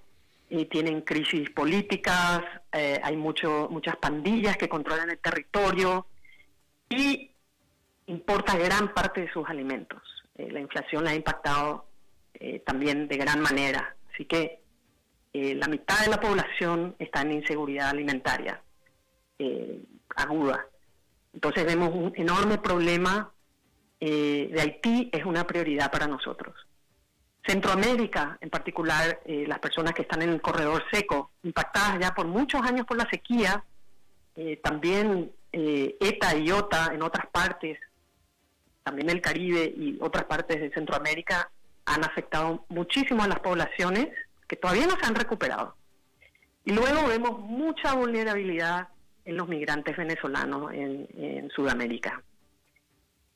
y 0.53 0.67
tienen 0.67 1.01
crisis 1.01 1.49
políticas, 1.49 2.43
eh, 2.71 3.01
hay 3.03 3.17
mucho, 3.17 3.69
muchas 3.71 3.97
pandillas 3.97 4.59
que 4.59 4.69
controlan 4.69 5.09
el 5.09 5.19
territorio 5.19 6.07
y 6.91 7.31
importa 8.07 8.59
gran 8.59 8.93
parte 8.93 9.23
de 9.23 9.33
sus 9.33 9.49
alimentos. 9.49 10.03
Eh, 10.37 10.51
la 10.51 10.61
inflación 10.61 11.05
la 11.05 11.13
ha 11.13 11.15
impactado 11.15 11.87
eh, 12.35 12.59
también 12.67 13.09
de 13.09 13.17
gran 13.17 13.41
manera. 13.41 13.97
Así 14.13 14.27
que 14.27 14.61
la 15.33 15.67
mitad 15.67 15.99
de 16.05 16.11
la 16.11 16.21
población 16.21 16.95
está 16.99 17.23
en 17.23 17.33
inseguridad 17.33 17.89
alimentaria 17.89 18.63
aguda. 20.15 20.67
Entonces 21.33 21.65
vemos 21.65 21.89
un 21.95 22.13
enorme 22.15 22.59
problema 22.59 23.33
de 23.99 24.61
Haití, 24.61 25.09
es 25.11 25.25
una 25.25 25.47
prioridad 25.47 25.91
para 25.91 26.07
nosotros. 26.07 26.55
Centroamérica, 27.47 28.39
en 28.41 28.51
particular, 28.51 29.21
eh, 29.25 29.45
las 29.47 29.59
personas 29.59 29.95
que 29.95 30.03
están 30.03 30.23
en 30.23 30.31
el 30.31 30.41
corredor 30.41 30.85
seco, 30.93 31.33
impactadas 31.43 31.99
ya 32.01 32.15
por 32.15 32.27
muchos 32.27 32.63
años 32.63 32.87
por 32.87 32.97
la 32.97 33.09
sequía, 33.11 33.65
eh, 34.37 34.61
también 34.63 35.33
eh, 35.53 35.97
ETA 36.01 36.37
y 36.37 36.51
OTA 36.51 36.93
en 36.95 37.03
otras 37.03 37.27
partes, 37.27 37.79
también 38.83 39.11
el 39.11 39.21
Caribe 39.21 39.73
y 39.77 39.99
otras 40.01 40.25
partes 40.25 40.61
de 40.61 40.71
Centroamérica, 40.71 41.51
han 41.85 42.05
afectado 42.05 42.65
muchísimo 42.69 43.23
a 43.23 43.29
las 43.29 43.41
poblaciones 43.41 44.09
que 44.47 44.57
todavía 44.57 44.87
no 44.87 44.97
se 44.97 45.07
han 45.07 45.15
recuperado. 45.15 45.77
Y 46.65 46.73
luego 46.73 47.09
vemos 47.09 47.41
mucha 47.41 47.95
vulnerabilidad 47.95 48.89
en 49.25 49.37
los 49.37 49.49
migrantes 49.49 49.97
venezolanos 49.97 50.73
en, 50.73 51.09
en 51.17 51.51
Sudamérica, 51.51 52.23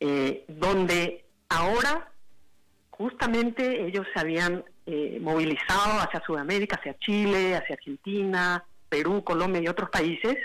eh, 0.01 0.45
donde 0.49 1.25
ahora 1.49 2.11
justamente 2.97 3.87
ellos 3.87 4.07
se 4.13 4.21
habían 4.21 4.65
eh, 4.87 5.19
movilizado 5.21 6.01
hacia 6.01 6.23
Sudamérica, 6.25 6.77
hacia 6.77 6.99
Chile, 6.99 7.55
hacia 7.55 7.75
Argentina, 7.75 8.65
Perú, 8.89 9.23
Colombia 9.23 9.61
y 9.61 9.69
otros 9.69 9.91
países, 9.91 10.37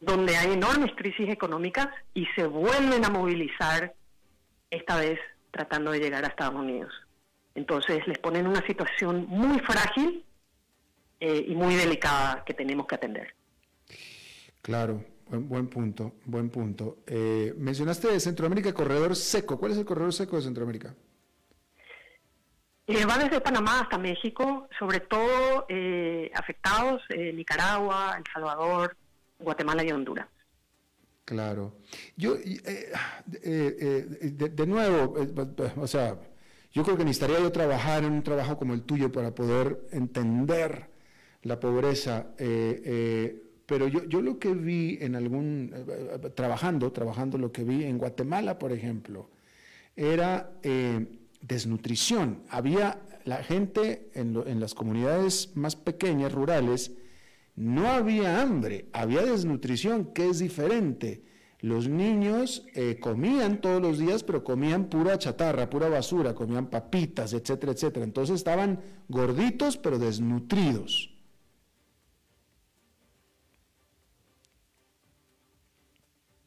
donde 0.00 0.36
hay 0.36 0.52
enormes 0.52 0.92
crisis 0.94 1.28
económicas 1.30 1.88
y 2.12 2.26
se 2.36 2.46
vuelven 2.46 3.04
a 3.04 3.10
movilizar, 3.10 3.94
esta 4.70 4.96
vez 4.96 5.18
tratando 5.50 5.92
de 5.92 6.00
llegar 6.00 6.24
a 6.24 6.28
Estados 6.28 6.56
Unidos. 6.56 6.92
Entonces 7.54 8.06
les 8.08 8.18
ponen 8.18 8.46
una 8.46 8.66
situación 8.66 9.26
muy 9.28 9.60
frágil 9.60 10.24
eh, 11.20 11.44
y 11.48 11.54
muy 11.54 11.76
delicada 11.76 12.42
que 12.44 12.54
tenemos 12.54 12.86
que 12.86 12.96
atender. 12.96 13.34
Claro, 14.60 15.04
buen, 15.28 15.48
buen 15.48 15.68
punto, 15.68 16.14
buen 16.24 16.50
punto. 16.50 16.98
Eh, 17.06 17.54
mencionaste 17.56 18.18
Centroamérica 18.18 18.74
corredor 18.74 19.14
seco. 19.14 19.58
¿Cuál 19.58 19.72
es 19.72 19.78
el 19.78 19.84
corredor 19.84 20.12
seco 20.12 20.36
de 20.36 20.42
Centroamérica? 20.42 20.94
Eh, 22.86 23.06
va 23.06 23.16
desde 23.16 23.40
Panamá 23.40 23.80
hasta 23.80 23.96
México, 23.96 24.68
sobre 24.78 25.00
todo 25.00 25.64
eh, 25.70 26.30
afectados 26.34 27.02
eh, 27.08 27.32
Nicaragua, 27.32 28.14
El 28.18 28.24
Salvador, 28.30 28.94
Guatemala 29.38 29.82
y 29.82 29.90
Honduras. 29.90 30.28
Claro. 31.24 31.76
Yo, 32.14 32.36
eh, 32.36 32.92
eh, 33.42 34.06
de, 34.20 34.50
de 34.50 34.66
nuevo, 34.66 35.14
o 35.76 35.86
sea, 35.86 36.18
yo 36.72 36.82
creo 36.82 36.98
que 36.98 37.04
necesitaría 37.04 37.40
yo 37.40 37.50
trabajar 37.50 38.04
en 38.04 38.12
un 38.12 38.22
trabajo 38.22 38.58
como 38.58 38.74
el 38.74 38.82
tuyo 38.82 39.10
para 39.10 39.34
poder 39.34 39.86
entender 39.90 40.90
la 41.42 41.58
pobreza. 41.58 42.26
pero 42.36 43.88
yo, 43.88 44.04
yo 44.04 44.20
lo 44.20 44.38
que 44.38 44.52
vi 44.52 44.98
en 45.00 45.16
algún, 45.16 45.72
trabajando, 46.34 46.92
trabajando 46.92 47.38
lo 47.38 47.50
que 47.50 47.64
vi 47.64 47.84
en 47.84 47.96
Guatemala, 47.96 48.58
por 48.58 48.72
ejemplo, 48.72 49.30
era 49.96 50.50
desnutrición. 51.46 52.42
Había 52.48 53.00
la 53.24 53.42
gente 53.42 54.10
en, 54.14 54.32
lo- 54.34 54.46
en 54.46 54.60
las 54.60 54.74
comunidades 54.74 55.50
más 55.54 55.76
pequeñas, 55.76 56.32
rurales, 56.32 56.92
no 57.56 57.88
había 57.88 58.40
hambre, 58.42 58.88
había 58.92 59.22
desnutrición, 59.22 60.12
que 60.12 60.28
es 60.28 60.38
diferente. 60.40 61.22
Los 61.60 61.88
niños 61.88 62.66
eh, 62.74 62.98
comían 63.00 63.60
todos 63.60 63.80
los 63.80 63.98
días, 63.98 64.22
pero 64.22 64.44
comían 64.44 64.86
pura 64.90 65.18
chatarra, 65.18 65.70
pura 65.70 65.88
basura, 65.88 66.34
comían 66.34 66.66
papitas, 66.68 67.32
etcétera, 67.32 67.72
etcétera. 67.72 68.04
Entonces 68.04 68.34
estaban 68.36 68.80
gorditos, 69.08 69.76
pero 69.78 69.98
desnutridos. 69.98 71.13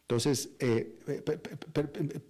Entonces, 0.09 0.51
eh, 0.59 0.95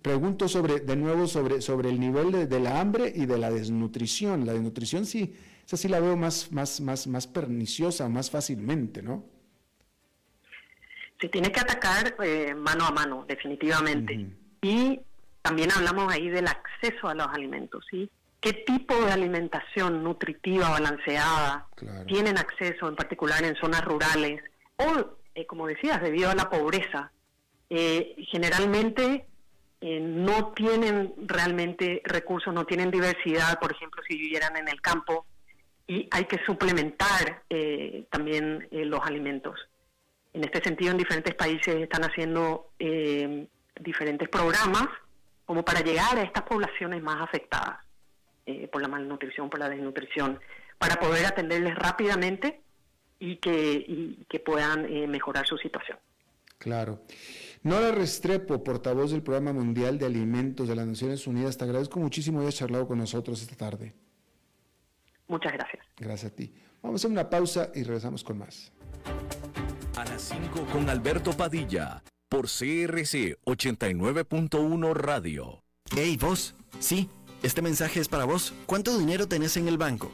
pregunto 0.01 0.47
sobre, 0.47 0.79
de 0.79 0.95
nuevo 0.95 1.27
sobre, 1.27 1.61
sobre 1.61 1.89
el 1.89 1.99
nivel 1.99 2.31
de, 2.31 2.47
de 2.47 2.59
la 2.59 2.81
hambre 2.81 3.13
y 3.15 3.27
de 3.27 3.37
la 3.37 3.51
desnutrición. 3.51 4.47
La 4.47 4.53
desnutrición 4.53 5.05
sí, 5.05 5.35
esa 5.63 5.77
sí 5.77 5.87
la 5.87 5.99
veo 5.99 6.17
más, 6.17 6.51
más, 6.51 6.81
más, 6.81 7.05
más 7.05 7.27
perniciosa, 7.27 8.09
más 8.09 8.31
fácilmente, 8.31 9.03
¿no? 9.03 9.25
Se 11.21 11.29
tiene 11.29 11.51
que 11.51 11.59
atacar 11.59 12.15
eh, 12.23 12.55
mano 12.55 12.85
a 12.85 12.91
mano, 12.91 13.25
definitivamente. 13.27 14.27
Y 14.63 14.99
también 15.43 15.69
hablamos 15.71 16.11
ahí 16.11 16.29
del 16.29 16.47
acceso 16.47 17.07
a 17.07 17.13
los 17.13 17.27
alimentos, 17.27 17.85
¿sí? 17.91 18.09
¿Qué 18.39 18.53
tipo 18.53 18.95
de 19.05 19.11
alimentación 19.11 20.03
nutritiva, 20.03 20.69
balanceada, 20.71 21.67
Claro. 21.75 22.05
tienen 22.07 22.39
acceso, 22.39 22.87
en 22.89 22.95
particular 22.95 23.43
en 23.43 23.55
zonas 23.55 23.85
rurales? 23.85 24.41
O, 24.77 25.11
eh, 25.35 25.45
como 25.45 25.67
decías, 25.67 26.01
debido 26.01 26.31
a 26.31 26.35
la 26.35 26.49
pobreza, 26.49 27.11
eh, 27.69 28.15
generalmente 28.29 29.25
eh, 29.81 29.99
no 29.99 30.53
tienen 30.53 31.13
realmente 31.25 32.01
recursos, 32.03 32.53
no 32.53 32.65
tienen 32.65 32.89
diversidad, 32.89 33.59
por 33.59 33.71
ejemplo, 33.71 34.01
si 34.07 34.17
vivieran 34.17 34.57
en 34.57 34.67
el 34.67 34.81
campo, 34.81 35.25
y 35.87 36.07
hay 36.11 36.25
que 36.25 36.37
suplementar 36.45 37.43
eh, 37.49 38.05
también 38.11 38.67
eh, 38.71 38.83
los 38.83 39.01
alimentos. 39.01 39.57
En 40.33 40.43
este 40.43 40.61
sentido, 40.61 40.91
en 40.91 40.97
diferentes 40.97 41.33
países 41.33 41.75
están 41.75 42.03
haciendo 42.03 42.71
eh, 42.77 43.47
diferentes 43.79 44.27
programas 44.27 44.87
como 45.45 45.63
para 45.63 45.79
llegar 45.79 46.17
a 46.17 46.23
estas 46.23 46.43
poblaciones 46.43 47.01
más 47.01 47.21
afectadas 47.21 47.79
por 48.71 48.81
la 48.81 48.87
malnutrición, 48.87 49.49
por 49.49 49.59
la 49.59 49.67
desnutrición, 49.67 50.39
para 50.77 50.95
poder 50.95 51.25
atenderles 51.25 51.75
rápidamente 51.75 52.61
y 53.19 53.35
que, 53.37 53.73
y 53.85 54.25
que 54.29 54.39
puedan 54.39 54.89
mejorar 55.09 55.45
su 55.45 55.57
situación. 55.57 55.97
Claro. 56.57 57.01
Nora 57.67 57.91
Restrepo, 57.91 58.63
portavoz 58.63 59.11
del 59.11 59.21
Programa 59.21 59.51
Mundial 59.51 59.97
de 59.97 60.05
Alimentos 60.05 60.69
de 60.69 60.75
las 60.77 60.87
Naciones 60.87 61.27
Unidas, 61.27 61.57
te 61.57 61.65
agradezco 61.65 61.99
muchísimo 61.99 62.39
que 62.39 62.45
hayas 62.45 62.55
charlado 62.55 62.87
con 62.87 62.97
nosotros 62.97 63.41
esta 63.41 63.57
tarde. 63.57 63.93
Muchas 65.27 65.51
gracias. 65.51 65.85
Gracias 65.97 66.31
a 66.31 66.33
ti. 66.33 66.53
Vamos 66.81 66.95
a 66.95 66.97
hacer 67.01 67.11
una 67.11 67.29
pausa 67.29 67.69
y 67.75 67.83
regresamos 67.83 68.23
con 68.23 68.37
más. 68.37 68.71
A 69.97 70.05
las 70.05 70.21
5 70.21 70.65
con 70.71 70.89
Alberto 70.89 71.33
Padilla, 71.33 72.01
por 72.29 72.45
CRC 72.45 73.37
89.1 73.43 74.93
Radio. 74.93 75.61
Hey, 75.93 76.17
vos. 76.21 76.55
Sí, 76.79 77.09
este 77.43 77.61
mensaje 77.61 77.99
es 77.99 78.07
para 78.07 78.23
vos. 78.23 78.53
¿Cuánto 78.65 78.97
dinero 78.97 79.27
tenés 79.27 79.57
en 79.57 79.67
el 79.67 79.77
banco? 79.77 80.13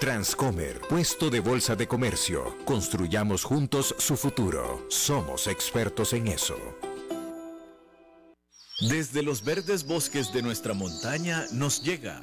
Transcomer, 0.00 0.80
puesto 0.88 1.28
de 1.28 1.40
bolsa 1.40 1.74
de 1.74 1.88
comercio. 1.88 2.56
Construyamos 2.64 3.42
juntos 3.42 3.96
su 3.98 4.16
futuro. 4.16 4.86
Somos 4.88 5.48
expertos 5.48 6.12
en 6.12 6.28
eso. 6.28 6.56
Desde 8.88 9.24
los 9.24 9.42
verdes 9.42 9.84
bosques 9.84 10.32
de 10.32 10.40
nuestra 10.40 10.72
montaña 10.72 11.46
nos 11.50 11.82
llega 11.82 12.22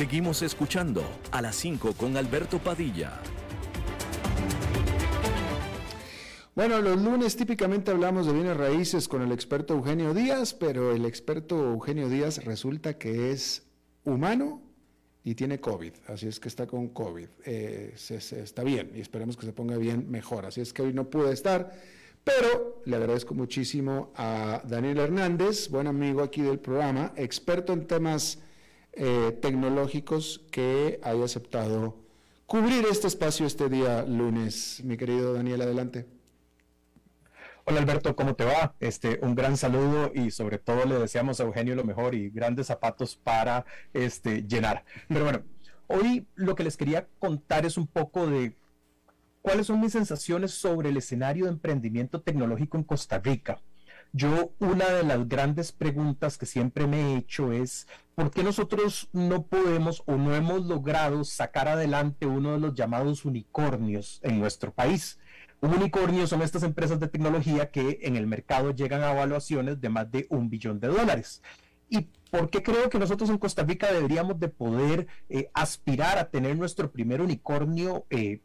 Seguimos 0.00 0.40
escuchando 0.40 1.04
a 1.30 1.42
las 1.42 1.56
5 1.56 1.92
con 1.92 2.16
Alberto 2.16 2.58
Padilla. 2.58 3.20
Bueno, 6.54 6.80
los 6.80 7.02
lunes 7.02 7.36
típicamente 7.36 7.90
hablamos 7.90 8.26
de 8.26 8.32
bienes 8.32 8.56
raíces 8.56 9.08
con 9.08 9.20
el 9.20 9.30
experto 9.30 9.74
Eugenio 9.74 10.14
Díaz, 10.14 10.54
pero 10.54 10.92
el 10.92 11.04
experto 11.04 11.72
Eugenio 11.72 12.08
Díaz 12.08 12.42
resulta 12.46 12.96
que 12.96 13.30
es 13.30 13.66
humano 14.02 14.62
y 15.22 15.34
tiene 15.34 15.60
COVID, 15.60 15.92
así 16.06 16.28
es 16.28 16.40
que 16.40 16.48
está 16.48 16.66
con 16.66 16.88
COVID. 16.88 17.28
Eh, 17.44 17.94
está 17.94 18.64
bien 18.64 18.92
y 18.94 19.00
esperemos 19.00 19.36
que 19.36 19.44
se 19.44 19.52
ponga 19.52 19.76
bien 19.76 20.10
mejor. 20.10 20.46
Así 20.46 20.62
es 20.62 20.72
que 20.72 20.80
hoy 20.80 20.94
no 20.94 21.10
pude 21.10 21.30
estar, 21.30 21.78
pero 22.24 22.80
le 22.86 22.96
agradezco 22.96 23.34
muchísimo 23.34 24.14
a 24.16 24.62
Daniel 24.66 24.96
Hernández, 24.96 25.68
buen 25.68 25.86
amigo 25.86 26.22
aquí 26.22 26.40
del 26.40 26.58
programa, 26.58 27.12
experto 27.16 27.74
en 27.74 27.86
temas 27.86 28.38
eh, 28.92 29.38
tecnológicos, 29.40 30.44
que 30.50 31.00
haya 31.02 31.24
aceptado 31.24 31.96
cubrir 32.50 32.84
este 32.90 33.06
espacio 33.06 33.46
este 33.46 33.68
día 33.68 34.02
lunes. 34.02 34.82
Mi 34.84 34.96
querido 34.96 35.34
Daniel, 35.34 35.62
adelante. 35.62 36.08
Hola 37.64 37.78
Alberto, 37.78 38.16
¿cómo 38.16 38.34
te 38.34 38.44
va? 38.44 38.74
Este, 38.80 39.20
un 39.22 39.36
gran 39.36 39.56
saludo 39.56 40.10
y 40.12 40.32
sobre 40.32 40.58
todo 40.58 40.84
le 40.84 40.98
deseamos 40.98 41.38
a 41.38 41.44
Eugenio 41.44 41.76
lo 41.76 41.84
mejor 41.84 42.16
y 42.16 42.28
grandes 42.30 42.66
zapatos 42.66 43.14
para 43.14 43.64
este, 43.92 44.42
llenar. 44.42 44.84
Pero 45.06 45.22
bueno, 45.22 45.44
hoy 45.86 46.26
lo 46.34 46.56
que 46.56 46.64
les 46.64 46.76
quería 46.76 47.06
contar 47.20 47.66
es 47.66 47.78
un 47.78 47.86
poco 47.86 48.26
de 48.26 48.56
cuáles 49.42 49.68
son 49.68 49.80
mis 49.80 49.92
sensaciones 49.92 50.50
sobre 50.50 50.88
el 50.88 50.96
escenario 50.96 51.44
de 51.44 51.52
emprendimiento 51.52 52.20
tecnológico 52.20 52.76
en 52.76 52.82
Costa 52.82 53.20
Rica. 53.20 53.62
Yo 54.12 54.52
una 54.58 54.88
de 54.88 55.04
las 55.04 55.28
grandes 55.28 55.70
preguntas 55.70 56.36
que 56.36 56.44
siempre 56.44 56.88
me 56.88 57.00
he 57.00 57.16
hecho 57.18 57.52
es, 57.52 57.86
¿por 58.16 58.32
qué 58.32 58.42
nosotros 58.42 59.08
no 59.12 59.46
podemos 59.46 60.02
o 60.06 60.16
no 60.16 60.34
hemos 60.34 60.66
logrado 60.66 61.22
sacar 61.22 61.68
adelante 61.68 62.26
uno 62.26 62.52
de 62.52 62.58
los 62.58 62.74
llamados 62.74 63.24
unicornios 63.24 64.18
en 64.24 64.40
nuestro 64.40 64.72
país? 64.72 65.18
Un 65.60 65.74
unicornio 65.74 66.26
son 66.26 66.42
estas 66.42 66.64
empresas 66.64 66.98
de 66.98 67.06
tecnología 67.06 67.70
que 67.70 68.00
en 68.02 68.16
el 68.16 68.26
mercado 68.26 68.72
llegan 68.72 69.02
a 69.02 69.12
evaluaciones 69.12 69.80
de 69.80 69.88
más 69.90 70.10
de 70.10 70.26
un 70.30 70.50
billón 70.50 70.80
de 70.80 70.88
dólares. 70.88 71.40
¿Y 71.88 72.08
por 72.30 72.50
qué 72.50 72.62
creo 72.64 72.90
que 72.90 72.98
nosotros 72.98 73.30
en 73.30 73.38
Costa 73.38 73.62
Rica 73.62 73.92
deberíamos 73.92 74.40
de 74.40 74.48
poder 74.48 75.06
eh, 75.28 75.50
aspirar 75.54 76.18
a 76.18 76.30
tener 76.30 76.56
nuestro 76.56 76.90
primer 76.90 77.20
unicornio 77.20 78.06
eh, 78.10 78.40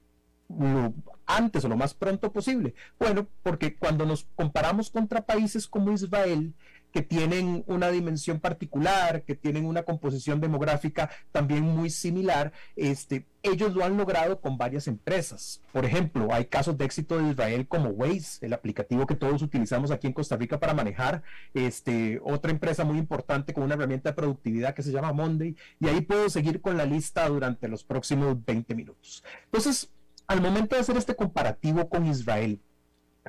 antes 1.25 1.65
o 1.65 1.69
lo 1.69 1.77
más 1.77 1.93
pronto 1.93 2.31
posible? 2.31 2.75
Bueno, 2.99 3.27
porque 3.43 3.75
cuando 3.75 4.05
nos 4.05 4.27
comparamos 4.35 4.89
contra 4.89 5.25
países 5.25 5.67
como 5.67 5.91
Israel, 5.91 6.53
que 6.95 7.01
tienen 7.01 7.65
una 7.67 7.89
dimensión 7.89 8.39
particular, 8.39 9.23
que 9.23 9.35
tienen 9.35 9.65
una 9.65 9.83
composición 9.83 10.39
demográfica 10.39 11.09
también 11.33 11.63
muy 11.63 11.89
similar, 11.89 12.53
este, 12.77 13.25
ellos 13.43 13.75
lo 13.75 13.83
han 13.83 13.97
logrado 13.97 14.39
con 14.39 14.57
varias 14.57 14.87
empresas. 14.87 15.61
Por 15.73 15.83
ejemplo, 15.83 16.29
hay 16.31 16.45
casos 16.45 16.77
de 16.77 16.85
éxito 16.85 17.17
de 17.17 17.31
Israel 17.31 17.67
como 17.67 17.89
Waze, 17.89 18.45
el 18.45 18.53
aplicativo 18.53 19.05
que 19.05 19.15
todos 19.15 19.41
utilizamos 19.41 19.91
aquí 19.91 20.07
en 20.07 20.13
Costa 20.13 20.37
Rica 20.37 20.57
para 20.57 20.73
manejar, 20.73 21.21
este, 21.53 22.21
otra 22.23 22.51
empresa 22.51 22.85
muy 22.85 22.97
importante 22.97 23.53
con 23.53 23.65
una 23.65 23.75
herramienta 23.75 24.11
de 24.11 24.15
productividad 24.15 24.73
que 24.73 24.81
se 24.81 24.93
llama 24.93 25.11
Monday, 25.11 25.53
y 25.81 25.89
ahí 25.89 25.99
puedo 25.99 26.29
seguir 26.29 26.61
con 26.61 26.77
la 26.77 26.85
lista 26.85 27.27
durante 27.27 27.67
los 27.67 27.83
próximos 27.83 28.37
20 28.45 28.73
minutos. 28.73 29.21
Entonces, 29.43 29.91
al 30.27 30.41
momento 30.41 30.75
de 30.75 30.81
hacer 30.81 30.97
este 30.97 31.15
comparativo 31.15 31.89
con 31.89 32.05
Israel, 32.05 32.61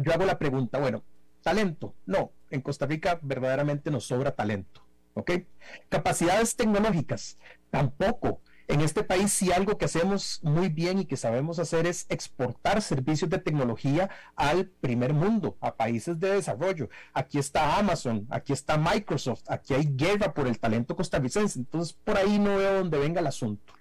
yo 0.03 0.13
hago 0.13 0.25
la 0.25 0.39
pregunta, 0.39 0.79
bueno, 0.79 1.05
talento, 1.43 1.95
no, 2.05 2.33
en 2.51 2.61
Costa 2.61 2.87
Rica 2.87 3.19
verdaderamente 3.23 3.91
nos 3.91 4.07
sobra 4.07 4.35
talento. 4.35 4.83
¿Ok? 5.15 5.31
Capacidades 5.89 6.57
tecnológicas, 6.57 7.39
tampoco. 7.71 8.43
En 8.69 8.81
este 8.81 9.05
país 9.05 9.33
si 9.33 9.53
algo 9.53 9.79
que 9.79 9.85
hacemos 9.85 10.41
muy 10.43 10.69
bien 10.69 10.99
y 10.99 11.07
que 11.07 11.17
sabemos 11.17 11.61
hacer 11.61 11.87
es 11.87 12.05
exportar 12.09 12.83
servicios 12.83 13.31
de 13.31 13.39
tecnología 13.39 14.11
al 14.35 14.67
primer 14.67 15.15
mundo, 15.15 15.57
a 15.61 15.77
países 15.77 16.19
de 16.19 16.33
desarrollo. 16.33 16.89
Aquí 17.15 17.39
está 17.39 17.79
Amazon, 17.79 18.27
aquí 18.29 18.53
está 18.53 18.77
Microsoft, 18.77 19.45
aquí 19.49 19.73
hay 19.73 19.89
guerra 19.89 20.35
por 20.35 20.49
el 20.49 20.59
talento 20.59 20.97
costarricense. 20.97 21.61
Entonces 21.61 21.93
por 21.93 22.17
ahí 22.19 22.39
no 22.41 22.57
veo 22.57 22.75
dónde 22.75 22.99
venga 22.99 23.21
el 23.21 23.29
asunto. 23.29 23.73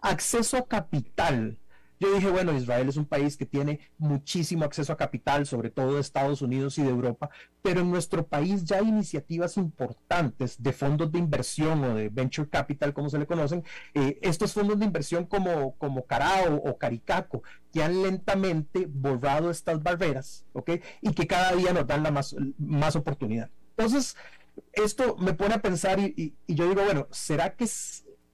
Acceso 0.00 0.56
a 0.56 0.66
capital. 0.66 1.58
Yo 2.02 2.12
dije, 2.12 2.30
bueno, 2.30 2.52
Israel 2.52 2.88
es 2.88 2.96
un 2.96 3.06
país 3.06 3.36
que 3.36 3.46
tiene 3.46 3.78
muchísimo 3.96 4.64
acceso 4.64 4.92
a 4.92 4.96
capital, 4.96 5.46
sobre 5.46 5.70
todo 5.70 5.94
de 5.94 6.00
Estados 6.00 6.42
Unidos 6.42 6.76
y 6.78 6.82
de 6.82 6.88
Europa, 6.88 7.30
pero 7.62 7.80
en 7.80 7.92
nuestro 7.92 8.26
país 8.26 8.64
ya 8.64 8.78
hay 8.78 8.88
iniciativas 8.88 9.56
importantes 9.56 10.60
de 10.60 10.72
fondos 10.72 11.12
de 11.12 11.20
inversión 11.20 11.84
o 11.84 11.94
de 11.94 12.08
venture 12.08 12.48
capital, 12.48 12.92
como 12.92 13.08
se 13.08 13.20
le 13.20 13.26
conocen, 13.28 13.62
eh, 13.94 14.18
estos 14.20 14.52
fondos 14.52 14.80
de 14.80 14.86
inversión 14.86 15.26
como, 15.26 15.76
como 15.76 16.04
Carao 16.04 16.56
o 16.56 16.76
Caricaco, 16.76 17.44
que 17.72 17.84
han 17.84 18.02
lentamente 18.02 18.88
borrado 18.90 19.48
estas 19.48 19.80
barreras, 19.80 20.44
¿ok? 20.54 20.70
Y 21.02 21.12
que 21.12 21.28
cada 21.28 21.52
día 21.52 21.72
nos 21.72 21.86
dan 21.86 22.02
la 22.02 22.10
más, 22.10 22.34
más 22.58 22.96
oportunidad. 22.96 23.48
Entonces, 23.76 24.16
esto 24.72 25.16
me 25.18 25.34
pone 25.34 25.54
a 25.54 25.62
pensar 25.62 26.00
y, 26.00 26.34
y 26.48 26.54
yo 26.56 26.68
digo, 26.68 26.82
bueno, 26.82 27.06
¿será 27.12 27.54
que 27.54 27.68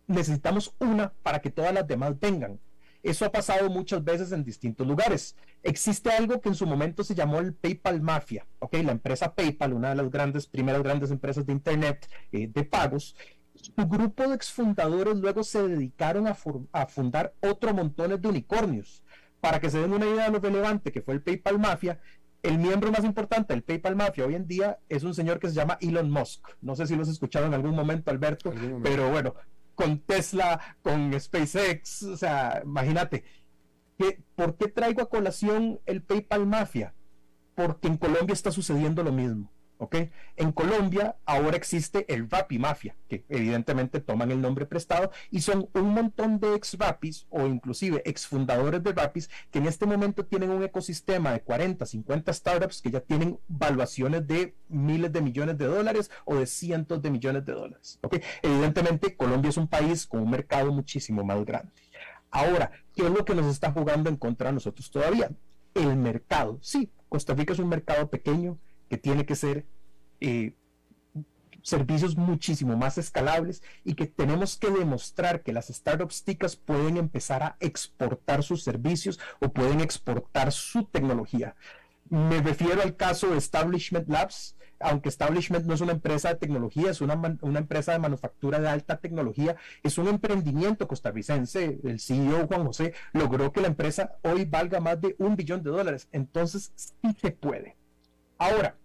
necesitamos 0.06 0.74
una 0.78 1.12
para 1.22 1.42
que 1.42 1.50
todas 1.50 1.74
las 1.74 1.86
demás 1.86 2.18
vengan? 2.18 2.58
Eso 3.02 3.24
ha 3.24 3.32
pasado 3.32 3.70
muchas 3.70 4.02
veces 4.02 4.32
en 4.32 4.44
distintos 4.44 4.86
lugares. 4.86 5.36
Existe 5.62 6.10
algo 6.10 6.40
que 6.40 6.48
en 6.48 6.54
su 6.54 6.66
momento 6.66 7.04
se 7.04 7.14
llamó 7.14 7.38
el 7.38 7.54
PayPal 7.54 8.00
Mafia, 8.00 8.46
¿ok? 8.58 8.74
La 8.84 8.92
empresa 8.92 9.34
PayPal, 9.34 9.72
una 9.72 9.90
de 9.90 9.96
las 9.96 10.10
grandes, 10.10 10.46
primeras 10.46 10.82
grandes 10.82 11.10
empresas 11.10 11.46
de 11.46 11.52
Internet 11.52 12.08
eh, 12.32 12.48
de 12.48 12.64
pagos, 12.64 13.14
su 13.54 13.72
grupo 13.88 14.26
de 14.28 14.34
exfundadores 14.34 15.16
luego 15.16 15.42
se 15.42 15.66
dedicaron 15.66 16.26
a, 16.26 16.36
a, 16.72 16.86
fundar 16.86 17.34
otro 17.40 17.74
montón 17.74 18.20
de 18.20 18.28
unicornios. 18.28 19.02
Para 19.40 19.60
que 19.60 19.70
se 19.70 19.78
den 19.78 19.92
una 19.92 20.06
idea 20.06 20.26
de 20.26 20.32
lo 20.32 20.40
relevante 20.40 20.90
que 20.90 21.00
fue 21.00 21.14
el 21.14 21.22
PayPal 21.22 21.58
Mafia, 21.58 22.00
el 22.42 22.58
miembro 22.58 22.90
más 22.90 23.04
importante 23.04 23.52
del 23.52 23.62
PayPal 23.62 23.96
Mafia 23.96 24.26
hoy 24.26 24.34
en 24.34 24.46
día 24.46 24.78
es 24.88 25.02
un 25.02 25.14
señor 25.14 25.38
que 25.38 25.48
se 25.48 25.54
llama 25.54 25.78
Elon 25.80 26.10
Musk. 26.10 26.48
No 26.60 26.76
sé 26.76 26.86
si 26.86 26.94
lo 26.94 27.02
has 27.02 27.08
escuchado 27.08 27.46
en 27.46 27.54
algún 27.54 27.74
momento, 27.74 28.10
Alberto, 28.10 28.52
pero 28.82 29.10
bueno, 29.10 29.34
con 29.78 30.00
Tesla, 30.00 30.76
con 30.82 31.18
SpaceX, 31.18 32.02
o 32.02 32.16
sea, 32.16 32.62
imagínate. 32.64 33.22
¿Por 34.34 34.56
qué 34.56 34.66
traigo 34.66 35.02
a 35.02 35.08
colación 35.08 35.80
el 35.86 36.02
PayPal 36.02 36.46
Mafia? 36.46 36.94
Porque 37.54 37.86
en 37.86 37.96
Colombia 37.96 38.32
está 38.32 38.50
sucediendo 38.50 39.04
lo 39.04 39.12
mismo. 39.12 39.52
¿Ok? 39.78 39.96
En 40.36 40.52
Colombia 40.52 41.16
ahora 41.24 41.56
existe 41.56 42.04
el 42.12 42.28
Rappi 42.28 42.58
Mafia, 42.58 42.96
que 43.08 43.24
evidentemente 43.28 44.00
toman 44.00 44.30
el 44.30 44.40
nombre 44.40 44.66
prestado 44.66 45.10
y 45.30 45.40
son 45.40 45.68
un 45.72 45.94
montón 45.94 46.38
de 46.40 46.54
ex 46.54 46.76
Rappis 46.78 47.26
o 47.30 47.46
inclusive 47.46 48.02
ex 48.04 48.26
fundadores 48.26 48.82
de 48.82 48.92
Rappis 48.92 49.30
que 49.50 49.58
en 49.58 49.66
este 49.66 49.86
momento 49.86 50.24
tienen 50.26 50.50
un 50.50 50.62
ecosistema 50.62 51.32
de 51.32 51.40
40, 51.40 51.86
50 51.86 52.32
startups 52.32 52.82
que 52.82 52.90
ya 52.90 53.00
tienen 53.00 53.38
valuaciones 53.48 54.26
de 54.26 54.54
miles 54.68 55.12
de 55.12 55.22
millones 55.22 55.56
de 55.56 55.66
dólares 55.66 56.10
o 56.24 56.36
de 56.36 56.46
cientos 56.46 57.00
de 57.00 57.10
millones 57.10 57.44
de 57.44 57.52
dólares, 57.52 57.98
¿ok? 58.02 58.16
Evidentemente 58.42 59.16
Colombia 59.16 59.48
es 59.48 59.56
un 59.56 59.68
país 59.68 60.06
con 60.06 60.22
un 60.22 60.30
mercado 60.30 60.72
muchísimo 60.72 61.24
más 61.24 61.44
grande. 61.44 61.72
Ahora, 62.30 62.70
¿qué 62.94 63.06
es 63.06 63.10
lo 63.10 63.24
que 63.24 63.34
nos 63.34 63.46
está 63.46 63.72
jugando 63.72 64.10
en 64.10 64.16
contra 64.16 64.48
de 64.48 64.54
nosotros 64.54 64.90
todavía? 64.90 65.30
El 65.74 65.96
mercado. 65.96 66.58
Sí, 66.60 66.90
Costa 67.08 67.34
Rica 67.34 67.52
es 67.52 67.58
un 67.58 67.68
mercado 67.68 68.10
pequeño, 68.10 68.58
que 68.88 68.98
tiene 68.98 69.26
que 69.26 69.36
ser 69.36 69.66
eh, 70.20 70.54
servicios 71.62 72.16
muchísimo 72.16 72.76
más 72.76 72.98
escalables 72.98 73.62
y 73.84 73.94
que 73.94 74.06
tenemos 74.06 74.56
que 74.56 74.70
demostrar 74.70 75.42
que 75.42 75.52
las 75.52 75.68
startups 75.68 76.24
ticas 76.24 76.56
pueden 76.56 76.96
empezar 76.96 77.42
a 77.42 77.56
exportar 77.60 78.42
sus 78.42 78.62
servicios 78.62 79.20
o 79.40 79.52
pueden 79.52 79.80
exportar 79.80 80.52
su 80.52 80.84
tecnología. 80.84 81.54
Me 82.08 82.40
refiero 82.40 82.82
al 82.82 82.96
caso 82.96 83.28
de 83.30 83.38
Establishment 83.38 84.08
Labs, 84.08 84.56
aunque 84.80 85.08
Establishment 85.08 85.66
no 85.66 85.74
es 85.74 85.80
una 85.80 85.92
empresa 85.92 86.30
de 86.30 86.36
tecnología, 86.36 86.90
es 86.90 87.00
una, 87.00 87.14
una, 87.42 87.58
empresa 87.58 87.92
de 87.92 87.98
manufactura 87.98 88.60
de 88.60 88.68
alta 88.68 88.98
tecnología, 88.98 89.56
es 89.82 89.98
un 89.98 90.08
emprendimiento 90.08 90.86
costarricense. 90.86 91.80
El 91.84 92.00
CEO 92.00 92.46
Juan 92.46 92.64
José 92.64 92.94
logró 93.12 93.52
que 93.52 93.60
la 93.60 93.68
empresa 93.68 94.16
hoy 94.22 94.44
valga 94.44 94.80
más 94.80 95.00
de 95.00 95.16
un 95.18 95.36
billón 95.36 95.62
de 95.62 95.70
dólares. 95.70 96.08
Entonces, 96.12 96.72
sí 96.76 97.16
se 97.20 97.32
puede. 97.32 97.77
Ahora, 98.38 98.76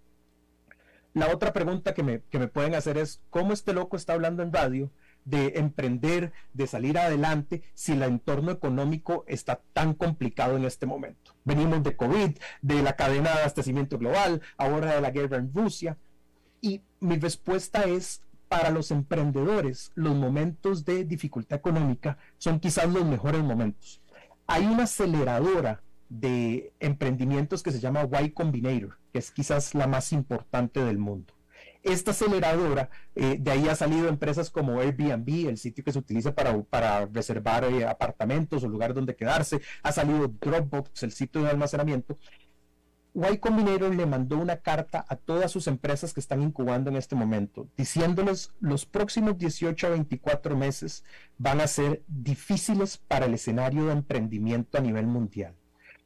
la 1.14 1.32
otra 1.32 1.54
pregunta 1.54 1.94
que 1.94 2.02
me, 2.02 2.48
pueden 2.48 2.74
hacer 2.74 2.98
es, 2.98 3.22
¿cómo 3.30 3.54
este 3.54 3.74
loco 3.74 3.96
está 3.96 4.14
hablando 4.14 4.42
en 4.42 4.52
radio 4.52 4.92
de 5.26 5.54
emprender, 5.56 6.34
de 6.54 6.66
salir 6.66 6.98
adelante, 6.98 7.62
si 7.76 7.92
el 7.92 8.02
entorno 8.02 8.52
económico 8.52 9.24
está 9.28 9.62
tan 9.74 9.94
complicado 9.94 10.58
en 10.58 10.66
este 10.66 10.88
momento? 10.88 11.36
Venimos 11.46 11.84
de 11.84 11.96
COVID, 11.96 12.38
de 12.64 12.82
la 12.82 12.96
cadena 12.96 13.32
de 13.32 13.40
abastecimiento 13.40 14.00
global, 14.00 14.42
ahora 14.58 14.96
de 14.96 15.02
la 15.02 15.12
guerra 15.12 15.38
en 15.38 15.54
Rusia. 15.54 15.98
Y 16.62 16.82
mi 17.00 17.18
respuesta 17.18 17.84
es, 17.84 18.24
para 18.48 18.72
los 18.72 18.90
emprendedores, 18.90 19.92
los 19.94 20.16
momentos 20.16 20.84
de 20.84 21.06
dificultad 21.06 21.60
económica 21.60 22.18
son 22.40 22.60
quizás 22.60 22.92
los 22.92 23.06
mejores 23.06 23.44
momentos. 23.44 24.02
Hay 24.48 24.66
una 24.66 24.84
aceleradora 24.84 25.84
de 26.10 26.74
emprendimientos 26.80 27.64
que 27.64 27.72
se 27.72 27.80
llama 27.80 28.08
Y 28.22 28.32
Combinator, 28.32 28.98
que 29.12 29.20
es 29.20 29.32
quizás 29.32 29.74
la 29.76 29.88
más 29.88 30.14
importante 30.14 30.84
del 30.84 30.98
mundo. 30.98 31.34
Esta 31.84 32.12
aceleradora, 32.12 32.90
eh, 33.14 33.38
de 33.40 33.52
ahí 33.52 33.68
ha 33.68 33.76
salido 33.76 34.08
empresas 34.08 34.50
como 34.50 34.80
Airbnb, 34.80 35.50
el 35.50 35.58
sitio 35.58 35.84
que 35.84 35.92
se 35.92 36.00
utiliza 36.00 36.34
para, 36.34 36.62
para 36.64 37.06
reservar 37.08 37.66
eh, 37.66 37.86
apartamentos 37.86 38.64
o 38.64 38.70
lugares 38.70 38.96
donde 38.96 39.16
quedarse, 39.16 39.62
ha 39.82 39.92
salido 39.92 40.30
Dropbox, 40.30 41.04
el 41.04 41.12
sitio 41.12 41.44
de 41.44 41.50
almacenamiento. 41.50 42.18
Y 43.16 43.38
Combinator 43.38 43.94
le 43.94 44.08
mandó 44.08 44.40
una 44.40 44.58
carta 44.58 45.06
a 45.08 45.16
todas 45.16 45.52
sus 45.52 45.68
empresas 45.68 46.14
que 46.14 46.20
están 46.20 46.42
incubando 46.42 46.90
en 46.90 46.96
este 46.96 47.16
momento, 47.16 47.68
diciéndoles 47.78 48.54
los 48.60 48.88
próximos 48.88 49.38
18 49.38 49.86
a 49.86 49.90
24 49.92 50.58
meses 50.58 51.04
van 51.38 51.62
a 51.62 51.68
ser 51.68 52.02
difíciles 52.08 52.98
para 52.98 53.28
el 53.28 53.36
escenario 53.36 53.86
de 53.86 53.94
emprendimiento 53.94 54.80
a 54.80 54.82
nivel 54.82 55.06
mundial. 55.06 55.54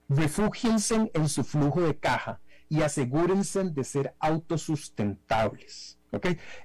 Refúgiense 0.09 1.11
en 1.13 1.29
su 1.29 1.43
flujo 1.43 1.81
de 1.81 1.97
caja 1.97 2.39
y 2.69 2.81
asegúrense 2.81 3.63
de 3.63 3.83
ser 3.83 4.15
autosustentables. 4.19 5.99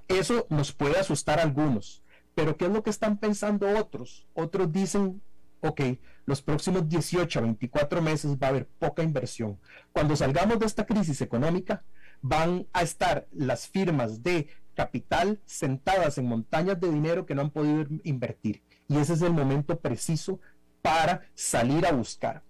Eso 0.07 0.47
nos 0.49 0.71
puede 0.71 0.99
asustar 0.99 1.39
a 1.39 1.43
algunos, 1.43 2.03
pero 2.35 2.57
¿qué 2.57 2.65
es 2.65 2.71
lo 2.71 2.83
que 2.83 2.89
están 2.89 3.17
pensando 3.17 3.67
otros? 3.77 4.25
Otros 4.33 4.71
dicen, 4.71 5.21
ok, 5.61 5.81
los 6.25 6.41
próximos 6.41 6.87
18 6.87 7.39
a 7.39 7.41
24 7.41 8.01
meses 8.01 8.37
va 8.41 8.47
a 8.47 8.49
haber 8.49 8.67
poca 8.67 9.03
inversión. 9.03 9.59
Cuando 9.91 10.15
salgamos 10.15 10.59
de 10.59 10.65
esta 10.65 10.85
crisis 10.85 11.21
económica, 11.21 11.83
van 12.21 12.67
a 12.71 12.81
estar 12.81 13.27
las 13.31 13.67
firmas 13.67 14.23
de 14.23 14.47
capital 14.73 15.41
sentadas 15.45 16.17
en 16.17 16.25
montañas 16.25 16.79
de 16.79 16.89
dinero 16.89 17.25
que 17.25 17.35
no 17.35 17.41
han 17.41 17.51
podido 17.51 17.85
invertir. 18.03 18.63
Y 18.87 18.97
ese 18.97 19.13
es 19.13 19.21
el 19.21 19.33
momento 19.33 19.79
preciso 19.79 20.39
para 20.81 21.21
salir 21.35 21.85
a 21.85 21.91
buscar. 21.91 22.43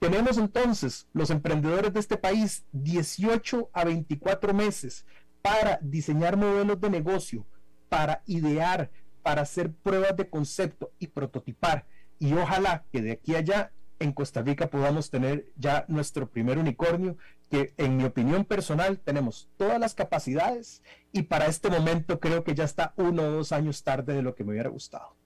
Tenemos 0.00 0.38
entonces 0.38 1.06
los 1.12 1.28
emprendedores 1.28 1.92
de 1.92 2.00
este 2.00 2.16
país 2.16 2.64
18 2.72 3.68
a 3.70 3.84
24 3.84 4.54
meses 4.54 5.04
para 5.42 5.78
diseñar 5.82 6.38
modelos 6.38 6.80
de 6.80 6.88
negocio, 6.88 7.46
para 7.90 8.22
idear, 8.24 8.90
para 9.22 9.42
hacer 9.42 9.70
pruebas 9.70 10.16
de 10.16 10.30
concepto 10.30 10.90
y 10.98 11.08
prototipar. 11.08 11.86
Y 12.18 12.32
ojalá 12.32 12.86
que 12.90 13.02
de 13.02 13.12
aquí 13.12 13.34
a 13.34 13.40
allá 13.40 13.72
en 13.98 14.12
Costa 14.12 14.40
Rica 14.40 14.70
podamos 14.70 15.10
tener 15.10 15.52
ya 15.56 15.84
nuestro 15.86 16.30
primer 16.30 16.56
unicornio, 16.56 17.18
que 17.50 17.74
en 17.76 17.98
mi 17.98 18.04
opinión 18.04 18.46
personal 18.46 19.00
tenemos 19.00 19.50
todas 19.58 19.78
las 19.78 19.94
capacidades 19.94 20.82
y 21.12 21.24
para 21.24 21.44
este 21.44 21.68
momento 21.68 22.20
creo 22.20 22.42
que 22.42 22.54
ya 22.54 22.64
está 22.64 22.94
uno 22.96 23.24
o 23.24 23.30
dos 23.32 23.52
años 23.52 23.84
tarde 23.84 24.14
de 24.14 24.22
lo 24.22 24.34
que 24.34 24.44
me 24.44 24.52
hubiera 24.52 24.70
gustado. 24.70 25.19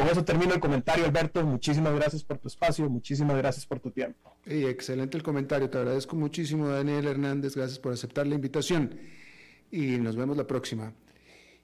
Con 0.00 0.08
eso 0.08 0.24
termino 0.24 0.54
el 0.54 0.60
comentario, 0.60 1.04
Alberto. 1.04 1.44
Muchísimas 1.44 1.94
gracias 1.94 2.24
por 2.24 2.38
tu 2.38 2.48
espacio, 2.48 2.88
muchísimas 2.88 3.36
gracias 3.36 3.66
por 3.66 3.80
tu 3.80 3.90
tiempo. 3.90 4.34
excelente 4.46 5.18
el 5.18 5.22
comentario, 5.22 5.68
te 5.68 5.76
agradezco 5.76 6.16
muchísimo, 6.16 6.68
Daniel 6.68 7.06
Hernández. 7.06 7.54
Gracias 7.54 7.78
por 7.78 7.92
aceptar 7.92 8.26
la 8.26 8.34
invitación 8.34 8.94
y 9.70 9.98
nos 9.98 10.16
vemos 10.16 10.38
la 10.38 10.46
próxima. 10.46 10.94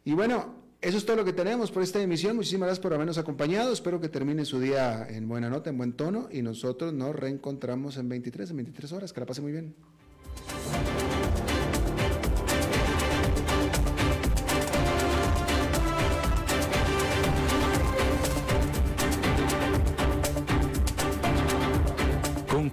Y 0.05 0.13
bueno, 0.13 0.55
eso 0.83 0.99
es 0.99 1.07
todo 1.07 1.17
lo 1.17 1.25
que 1.25 1.33
tenemos 1.33 1.71
por 1.71 1.83
esta 1.83 2.03
emisión. 2.03 2.37
Muchísimas 2.37 2.67
gracias 2.67 2.83
por 2.83 2.93
habernos 2.93 3.17
acompañado. 3.17 3.73
Espero 3.73 4.03
que 4.03 4.11
termine 4.11 4.45
su 4.45 4.61
día 4.61 5.07
en 5.09 5.27
buena 5.29 5.49
nota, 5.49 5.71
en 5.71 5.79
buen 5.79 5.95
tono 5.95 6.29
y 6.31 6.43
nosotros 6.43 6.93
nos 6.93 7.17
reencontramos 7.17 7.97
en 7.97 8.11
23, 8.11 8.51
en 8.51 8.57
23 8.57 8.93
horas. 8.93 9.13
Que 9.15 9.21
la 9.21 9.25
pase 9.25 9.41
muy 9.41 9.53
bien. 9.53 9.75